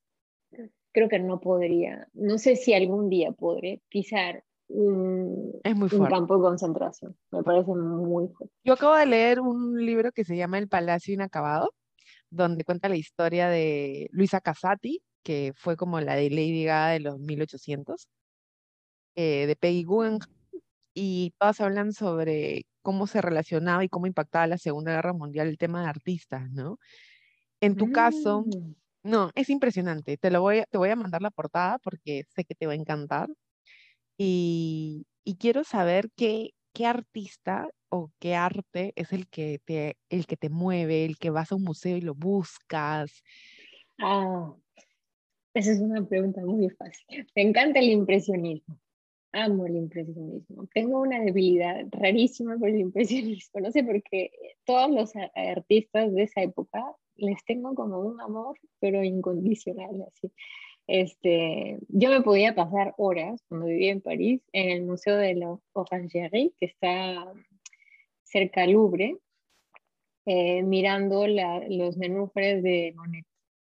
creo 0.92 1.08
que 1.08 1.18
no 1.18 1.40
podría, 1.40 2.06
no 2.14 2.38
sé 2.38 2.54
si 2.54 2.74
algún 2.74 3.10
día 3.10 3.32
podré 3.32 3.82
pisar 3.88 4.44
un, 4.68 5.60
un, 5.64 6.06
campo 6.08 6.36
de 6.36 6.42
concentración. 6.42 7.16
Me 7.32 7.42
parece 7.42 7.72
muy 7.72 8.28
fuerte. 8.28 8.54
Yo 8.64 8.74
acabo 8.74 8.94
de 8.94 9.06
leer 9.06 9.40
un 9.40 9.84
libro 9.84 10.12
que 10.12 10.24
se 10.24 10.36
llama 10.36 10.58
El 10.58 10.68
Palacio 10.68 11.12
Inacabado, 11.12 11.72
donde 12.30 12.64
cuenta 12.64 12.88
la 12.88 12.96
historia 12.96 13.48
de 13.48 14.08
Luisa 14.12 14.40
Casati, 14.40 15.02
que 15.26 15.52
fue 15.56 15.76
como 15.76 16.00
la 16.00 16.14
de 16.14 16.30
Lady 16.30 16.62
Gaga 16.62 16.90
de 16.90 17.00
los 17.00 17.18
1800, 17.18 18.06
eh, 19.16 19.46
de 19.48 19.56
Peggy 19.56 19.82
Guggenheim, 19.82 20.20
y 20.94 21.34
todas 21.36 21.60
hablan 21.60 21.92
sobre 21.92 22.64
cómo 22.80 23.08
se 23.08 23.20
relacionaba 23.20 23.82
y 23.82 23.88
cómo 23.88 24.06
impactaba 24.06 24.46
la 24.46 24.56
Segunda 24.56 24.92
Guerra 24.92 25.12
Mundial 25.12 25.48
el 25.48 25.58
tema 25.58 25.82
de 25.82 25.88
artistas, 25.88 26.48
¿no? 26.52 26.78
En 27.60 27.74
tu 27.74 27.90
caso, 27.90 28.42
mm. 28.42 28.74
no, 29.02 29.32
es 29.34 29.50
impresionante. 29.50 30.16
Te 30.16 30.30
lo 30.30 30.42
voy, 30.42 30.62
te 30.70 30.78
voy 30.78 30.90
a 30.90 30.96
mandar 30.96 31.22
la 31.22 31.32
portada 31.32 31.80
porque 31.80 32.22
sé 32.28 32.44
que 32.44 32.54
te 32.54 32.68
va 32.68 32.74
a 32.74 32.76
encantar. 32.76 33.28
Y, 34.16 35.06
y 35.24 35.36
quiero 35.38 35.64
saber 35.64 36.08
qué, 36.14 36.50
qué 36.72 36.86
artista 36.86 37.68
o 37.88 38.12
qué 38.20 38.36
arte 38.36 38.92
es 38.94 39.12
el 39.12 39.26
que, 39.26 39.58
te, 39.64 39.96
el 40.08 40.26
que 40.26 40.36
te 40.36 40.50
mueve, 40.50 41.04
el 41.04 41.18
que 41.18 41.30
vas 41.30 41.50
a 41.50 41.56
un 41.56 41.64
museo 41.64 41.96
y 41.96 42.02
lo 42.02 42.14
buscas. 42.14 43.24
Ah, 43.98 44.54
esa 45.56 45.72
es 45.72 45.80
una 45.80 46.06
pregunta 46.06 46.42
muy 46.44 46.68
fácil. 46.70 47.26
Me 47.34 47.42
encanta 47.42 47.78
el 47.78 47.88
impresionismo. 47.88 48.78
Amo 49.32 49.66
el 49.66 49.76
impresionismo. 49.76 50.66
Tengo 50.74 51.00
una 51.00 51.20
debilidad 51.20 51.86
rarísima 51.92 52.58
por 52.58 52.68
el 52.68 52.80
impresionismo. 52.80 53.60
No 53.60 53.70
sé 53.70 53.82
por 53.82 54.02
qué 54.02 54.30
todos 54.64 54.90
los 54.90 55.12
artistas 55.34 56.12
de 56.12 56.24
esa 56.24 56.42
época 56.42 56.84
les 57.16 57.42
tengo 57.46 57.74
como 57.74 58.00
un 58.00 58.20
amor, 58.20 58.58
pero 58.80 59.02
incondicional. 59.02 60.06
Así. 60.06 60.30
Este, 60.86 61.78
yo 61.88 62.10
me 62.10 62.20
podía 62.20 62.54
pasar 62.54 62.94
horas 62.98 63.42
cuando 63.48 63.66
vivía 63.66 63.92
en 63.92 64.02
París 64.02 64.42
en 64.52 64.70
el 64.70 64.84
Museo 64.84 65.16
de 65.16 65.36
la 65.36 65.58
Orangerie, 65.72 66.52
que 66.60 66.66
está 66.66 67.32
cerca 68.24 68.64
al 68.64 68.72
Louvre, 68.72 69.16
eh, 70.26 70.62
mirando 70.62 71.26
los 71.26 71.96
nenúfares 71.96 72.62
de 72.62 72.92
Monet 72.94 73.26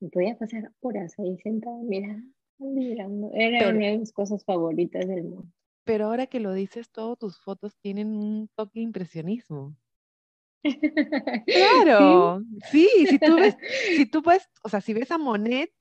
me 0.00 0.08
podía 0.08 0.36
pasar 0.36 0.72
horas 0.80 1.14
ahí 1.18 1.38
sentada 1.38 1.76
mirando, 1.82 2.32
mirando. 2.58 3.30
Era 3.34 3.68
una 3.68 3.88
de 3.88 3.98
mis 3.98 4.12
cosas 4.12 4.44
favoritas 4.44 5.06
del 5.06 5.24
mundo. 5.24 5.52
Pero 5.84 6.06
ahora 6.06 6.26
que 6.26 6.40
lo 6.40 6.52
dices, 6.52 6.90
todas 6.90 7.18
tus 7.18 7.40
fotos 7.40 7.76
tienen 7.80 8.08
un 8.08 8.48
toque 8.54 8.80
de 8.80 8.84
impresionismo. 8.84 9.76
Claro, 11.46 12.42
sí, 12.70 12.86
si 13.08 13.18
tú 13.18 13.36
ves, 13.36 13.56
si 13.96 14.06
tú 14.06 14.22
puedes, 14.22 14.46
o 14.62 14.68
sea, 14.68 14.82
si 14.82 14.92
ves 14.92 15.10
a 15.10 15.16
Monet 15.16 15.72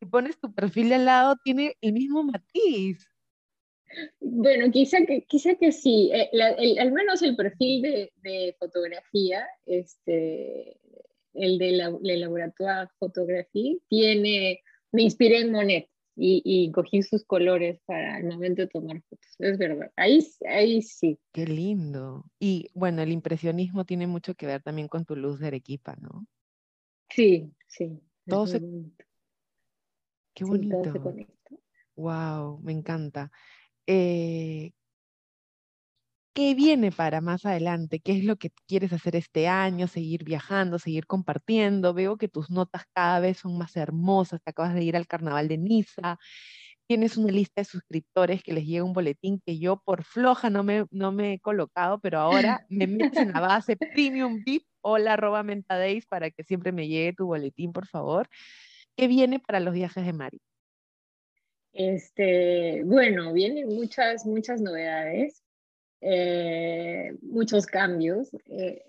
y 0.00 0.06
pones 0.06 0.38
tu 0.40 0.52
perfil 0.52 0.88
de 0.88 0.96
al 0.96 1.04
lado, 1.04 1.36
tiene 1.44 1.76
el 1.80 1.92
mismo 1.92 2.24
matiz. 2.24 3.08
Bueno, 4.20 4.70
quizá 4.72 4.98
que, 5.06 5.22
quizá 5.22 5.54
que 5.54 5.70
sí, 5.70 6.10
eh, 6.12 6.28
al 6.80 6.90
menos 6.90 7.22
el 7.22 7.36
perfil 7.36 7.82
de, 7.82 8.12
de, 8.22 8.56
fotografía, 8.58 9.46
este, 9.66 10.80
el 11.34 11.58
de 11.58 11.72
la, 11.72 11.90
laboratorio 12.00 12.90
fotografía, 12.98 13.74
tiene, 13.88 14.62
me 14.92 15.02
inspiré 15.02 15.40
en 15.40 15.52
Monet 15.52 15.88
y, 16.16 16.42
y, 16.44 16.70
cogí 16.70 17.02
sus 17.02 17.24
colores 17.24 17.80
para 17.86 18.18
el 18.18 18.26
momento 18.26 18.62
de 18.62 18.68
tomar 18.68 19.02
fotos. 19.02 19.34
Es 19.38 19.58
verdad, 19.58 19.90
ahí, 19.96 20.20
ahí 20.48 20.80
sí. 20.80 21.18
Qué 21.32 21.46
lindo. 21.46 22.24
Y 22.38 22.70
bueno, 22.74 23.02
el 23.02 23.10
impresionismo 23.10 23.84
tiene 23.84 24.06
mucho 24.06 24.34
que 24.34 24.46
ver 24.46 24.62
también 24.62 24.88
con 24.88 25.04
tu 25.04 25.16
luz 25.16 25.40
de 25.40 25.48
Arequipa, 25.48 25.96
¿no? 25.96 26.26
Sí, 27.10 27.50
sí. 27.66 28.00
Todo 28.26 28.46
se... 28.46 28.60
Qué 30.34 30.44
bonito. 30.44 31.14
Wow, 31.96 32.60
me 32.62 32.72
encanta. 32.72 33.30
Eh, 33.86 34.72
¿Qué 36.34 36.52
viene 36.56 36.90
para 36.90 37.20
más 37.20 37.46
adelante? 37.46 38.00
¿Qué 38.00 38.18
es 38.18 38.24
lo 38.24 38.34
que 38.34 38.50
quieres 38.66 38.92
hacer 38.92 39.14
este 39.14 39.46
año? 39.46 39.86
¿Seguir 39.86 40.24
viajando, 40.24 40.80
seguir 40.80 41.06
compartiendo? 41.06 41.94
Veo 41.94 42.16
que 42.16 42.26
tus 42.26 42.50
notas 42.50 42.82
cada 42.92 43.20
vez 43.20 43.38
son 43.38 43.56
más 43.56 43.76
hermosas. 43.76 44.42
Te 44.42 44.50
acabas 44.50 44.74
de 44.74 44.82
ir 44.82 44.96
al 44.96 45.06
carnaval 45.06 45.46
de 45.46 45.58
Niza. 45.58 46.18
Tienes 46.88 47.16
una 47.16 47.30
lista 47.30 47.60
de 47.60 47.66
suscriptores 47.66 48.42
que 48.42 48.52
les 48.52 48.66
llega 48.66 48.82
un 48.82 48.92
boletín 48.92 49.40
que 49.46 49.60
yo 49.60 49.80
por 49.84 50.02
floja 50.02 50.50
no 50.50 50.64
me, 50.64 50.86
no 50.90 51.12
me 51.12 51.34
he 51.34 51.40
colocado, 51.40 52.00
pero 52.00 52.18
ahora 52.18 52.66
me 52.68 52.88
metes 52.88 53.16
en 53.16 53.32
la 53.32 53.38
base 53.40 53.76
Premium 53.76 54.42
VIP, 54.44 54.66
hola 54.80 55.12
arroba 55.12 55.44
mentadays 55.44 56.04
para 56.06 56.32
que 56.32 56.42
siempre 56.42 56.72
me 56.72 56.88
llegue 56.88 57.12
tu 57.12 57.26
boletín, 57.26 57.72
por 57.72 57.86
favor. 57.86 58.28
¿Qué 58.96 59.06
viene 59.06 59.38
para 59.38 59.60
los 59.60 59.72
viajes 59.72 60.04
de 60.04 60.12
Mari? 60.12 60.40
Este, 61.72 62.82
bueno, 62.84 63.32
vienen 63.32 63.68
muchas, 63.68 64.26
muchas 64.26 64.60
novedades. 64.60 65.43
Eh, 66.06 67.16
muchos 67.22 67.64
cambios. 67.64 68.28
Eh, 68.50 68.84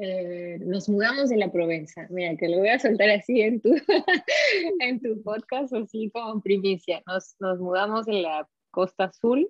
eh, 0.00 0.58
nos 0.60 0.88
mudamos 0.88 1.28
de 1.28 1.36
la 1.36 1.52
Provenza. 1.52 2.08
Mira, 2.10 2.36
que 2.36 2.48
lo 2.48 2.58
voy 2.58 2.68
a 2.68 2.80
soltar 2.80 3.10
así 3.10 3.40
en 3.40 3.60
tu, 3.60 3.70
en 4.80 5.00
tu 5.00 5.22
podcast, 5.22 5.72
así 5.72 6.10
como 6.10 6.40
primicia. 6.42 7.00
Nos, 7.06 7.36
nos 7.38 7.60
mudamos 7.60 8.06
de 8.06 8.22
la 8.22 8.48
costa 8.72 9.04
azul. 9.04 9.48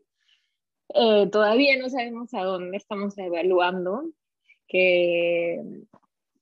todavía 1.33 1.79
no 1.79 1.89
sabemos 1.89 2.35
a 2.35 2.43
dónde 2.43 2.77
estamos 2.77 3.17
evaluando, 3.17 4.13
que, 4.69 5.63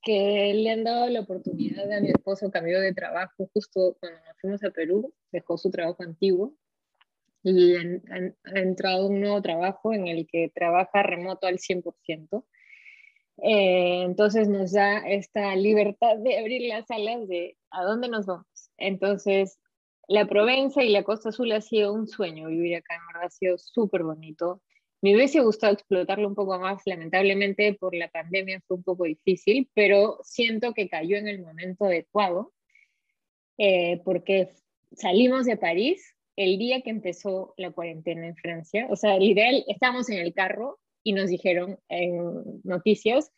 que 0.01 0.53
le 0.53 0.69
han 0.69 0.83
dado 0.83 1.07
la 1.09 1.21
oportunidad 1.21 1.89
a 1.91 2.01
mi 2.01 2.09
esposo 2.09 2.51
cambio 2.51 2.81
de 2.81 2.93
trabajo 2.93 3.49
justo 3.53 3.95
cuando 4.01 4.19
nos 4.19 4.37
fuimos 4.41 4.63
a 4.65 4.71
Perú, 4.71 5.13
dejó 5.31 5.57
su 5.57 5.71
trabajo 5.71 6.03
antiguo 6.03 6.53
y 7.49 7.75
ha 7.75 8.59
entrado 8.59 9.07
un 9.07 9.21
nuevo 9.21 9.41
trabajo 9.41 9.93
en 9.93 10.07
el 10.07 10.27
que 10.27 10.51
trabaja 10.53 11.03
remoto 11.03 11.47
al 11.47 11.59
100%. 11.59 12.45
Eh, 13.43 14.03
entonces 14.03 14.49
nos 14.49 14.73
da 14.73 14.97
esta 15.07 15.55
libertad 15.55 16.17
de 16.17 16.39
abrir 16.39 16.63
las 16.63 16.89
alas 16.89 17.27
de 17.27 17.57
a 17.69 17.83
dónde 17.83 18.09
nos 18.09 18.25
vamos. 18.25 18.71
Entonces, 18.77 19.59
la 20.07 20.25
Provenza 20.25 20.83
y 20.83 20.89
la 20.89 21.03
Costa 21.03 21.29
Azul 21.29 21.51
ha 21.51 21.61
sido 21.61 21.93
un 21.93 22.07
sueño 22.07 22.47
vivir 22.47 22.77
acá, 22.77 22.95
en 22.95 23.07
verdad 23.07 23.27
ha 23.27 23.29
sido 23.29 23.57
súper 23.57 24.03
bonito. 24.03 24.61
Me 25.01 25.15
hubiese 25.15 25.41
gustado 25.41 25.73
explotarlo 25.73 26.27
un 26.27 26.35
poco 26.35 26.57
más, 26.59 26.81
lamentablemente 26.85 27.73
por 27.73 27.93
la 27.95 28.09
pandemia 28.09 28.61
fue 28.67 28.77
un 28.77 28.83
poco 28.83 29.03
difícil, 29.03 29.69
pero 29.75 30.19
siento 30.23 30.73
que 30.73 30.89
cayó 30.89 31.17
en 31.17 31.27
el 31.27 31.41
momento 31.41 31.85
adecuado 31.85 32.53
eh, 33.57 34.01
porque 34.03 34.49
salimos 34.95 35.45
de 35.45 35.57
París 35.57 36.16
el 36.37 36.57
día 36.57 36.81
que 36.81 36.91
empezó 36.91 37.53
la 37.57 37.71
cuarentena 37.71 38.27
en 38.27 38.35
Francia. 38.35 38.87
O 38.89 38.95
sea, 38.95 39.21
ideal, 39.21 39.65
estábamos 39.67 40.09
en 40.09 40.19
el 40.19 40.33
carro 40.33 40.79
y 41.03 41.13
nos 41.13 41.29
dijeron 41.29 41.79
en 41.89 42.61
noticias, 42.63 43.31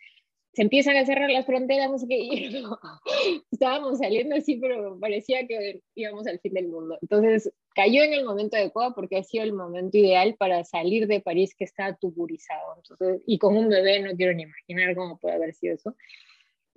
se 0.53 0.63
empiezan 0.63 0.97
a 0.97 1.05
cerrar 1.05 1.29
las 1.29 1.45
fronteras, 1.45 1.89
no 1.89 1.97
sé 1.97 2.07
qué, 2.07 2.63
estábamos 3.51 3.99
saliendo 3.99 4.35
así, 4.35 4.57
pero 4.57 4.99
parecía 4.99 5.47
que 5.47 5.81
íbamos 5.95 6.27
al 6.27 6.39
fin 6.39 6.53
del 6.53 6.67
mundo. 6.67 6.97
Entonces, 7.01 7.53
cayó 7.73 8.03
en 8.03 8.13
el 8.13 8.25
momento 8.25 8.57
adecuado 8.57 8.93
porque 8.93 9.17
ha 9.17 9.23
sido 9.23 9.43
el 9.43 9.53
momento 9.53 9.97
ideal 9.97 10.35
para 10.37 10.63
salir 10.65 11.07
de 11.07 11.21
París 11.21 11.55
que 11.55 11.63
está 11.63 11.95
tuburizado. 11.95 12.81
Y 13.25 13.37
con 13.37 13.55
un 13.55 13.69
bebé 13.69 14.01
no 14.01 14.15
quiero 14.17 14.33
ni 14.33 14.43
imaginar 14.43 14.95
cómo 14.95 15.17
puede 15.19 15.35
haber 15.35 15.53
sido 15.53 15.75
eso, 15.75 15.95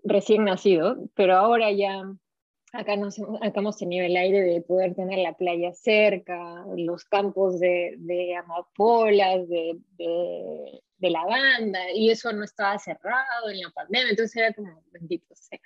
recién 0.05 0.45
nacido, 0.45 1.09
pero 1.15 1.35
ahora 1.37 1.73
ya 1.73 2.05
acá, 2.73 2.97
nos, 2.97 3.19
acá 3.41 3.61
hemos 3.61 3.77
tenido 3.77 4.07
el 4.07 4.17
aire 4.17 4.41
de 4.43 4.61
poder 4.63 4.95
tener 4.95 5.19
la 5.19 5.35
playa 5.35 5.73
cerca, 5.73 6.65
los 6.77 7.05
campos 7.05 7.61
de, 7.61 8.35
amapolas, 8.37 9.49
de, 9.49 9.79
de, 9.99 10.83
de, 10.97 11.11
lavanda, 11.11 11.93
y 11.95 12.11
eso 12.11 12.33
no 12.33 12.45
estaba 12.45 12.79
cerrado 12.79 13.51
en 13.51 13.61
la 13.61 13.71
pandemia, 13.71 14.11
entonces 14.11 14.37
era 14.37 14.53
como, 14.55 14.83
bendito 14.91 15.35
sea, 15.35 15.61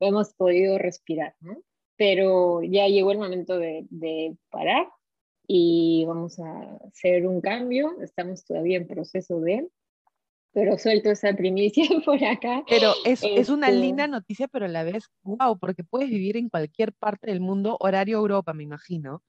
hemos 0.00 0.34
podido 0.34 0.78
respirar, 0.78 1.34
¿no? 1.40 1.62
Pero 1.96 2.62
ya 2.62 2.86
llegó 2.88 3.12
el 3.12 3.18
momento 3.18 3.58
de, 3.58 3.86
de 3.90 4.36
parar 4.50 4.88
y 5.46 6.04
vamos 6.06 6.38
a 6.38 6.78
hacer 6.86 7.26
un 7.26 7.40
cambio, 7.40 8.00
estamos 8.02 8.44
todavía 8.44 8.76
en 8.76 8.86
proceso 8.86 9.40
de, 9.40 9.68
pero 10.52 10.78
suelto 10.78 11.10
esa 11.10 11.32
primicia 11.34 11.84
por 12.04 12.22
acá. 12.24 12.64
Pero 12.68 12.92
es, 13.04 13.22
es, 13.22 13.48
una 13.48 13.68
este 13.68 13.80
linda 13.80 14.06
noticia, 14.06 14.48
pero 14.48 14.66
a 14.66 14.68
la 14.68 14.84
vez, 14.84 15.10
wow, 15.22 15.58
porque 15.58 15.84
puedes 15.84 16.08
vivir 16.08 16.36
en 16.36 16.48
cualquier 16.48 16.92
parte 16.92 17.30
del 17.30 17.40
mundo, 17.40 17.76
horario 17.80 18.18
Europa, 18.18 18.52
me 18.52 18.64
imagino. 18.64 19.22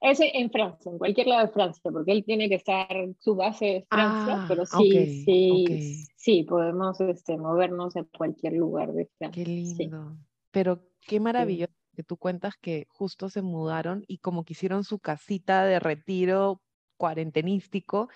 Es 0.00 0.20
en 0.20 0.50
Francia, 0.50 0.92
en 0.92 0.98
cualquier 0.98 1.26
lado 1.26 1.46
de 1.46 1.52
Francia, 1.52 1.90
porque 1.90 2.12
él 2.12 2.24
tiene 2.24 2.48
que 2.48 2.54
estar, 2.54 2.86
su 3.18 3.34
base 3.34 3.78
es 3.78 3.84
Francia, 3.88 4.42
ah, 4.42 4.44
pero 4.48 4.64
sí, 4.64 5.24
sí, 5.24 5.62
okay. 5.64 5.94
sí, 6.16 6.42
podemos 6.44 7.00
este, 7.00 7.36
movernos 7.36 7.96
a 7.96 8.04
cualquier 8.16 8.52
lugar 8.52 8.92
de 8.92 9.08
Francia. 9.18 9.44
Qué 9.44 9.50
lindo. 9.50 10.12
Sí. 10.12 10.24
Pero 10.52 10.84
qué 11.00 11.18
maravilloso 11.18 11.72
sí. 11.90 11.96
que 11.96 12.02
tú 12.04 12.16
cuentas 12.16 12.54
que 12.60 12.86
justo 12.88 13.28
se 13.28 13.42
mudaron 13.42 14.04
y 14.06 14.18
como 14.18 14.44
que 14.44 14.52
hicieron 14.52 14.84
su 14.84 15.00
casita 15.00 15.64
de 15.64 15.80
retiro 15.80 16.62
cuarentenístico, 16.96 18.08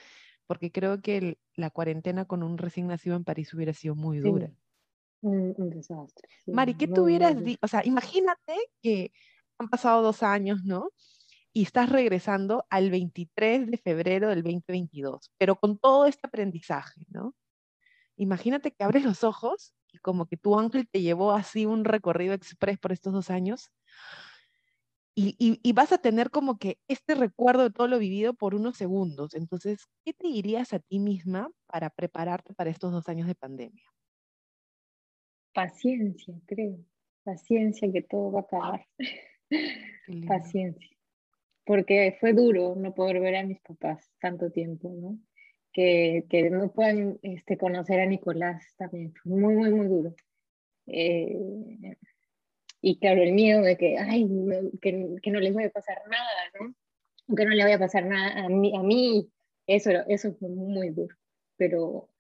porque 0.53 0.70
creo 0.70 1.00
que 1.00 1.16
el, 1.16 1.38
la 1.55 1.70
cuarentena 1.70 2.26
con 2.26 2.42
un 2.42 2.59
recién 2.59 2.86
nacido 2.86 3.16
en 3.16 3.24
París 3.24 3.55
hubiera 3.55 3.72
sido 3.72 3.94
muy 3.94 4.18
dura. 4.18 4.48
Sí. 4.48 4.55
Un, 5.22 5.55
un, 5.57 5.70
desastre. 5.70 6.28
Sí. 6.44 6.53
Mari, 6.53 6.74
¿qué 6.74 6.86
tuvieras 6.86 7.42
dicho? 7.42 7.59
O 7.62 7.68
sea, 7.68 7.80
imagínate 7.86 8.55
que 8.82 9.12
han 9.57 9.70
pasado 9.70 10.03
dos 10.03 10.22
años, 10.22 10.62
¿no? 10.62 10.90
Y 11.55 11.62
estás 11.62 11.88
regresando 11.88 12.66
al 12.68 12.90
23 12.90 13.70
de 13.70 13.78
febrero 13.78 14.28
del 14.28 14.42
2022, 14.42 15.30
pero 15.38 15.57
con 15.57 15.78
todo 15.78 16.05
este 16.05 16.26
aprendizaje, 16.26 17.00
¿no? 17.09 17.34
Imagínate 18.16 18.72
que 18.72 18.84
abres 18.84 19.05
los 19.05 19.24
ojos 19.24 19.72
y 19.90 20.00
como 20.00 20.26
que 20.26 20.36
tu 20.36 20.59
ángel 20.59 20.86
te 20.86 21.00
llevó 21.00 21.32
así 21.32 21.64
un 21.64 21.86
recorrido 21.86 22.34
express 22.34 22.78
por 22.78 22.92
estos 22.92 23.14
dos 23.14 23.30
años 23.30 23.72
y, 25.14 25.36
y, 25.38 25.60
y, 25.62 25.72
vas 25.72 25.92
a 25.92 25.98
tener 25.98 26.30
como 26.30 26.58
que 26.58 26.78
este 26.88 27.14
recuerdo 27.14 27.64
de 27.64 27.70
todo 27.70 27.86
lo 27.86 27.98
vivido 27.98 28.32
por 28.32 28.54
unos 28.54 28.78
segundos. 28.78 29.34
Entonces, 29.34 29.86
¿qué 30.04 30.14
te 30.14 30.28
dirías 30.28 30.72
a 30.72 30.78
ti 30.78 30.98
misma 30.98 31.50
para 31.66 31.90
prepararte 31.90 32.54
para 32.54 32.70
estos 32.70 32.92
dos 32.92 33.08
años 33.08 33.26
de 33.26 33.34
pandemia? 33.34 33.84
Paciencia, 35.52 36.34
creo. 36.46 36.78
Paciencia 37.24 37.92
que 37.92 38.02
todo 38.02 38.32
va 38.32 38.40
a 38.40 38.42
acabar. 38.42 38.86
Paciencia. 40.26 40.96
Porque 41.64 42.16
fue 42.18 42.32
duro 42.32 42.74
no 42.74 42.94
poder 42.94 43.20
ver 43.20 43.36
a 43.36 43.46
mis 43.46 43.60
papás 43.60 44.10
tanto 44.18 44.50
tiempo, 44.50 44.90
¿no? 44.98 45.18
Que, 45.72 46.24
que 46.28 46.50
no 46.50 46.72
puedan 46.72 47.18
este, 47.22 47.56
conocer 47.56 48.00
a 48.00 48.06
Nicolás 48.06 48.64
también. 48.76 49.12
Fue 49.14 49.32
muy, 49.32 49.54
muy, 49.54 49.70
muy 49.72 49.86
duro. 49.86 50.14
Eh, 50.86 51.38
y 52.85 52.99
claro, 52.99 53.22
el 53.22 53.33
miedo 53.33 53.62
de 53.62 53.78
que, 53.78 53.97
ay, 53.97 54.24
no, 54.24 54.57
que, 54.80 55.16
que, 55.22 55.30
no 55.30 55.39
les 55.39 55.55
vaya 55.55 55.68
a 55.68 55.70
pasar 55.70 56.03
nada, 56.11 56.28
¿no? 56.59 57.37
Que 57.37 57.45
no 57.45 57.53
le 57.53 57.62
vaya 57.62 57.76
a 57.76 57.78
pasar 57.78 58.05
nada 58.05 58.45
a 58.45 58.49
mí, 58.49 58.76
a 58.76 58.83
mí. 58.83 59.30
Eso, 59.68 59.93
eso 60.09 60.35
fue 60.35 60.49
muy 60.49 60.91
duro, 60.91 61.16
pero 61.57 62.11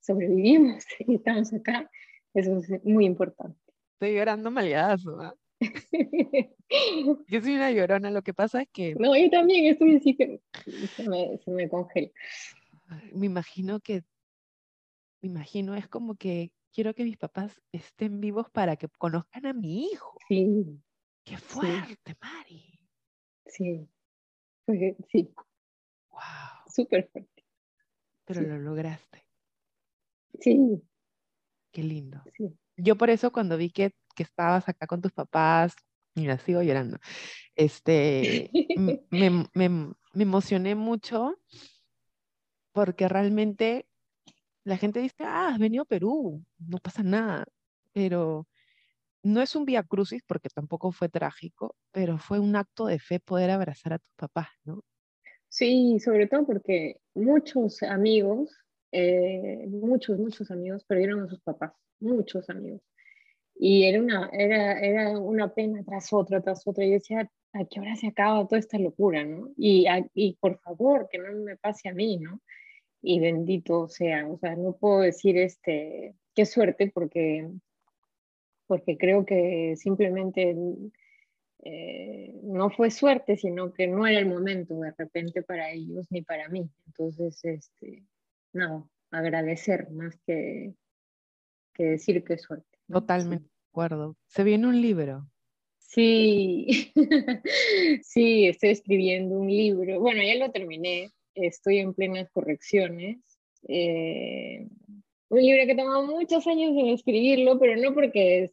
sobrevivimos 0.00 0.84
y 1.00 1.16
estamos 1.16 1.52
acá, 1.52 1.90
eso 2.32 2.56
es 2.56 2.84
muy 2.84 3.04
importante. 3.04 3.58
Estoy 3.94 4.14
llorando 4.14 4.52
maleazo, 4.52 5.20
¿eh? 5.24 5.32
yo 7.28 7.40
soy 7.40 7.56
una 7.56 7.72
llorona, 7.72 8.10
lo 8.10 8.22
que 8.22 8.32
pasa 8.32 8.62
es 8.62 8.68
que... 8.72 8.94
No, 8.94 9.16
yo 9.16 9.28
también 9.28 9.72
estoy 9.72 9.96
así 9.96 10.16
que 10.16 10.40
se 10.96 11.08
me, 11.08 11.38
se 11.44 11.50
me 11.50 11.68
congela. 11.68 12.10
Me 13.12 13.26
imagino 13.26 13.80
que, 13.80 14.02
me 15.20 15.30
imagino, 15.30 15.74
es 15.74 15.88
como 15.88 16.14
que 16.14 16.52
quiero 16.72 16.94
que 16.94 17.04
mis 17.04 17.16
papás 17.16 17.60
estén 17.72 18.20
vivos 18.20 18.50
para 18.50 18.76
que 18.76 18.88
conozcan 18.88 19.46
a 19.46 19.52
mi 19.52 19.84
hijo. 19.84 20.16
Sí. 20.28 20.80
Qué 21.24 21.36
fuerte, 21.36 22.12
sí. 22.12 22.16
Mari. 22.20 22.88
Sí. 23.46 23.88
Sí. 25.10 25.34
Wow. 26.10 26.20
Súper 26.66 27.08
fuerte. 27.10 27.44
Pero 28.24 28.40
sí. 28.40 28.46
lo 28.46 28.58
lograste. 28.58 29.26
Sí. 30.40 30.82
Qué 31.70 31.82
lindo. 31.82 32.22
Sí. 32.36 32.56
Yo 32.76 32.96
por 32.96 33.10
eso 33.10 33.32
cuando 33.32 33.56
vi 33.56 33.70
que, 33.70 33.94
que 34.14 34.22
estabas 34.22 34.68
acá 34.68 34.86
con 34.86 35.00
tus 35.00 35.12
papás, 35.12 35.74
mira, 36.14 36.38
sigo 36.38 36.62
llorando, 36.62 36.98
este, 37.54 38.50
me, 39.10 39.46
me, 39.54 39.68
me 40.14 40.22
emocioné 40.22 40.74
mucho 40.74 41.36
porque 42.72 43.08
realmente 43.08 43.86
la 44.64 44.76
gente 44.76 45.00
dice, 45.00 45.24
ah, 45.24 45.48
has 45.48 45.58
venido 45.58 45.82
a 45.82 45.86
Perú, 45.86 46.44
no 46.58 46.78
pasa 46.78 47.02
nada, 47.02 47.44
pero 47.92 48.46
no 49.22 49.40
es 49.40 49.54
un 49.54 49.64
vía 49.64 49.82
crucis 49.82 50.22
porque 50.26 50.48
tampoco 50.48 50.92
fue 50.92 51.08
trágico, 51.08 51.76
pero 51.92 52.18
fue 52.18 52.38
un 52.38 52.56
acto 52.56 52.86
de 52.86 52.98
fe 52.98 53.20
poder 53.20 53.50
abrazar 53.50 53.94
a 53.94 53.98
tus 53.98 54.14
papás, 54.16 54.48
¿no? 54.64 54.82
Sí, 55.48 55.98
sobre 56.00 56.26
todo 56.26 56.46
porque 56.46 56.96
muchos 57.14 57.82
amigos, 57.82 58.56
eh, 58.90 59.66
muchos, 59.68 60.18
muchos 60.18 60.50
amigos 60.50 60.84
perdieron 60.84 61.22
a 61.22 61.28
sus 61.28 61.40
papás, 61.40 61.72
muchos 62.00 62.48
amigos. 62.48 62.80
Y 63.54 63.84
era 63.84 64.00
una, 64.00 64.30
era, 64.32 64.80
era 64.80 65.18
una 65.18 65.52
pena 65.52 65.84
tras 65.84 66.12
otra, 66.12 66.40
tras 66.40 66.66
otra. 66.66 66.84
Yo 66.86 66.92
decía, 66.92 67.30
¿a 67.52 67.64
qué 67.66 67.80
hora 67.80 67.94
se 67.96 68.08
acaba 68.08 68.46
toda 68.46 68.58
esta 68.58 68.78
locura, 68.78 69.24
no? 69.24 69.50
Y, 69.56 69.86
y 70.14 70.36
por 70.40 70.58
favor, 70.60 71.06
que 71.10 71.18
no 71.18 71.32
me 71.44 71.56
pase 71.58 71.90
a 71.90 71.94
mí, 71.94 72.16
¿no? 72.16 72.40
Y 73.02 73.20
bendito 73.20 73.88
sea. 73.88 74.26
O 74.28 74.38
sea, 74.38 74.56
no 74.56 74.76
puedo 74.76 75.00
decir 75.00 75.36
este, 75.36 76.14
qué 76.34 76.46
suerte 76.46 76.90
porque, 76.92 77.50
porque 78.66 78.96
creo 78.96 79.26
que 79.26 79.74
simplemente 79.76 80.56
eh, 81.64 82.40
no 82.44 82.70
fue 82.70 82.90
suerte, 82.90 83.36
sino 83.36 83.72
que 83.72 83.88
no 83.88 84.06
era 84.06 84.20
el 84.20 84.26
momento 84.26 84.78
de 84.80 84.92
repente 84.96 85.42
para 85.42 85.70
ellos 85.70 86.06
ni 86.10 86.22
para 86.22 86.48
mí. 86.48 86.70
Entonces, 86.86 87.44
este, 87.44 88.04
nada, 88.52 88.84
agradecer 89.10 89.90
más 89.90 90.16
que, 90.26 90.72
que 91.74 91.84
decir 91.84 92.22
que 92.24 92.38
suerte. 92.38 92.78
¿no? 92.88 93.00
Totalmente 93.00 93.44
sí. 93.44 93.50
de 93.50 93.68
acuerdo. 93.70 94.16
Se 94.26 94.44
viene 94.44 94.66
un 94.68 94.80
libro. 94.80 95.28
Sí, 95.78 96.92
sí, 98.02 98.46
estoy 98.46 98.70
escribiendo 98.70 99.36
un 99.38 99.48
libro. 99.48 100.00
Bueno, 100.00 100.22
ya 100.22 100.34
lo 100.36 100.50
terminé, 100.50 101.12
estoy 101.34 101.78
en 101.78 101.94
plenas 101.94 102.30
correcciones. 102.30 103.18
Eh, 103.68 104.66
un 105.28 105.40
libro 105.40 105.66
que 105.66 105.74
tomó 105.74 106.04
muchos 106.04 106.46
años 106.46 106.72
en 106.76 106.88
escribirlo, 106.88 107.58
pero 107.58 107.76
no 107.80 107.94
porque, 107.94 108.52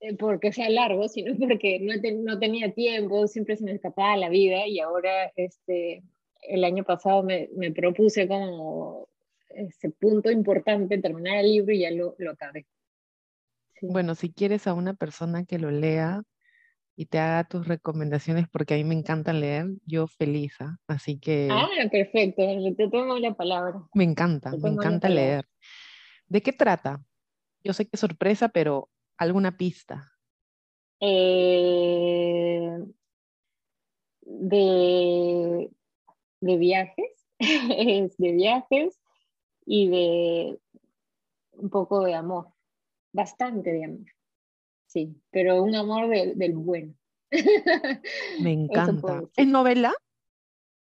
eh, 0.00 0.16
porque 0.16 0.52
sea 0.52 0.68
largo, 0.68 1.08
sino 1.08 1.34
porque 1.38 1.80
no, 1.80 2.00
te, 2.00 2.12
no, 2.12 2.38
tenía 2.38 2.72
tiempo, 2.72 3.26
siempre 3.26 3.56
se 3.56 3.64
me 3.64 3.72
escapaba 3.72 4.16
la 4.16 4.28
vida 4.28 4.66
y 4.66 4.80
ahora 4.80 5.32
este, 5.36 6.02
el 6.42 6.64
año 6.64 6.84
pasado 6.84 7.22
me, 7.22 7.48
me 7.56 7.72
propuse 7.72 8.28
como 8.28 9.08
ese 9.48 9.90
punto 9.90 10.30
importante, 10.30 10.98
terminar 10.98 11.38
el 11.38 11.50
libro 11.50 11.72
y 11.72 11.80
ya 11.80 11.90
lo, 11.90 12.14
lo 12.18 12.32
acabé. 12.32 12.66
Sí. 13.74 13.86
Bueno, 13.90 14.14
si 14.14 14.32
quieres 14.32 14.66
a 14.66 14.74
una 14.74 14.94
persona 14.94 15.44
que 15.44 15.58
lo 15.58 15.70
lea, 15.70 16.22
y 16.94 17.06
te 17.06 17.18
haga 17.18 17.44
tus 17.44 17.66
recomendaciones 17.66 18.48
porque 18.48 18.74
a 18.74 18.76
mí 18.76 18.84
me 18.84 18.94
encanta 18.94 19.32
leer, 19.32 19.66
yo 19.86 20.06
feliz, 20.06 20.54
¿eh? 20.60 20.66
así 20.86 21.18
que... 21.18 21.48
Ah, 21.50 21.68
perfecto, 21.90 22.42
te 22.76 22.88
tomo 22.88 23.18
la 23.18 23.34
palabra. 23.34 23.82
Me 23.94 24.04
encanta, 24.04 24.52
me 24.56 24.68
encanta 24.68 25.08
leer. 25.08 25.46
¿De 26.26 26.42
qué 26.42 26.52
trata? 26.52 27.02
Yo 27.64 27.72
sé 27.72 27.84
que 27.84 27.90
es 27.94 28.00
sorpresa, 28.00 28.48
pero 28.48 28.90
alguna 29.16 29.56
pista. 29.56 30.12
Eh, 31.00 32.78
de, 34.20 35.70
de 36.40 36.56
viajes, 36.56 37.26
de 37.38 38.32
viajes 38.32 39.00
y 39.64 39.88
de 39.88 40.58
un 41.52 41.70
poco 41.70 42.04
de 42.04 42.14
amor, 42.14 42.48
bastante 43.12 43.72
de 43.72 43.84
amor. 43.84 44.06
Sí, 44.92 45.16
pero 45.30 45.62
un 45.62 45.74
amor 45.74 46.08
del 46.08 46.54
bueno. 46.54 46.94
Me 48.40 48.52
encanta. 48.52 49.22
¿Es 49.36 49.46
novela? 49.46 49.94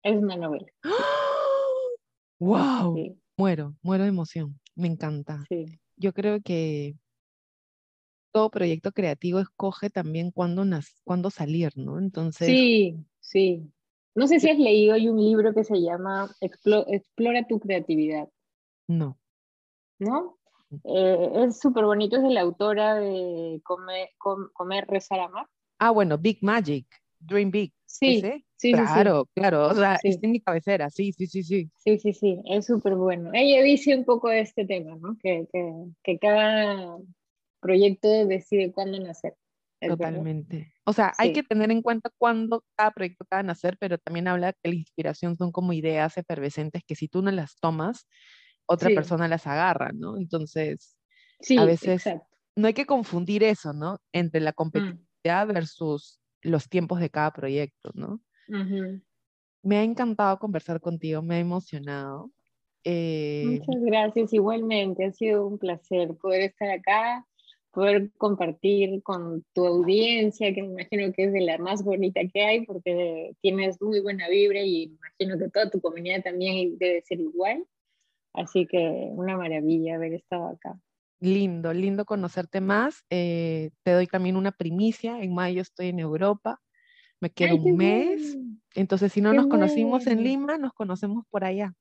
Es 0.04 0.16
una 0.18 0.36
novela. 0.36 0.66
¡Wow! 2.40 3.18
Muero, 3.38 3.76
muero 3.84 4.04
de 4.04 4.10
emoción. 4.10 4.60
Me 4.76 4.88
encanta. 4.88 5.46
Yo 5.98 6.14
creo 6.14 6.42
que 6.42 6.96
todo 8.32 8.50
proyecto 8.50 8.92
creativo 8.92 9.40
escoge 9.40 9.90
también 9.92 10.32
cuándo, 10.32 10.66
cuándo 11.04 11.30
salir, 11.30 11.72
¿no? 11.76 12.00
Entonces. 12.00 12.48
Sí, 12.48 13.06
sí. 13.20 13.72
No 14.16 14.28
sé 14.28 14.40
si 14.40 14.50
has 14.50 14.58
leído, 14.58 14.96
hay 14.96 15.08
un 15.08 15.22
libro 15.22 15.54
que 15.54 15.64
se 15.64 15.80
llama 15.80 16.30
Explora 16.42 17.48
tu 17.48 17.60
creatividad. 17.60 18.28
No. 18.88 19.20
¿No? 20.00 20.40
Eh, 20.84 21.32
es 21.48 21.60
súper 21.60 21.86
bonito, 21.86 22.18
es 22.18 22.24
de 22.24 22.30
la 22.30 22.42
autora 22.42 22.96
de 22.96 23.62
Comer, 23.64 24.10
Comer 24.18 24.88
Rezar, 24.88 25.20
Amar. 25.20 25.48
Ah, 25.80 25.92
bueno, 25.92 26.18
Big 26.18 26.40
Magic, 26.42 26.88
Dream 27.20 27.52
Big. 27.52 27.74
Sí, 27.86 28.24
sí, 28.56 28.72
claro, 28.72 29.28
claro, 29.36 29.68
o 29.68 29.74
sea, 29.74 29.98
es 30.02 30.18
en 30.22 30.32
mi 30.32 30.40
cabecera, 30.40 30.90
sí, 30.90 31.12
sí, 31.12 31.28
sí, 31.28 31.44
sí. 31.44 31.70
Sí, 31.76 32.00
sí, 32.00 32.14
sí, 32.14 32.42
es 32.46 32.66
súper 32.66 32.96
bueno. 32.96 33.32
Ella 33.34 33.62
dice 33.64 33.96
un 33.96 34.06
poco 34.06 34.30
de 34.30 34.40
este 34.40 34.66
tema, 34.66 34.96
¿no? 34.96 35.18
Que, 35.22 35.46
que, 35.52 35.74
que 36.04 36.20
cada 36.20 36.98
proyecto 37.60 38.08
decide 38.08 38.72
cuándo 38.72 38.98
nacer. 39.00 39.36
Totalmente. 39.82 40.74
O 40.86 40.94
sea, 40.94 41.12
hay 41.18 41.34
que 41.34 41.44
tener 41.44 41.72
en 41.72 41.82
cuenta 41.82 42.12
cuándo 42.18 42.64
cada 42.76 42.92
proyecto 42.92 43.26
va 43.34 43.40
a 43.40 43.44
nacer, 43.44 43.78
pero 43.80 43.98
también 43.98 44.28
habla 44.28 44.54
que 44.54 44.70
la 44.70 44.76
inspiración 44.76 45.36
son 45.38 45.52
como 45.52 45.74
ideas 45.74 46.18
efervescentes 46.18 46.84
que 46.86 46.96
si 46.96 47.08
tú 47.08 47.22
no 47.24 47.32
las 47.32 47.56
tomas, 47.60 48.08
otra 48.66 48.90
persona 48.90 49.28
las 49.28 49.48
agarra, 49.48 49.92
¿no? 49.94 50.18
Entonces, 50.18 50.98
a 51.58 51.66
veces 51.66 52.04
no 52.56 52.68
hay 52.68 52.74
que 52.74 52.86
confundir 52.86 53.44
eso, 53.44 53.74
¿no? 53.74 54.00
Entre 54.12 54.42
la 54.42 54.52
mm. 54.52 54.56
competitividad 54.56 55.48
versus 55.48 56.20
los 56.42 56.70
tiempos 56.70 57.00
de 57.00 57.10
cada 57.10 57.32
proyecto, 57.32 57.92
¿no? 57.94 58.22
Me 59.64 59.78
ha 59.78 59.84
encantado 59.84 60.40
conversar 60.40 60.82
contigo, 60.82 61.22
me 61.22 61.36
ha 61.36 61.40
emocionado. 61.40 62.32
Eh, 62.84 63.44
Muchas 63.46 63.84
gracias, 63.84 64.34
igualmente, 64.34 65.06
ha 65.06 65.12
sido 65.12 65.48
un 65.48 65.58
placer 65.58 66.16
poder 66.16 66.42
estar 66.42 66.70
acá, 66.70 67.26
poder 67.72 68.12
compartir 68.18 69.02
con 69.04 69.46
tu 69.54 69.66
audiencia, 69.66 70.54
que 70.54 70.64
me 70.64 70.82
imagino 70.82 71.14
que 71.14 71.26
es 71.26 71.34
de 71.34 71.42
la 71.42 71.58
más 71.60 71.84
bonita 71.84 72.22
que 72.34 72.44
hay, 72.44 72.66
porque 72.66 73.34
tienes 73.42 73.80
muy 73.82 74.02
buena 74.02 74.28
vibra 74.28 74.62
y 74.62 74.88
me 74.88 74.96
imagino 74.96 75.38
que 75.38 75.52
toda 75.52 75.70
tu 75.70 75.80
comunidad 75.80 76.24
también 76.24 76.78
debe 76.78 77.02
ser 77.04 77.20
igual. 77.20 77.64
Así 78.34 78.66
que 78.66 79.10
una 79.12 79.38
maravilla 79.38 79.96
haber 79.96 80.14
estado 80.14 80.48
acá. 80.48 80.80
Lindo, 81.20 81.74
lindo 81.74 82.06
conocerte 82.06 82.62
más. 82.62 83.06
Eh, 83.10 83.72
te 83.84 83.92
doy 83.92 84.08
también 84.08 84.36
una 84.36 84.52
primicia. 84.52 85.22
En 85.22 85.34
mayo 85.34 85.62
estoy 85.62 85.90
en 85.90 86.00
Europa. 86.00 86.60
Me 87.20 87.30
quedo 87.30 87.56
un 87.58 87.78
mes. 87.78 88.38
Entonces, 88.74 89.14
si 89.14 89.22
no 89.22 89.32
nos 89.32 89.48
conocimos 89.48 90.08
en 90.08 90.24
Lima, 90.24 90.58
nos 90.58 90.74
conocemos 90.74 91.26
por 91.30 91.44
allá. 91.44 91.74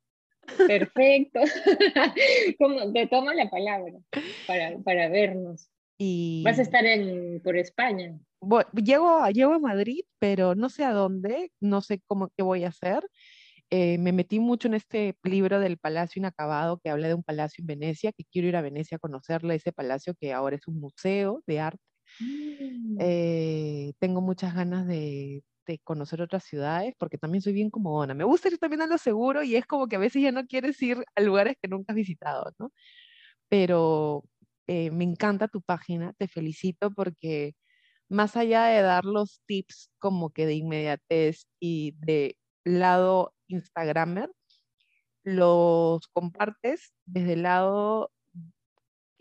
Perfecto. 0.66 1.40
Como 2.59 2.92
te 2.92 3.07
tomo 3.07 3.32
la 3.32 3.48
palabra 3.48 3.98
para, 4.46 4.78
para 4.80 5.09
vernos. 5.09 5.70
Y... 5.96 6.42
Vas 6.44 6.59
a 6.59 6.62
estar 6.62 6.84
en, 6.84 7.40
por 7.42 7.57
España. 7.57 8.18
llego, 8.74 9.26
llego 9.28 9.55
a 9.55 9.59
Madrid, 9.59 10.01
pero 10.18 10.55
no 10.55 10.68
sé 10.68 10.84
a 10.84 10.92
dónde, 10.92 11.53
no 11.61 11.80
sé 11.80 12.01
cómo 12.07 12.30
qué 12.36 12.42
voy 12.42 12.64
a 12.64 12.68
hacer. 12.68 13.03
Eh, 13.73 13.99
me 13.99 14.12
metí 14.12 14.41
mucho 14.41 14.66
en 14.66 14.75
este 14.75 15.16
libro 15.23 15.61
del 15.61 15.79
Palacio 15.79 16.18
Inacabado 16.18 16.81
que 16.83 16.91
habla 16.91 17.07
de 17.07 17.14
un 17.14 17.23
palacio 17.23 17.62
en 17.62 17.66
Venecia, 17.66 18.12
que 18.12 18.25
quiero 18.25 18.49
ir 18.49 18.57
a 18.57 18.62
Venecia 18.62 18.97
a 18.97 18.99
conocerle, 18.99 19.55
ese 19.55 19.73
palacio 19.73 20.14
que 20.21 20.33
ahora 20.33 20.57
es 20.57 20.66
un 20.66 20.81
museo 20.81 21.43
de 21.47 21.61
arte. 21.61 21.83
Mm. 22.18 22.97
Eh, 23.01 23.93
tengo 24.01 24.21
muchas 24.21 24.55
ganas 24.55 24.87
de, 24.87 25.45
conocer 25.85 26.21
otras 26.21 26.43
ciudades 26.45 26.95
porque 26.99 27.16
también 27.16 27.43
soy 27.43 27.53
bien 27.53 27.71
comodona. 27.71 28.12
Me 28.12 28.25
gusta 28.25 28.49
ir 28.49 28.59
también 28.59 28.83
a 28.83 28.89
lo 28.89 28.99
seguro 28.99 29.45
y 29.45 29.55
es 29.55 29.66
como 29.66 29.87
que 29.87 29.95
a 29.97 30.01
veces 30.01 30.21
ya 30.21 30.33
no 30.33 30.45
quieres 30.47 30.83
ir 30.83 31.05
a 31.14 31.21
lugares 31.21 31.55
que 31.62 31.68
nunca 31.68 31.93
has 31.93 31.97
visitado, 31.97 32.53
¿no? 32.59 32.73
Pero 33.49 34.25
eh, 34.66 34.91
me 34.91 35.05
encanta 35.05 35.49
tu 35.49 35.62
página, 35.62 36.12
te 36.14 36.29
felicito 36.29 36.91
porque 36.93 37.55
más 38.09 38.37
allá 38.37 38.64
de 38.66 38.83
dar 38.83 39.05
los 39.05 39.43
tips 39.47 39.91
como 40.01 40.31
que 40.31 40.47
de 40.47 40.55
inmediatez 40.55 41.47
y 41.61 41.95
de 41.99 42.37
lado 42.64 43.34
Instagramer, 43.48 44.30
los 45.22 46.06
compartes 46.08 46.92
desde 47.06 47.34
el 47.34 47.42
lado 47.42 48.11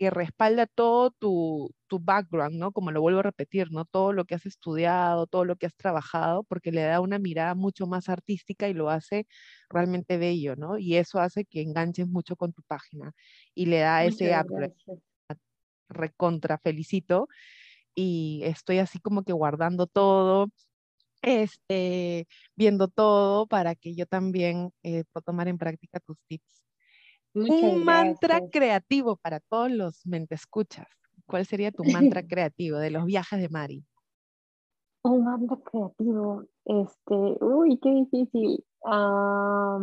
que 0.00 0.08
respalda 0.08 0.66
todo 0.66 1.10
tu, 1.10 1.74
tu, 1.86 1.98
background, 1.98 2.56
¿no? 2.56 2.72
Como 2.72 2.90
lo 2.90 3.02
vuelvo 3.02 3.20
a 3.20 3.24
repetir, 3.24 3.70
¿no? 3.70 3.84
Todo 3.84 4.14
lo 4.14 4.24
que 4.24 4.34
has 4.34 4.46
estudiado, 4.46 5.26
todo 5.26 5.44
lo 5.44 5.56
que 5.56 5.66
has 5.66 5.76
trabajado, 5.76 6.42
porque 6.44 6.72
le 6.72 6.80
da 6.80 7.00
una 7.00 7.18
mirada 7.18 7.54
mucho 7.54 7.86
más 7.86 8.08
artística 8.08 8.66
y 8.66 8.72
lo 8.72 8.88
hace 8.88 9.26
realmente 9.68 10.16
bello, 10.16 10.56
¿no? 10.56 10.78
Y 10.78 10.96
eso 10.96 11.20
hace 11.20 11.44
que 11.44 11.60
enganches 11.60 12.08
mucho 12.08 12.34
con 12.34 12.54
tu 12.54 12.62
página 12.62 13.12
y 13.54 13.66
le 13.66 13.80
da 13.80 14.02
ese 14.02 14.34
upgrade. 14.34 14.72
Recontra, 15.90 16.56
felicito. 16.56 17.28
Y 17.94 18.40
estoy 18.44 18.78
así 18.78 19.00
como 19.00 19.22
que 19.22 19.34
guardando 19.34 19.86
todo, 19.86 20.46
este, 21.22 22.26
viendo 22.56 22.88
todo 22.88 23.46
para 23.46 23.74
que 23.74 23.94
yo 23.94 24.06
también 24.06 24.72
eh, 24.82 25.04
pueda 25.12 25.22
tomar 25.22 25.48
en 25.48 25.58
práctica 25.58 26.00
tus 26.00 26.16
tips. 26.26 26.64
un 27.34 27.84
mantra 27.84 28.40
creativo 28.50 29.16
para 29.16 29.40
todos 29.40 29.70
los 29.70 30.06
mente 30.06 30.34
escuchas. 30.34 30.86
¿Cuál 31.26 31.46
sería 31.46 31.70
tu 31.70 31.84
mantra 31.84 32.22
creativo 32.28 32.78
de 32.78 32.90
los 32.90 33.04
viajes 33.04 33.40
de 33.40 33.48
Mari? 33.48 33.84
Un 35.02 35.24
mantra 35.24 35.56
creativo, 35.64 36.44
este, 36.64 37.14
uy, 37.40 37.78
qué 37.78 37.90
difícil. 37.90 38.64
no 38.84 39.80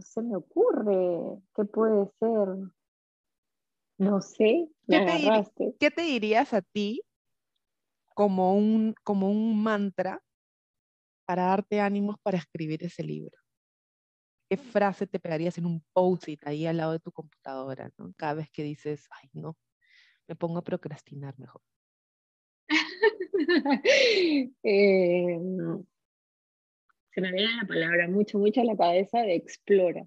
se 0.00 0.22
me 0.22 0.36
ocurre. 0.36 1.40
¿Qué 1.54 1.64
puede 1.64 2.10
ser? 2.18 2.48
No 3.98 4.20
sé. 4.20 4.68
¿Qué 4.86 5.90
te 5.90 6.02
dirías 6.02 6.52
a 6.52 6.62
ti 6.62 7.02
como 8.18 8.56
un, 8.56 8.96
como 9.04 9.30
un 9.30 9.62
mantra 9.62 10.20
para 11.24 11.44
darte 11.44 11.78
ánimos 11.78 12.16
para 12.20 12.36
escribir 12.36 12.82
ese 12.82 13.04
libro? 13.04 13.38
¿Qué 14.50 14.56
frase 14.56 15.06
te 15.06 15.20
pegarías 15.20 15.56
en 15.56 15.66
un 15.66 15.84
post-it 15.92 16.44
ahí 16.44 16.66
al 16.66 16.78
lado 16.78 16.90
de 16.90 16.98
tu 16.98 17.12
computadora, 17.12 17.92
¿no? 17.96 18.12
Cada 18.16 18.34
vez 18.34 18.50
que 18.50 18.64
dices, 18.64 19.06
ay, 19.12 19.30
no, 19.34 19.56
me 20.26 20.34
pongo 20.34 20.58
a 20.58 20.64
procrastinar 20.64 21.38
mejor. 21.38 21.62
Em, 24.64 25.84
se 27.12 27.20
me 27.20 27.30
viene 27.30 27.54
la 27.54 27.68
palabra 27.68 28.08
mucho, 28.08 28.40
mucho 28.40 28.62
a 28.62 28.64
la 28.64 28.76
cabeza 28.76 29.20
de 29.20 29.36
explora. 29.36 30.04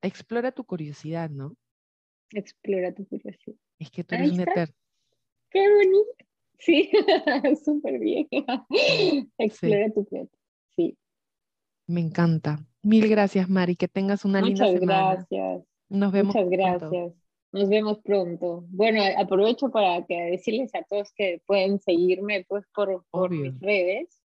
Explora 0.00 0.52
tu 0.52 0.62
curiosidad, 0.62 1.28
¿no? 1.28 1.56
Explora 2.30 2.94
tu 2.94 3.04
curiosidad. 3.08 3.56
Es 3.80 3.90
que 3.90 4.04
tú 4.04 4.14
eres 4.14 4.30
un 4.30 4.42
eterno 4.42 4.79
Qué 5.50 5.68
bonito. 5.68 6.10
Sí, 6.58 6.90
súper 7.64 7.98
bien. 7.98 8.28
Explora 9.38 9.90
tu 9.90 10.04
creatividad. 10.04 10.28
Sí. 10.76 10.96
Me 11.86 12.00
encanta. 12.00 12.64
Mil 12.82 13.08
gracias, 13.08 13.48
Mari. 13.48 13.76
Que 13.76 13.88
tengas 13.88 14.24
una 14.24 14.40
linda 14.40 14.66
semana. 14.66 15.10
Muchas 15.10 15.28
gracias. 15.28 15.64
Nos 15.88 16.12
vemos. 16.12 16.34
Muchas 16.34 16.50
gracias. 16.50 17.12
Nos 17.52 17.68
vemos 17.68 17.98
pronto. 18.04 18.64
Bueno, 18.68 19.02
aprovecho 19.18 19.70
para 19.70 20.06
que 20.06 20.14
decirles 20.30 20.72
a 20.74 20.82
todos 20.84 21.12
que 21.16 21.42
pueden 21.46 21.80
seguirme 21.80 22.44
pues 22.48 22.64
por, 22.72 23.04
por 23.10 23.30
mis 23.30 23.58
redes 23.58 24.20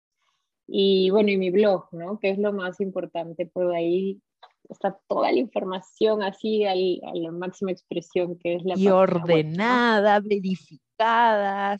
y 0.67 1.09
bueno, 1.09 1.29
y 1.29 1.37
mi 1.37 1.49
blog, 1.49 1.87
¿no? 1.91 2.19
Que 2.19 2.29
es 2.29 2.37
lo 2.37 2.53
más 2.53 2.79
importante, 2.81 3.45
por 3.47 3.73
ahí 3.73 4.21
está 4.69 4.99
toda 5.07 5.31
la 5.31 5.39
información 5.39 6.23
así 6.23 6.65
a 6.65 6.75
la 6.75 7.31
máxima 7.31 7.71
expresión 7.71 8.37
que 8.37 8.55
es 8.55 8.63
la 8.63 8.77
y 8.77 8.87
ordenada, 8.87 10.19
verificada, 10.19 10.84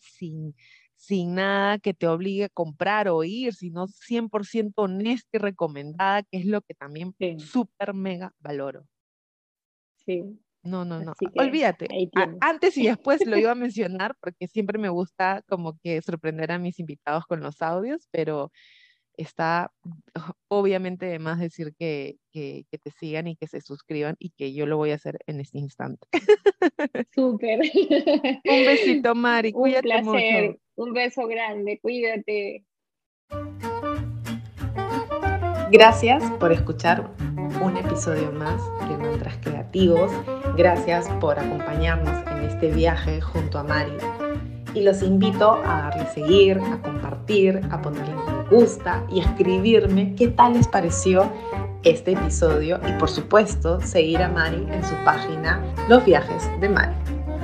sin, 0.02 0.56
sin 0.96 1.36
nada 1.36 1.80
que 1.80 1.94
te 1.94 2.08
obligue 2.08 2.46
a 2.46 2.50
comprar 2.50 3.08
o 3.08 3.24
ir, 3.24 3.54
sino 3.54 3.88
100% 3.88 4.84
honesta 4.84 5.30
y 5.34 5.38
recomendada, 5.38 6.24
que 6.24 6.38
es 6.40 6.46
lo 6.46 6.62
que 6.62 6.74
también 6.74 7.16
súper 7.38 7.94
mega 7.94 8.34
valoro. 8.40 8.86
Sí. 10.06 10.24
No, 10.64 10.84
no, 10.84 11.00
no. 11.00 11.14
Olvídate. 11.36 11.88
Antes 12.42 12.78
y 12.78 12.88
después 12.88 13.26
lo 13.26 13.38
iba 13.38 13.52
a 13.52 13.56
mencionar 13.56 14.16
porque 14.20 14.48
siempre 14.48 14.80
me 14.80 14.90
gusta 14.90 15.44
como 15.48 15.78
que 15.78 16.02
sorprender 16.02 16.52
a 16.52 16.58
mis 16.60 16.80
invitados 16.80 17.26
con 17.26 17.40
los 17.42 17.62
audios, 17.62 18.08
pero 18.12 18.52
está 19.18 19.72
obviamente 20.48 21.06
de 21.06 21.20
más 21.20 21.40
decir 21.40 21.74
que, 21.78 22.18
que, 22.32 22.66
te 22.70 22.92
sigan 22.92 23.28
y 23.28 23.36
que 23.36 23.48
se 23.48 23.62
suscriban 23.62 24.16
y 24.20 24.32
que 24.32 24.54
yo 24.54 24.66
lo 24.66 24.78
voy 24.78 24.92
a 24.92 24.96
hacer 24.96 25.18
en 25.28 25.40
este 25.40 25.60
instante. 25.60 26.08
Súper. 27.14 27.60
Un 27.60 28.66
besito, 28.66 29.16
Mari. 29.16 29.52
Cuídate 29.52 29.88
Un 29.88 30.12
placer. 30.12 30.60
Un 30.76 30.94
beso 30.94 31.28
grande. 31.28 31.80
Cuídate. 31.82 32.66
Gracias 35.72 36.24
por 36.40 36.52
escuchar 36.52 37.10
un 37.62 37.78
episodio 37.78 38.32
más 38.32 38.62
de 38.88 38.98
Mantras 38.98 39.38
Creativos. 39.38 40.12
Gracias 40.56 41.10
por 41.20 41.40
acompañarnos 41.40 42.26
en 42.28 42.44
este 42.44 42.72
viaje 42.72 43.22
junto 43.22 43.58
a 43.58 43.64
Mari. 43.64 43.94
Y 44.74 44.82
los 44.82 45.02
invito 45.02 45.54
a 45.54 45.90
darle 45.90 46.06
seguir, 46.08 46.60
a 46.60 46.82
compartir, 46.82 47.62
a 47.72 47.82
ponerle 47.82 48.35
gusta 48.50 49.04
y 49.10 49.20
escribirme 49.20 50.16
qué 50.16 50.28
tal 50.30 50.54
les 50.54 50.68
pareció 50.68 51.32
este 51.84 52.14
episodio 52.14 52.80
y 52.88 52.92
por 52.94 53.10
supuesto 53.10 53.80
seguir 53.82 54.22
a 54.22 54.30
Mari 54.30 54.68
en 54.72 54.84
su 54.84 54.96
página 55.04 55.62
Los 55.88 56.04
Viajes 56.06 56.50
de 56.60 56.70
Mari. 56.70 56.96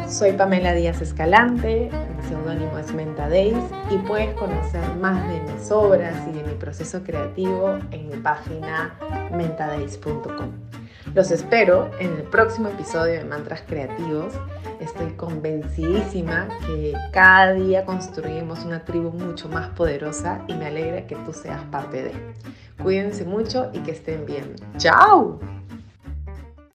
Soy 0.08 0.34
Pamela 0.34 0.74
Díaz 0.74 1.02
Escalante, 1.02 1.90
mi 2.18 2.28
seudónimo 2.28 2.78
es 2.78 2.94
Menta 2.94 3.30
Days 3.30 3.56
y 3.90 3.98
puedes 4.00 4.34
conocer 4.36 4.84
más 5.00 5.26
de 5.30 5.40
mis 5.42 5.72
obras 5.72 6.16
y 6.28 6.34
de 6.34 6.44
mi 6.44 6.54
proceso 6.56 7.02
creativo 7.04 7.78
en 7.92 8.10
mi 8.10 8.18
página 8.18 8.98
mentadays.com. 9.32 10.81
Los 11.14 11.30
espero 11.30 11.92
en 12.00 12.14
el 12.14 12.24
próximo 12.24 12.70
episodio 12.70 13.16
de 13.16 13.26
Mantras 13.26 13.64
Creativos. 13.68 14.34
Estoy 14.80 15.12
convencidísima 15.18 16.48
que 16.66 16.94
cada 17.12 17.52
día 17.52 17.84
construimos 17.84 18.64
una 18.64 18.86
tribu 18.86 19.12
mucho 19.12 19.50
más 19.50 19.68
poderosa 19.72 20.42
y 20.48 20.54
me 20.54 20.68
alegra 20.68 21.06
que 21.08 21.18
tú 21.18 21.34
seas 21.34 21.62
parte 21.66 22.04
de. 22.04 22.12
Cuídense 22.82 23.26
mucho 23.26 23.70
y 23.74 23.80
que 23.80 23.92
estén 23.92 24.26
bien. 24.26 24.56
¡Chao! 24.78 25.38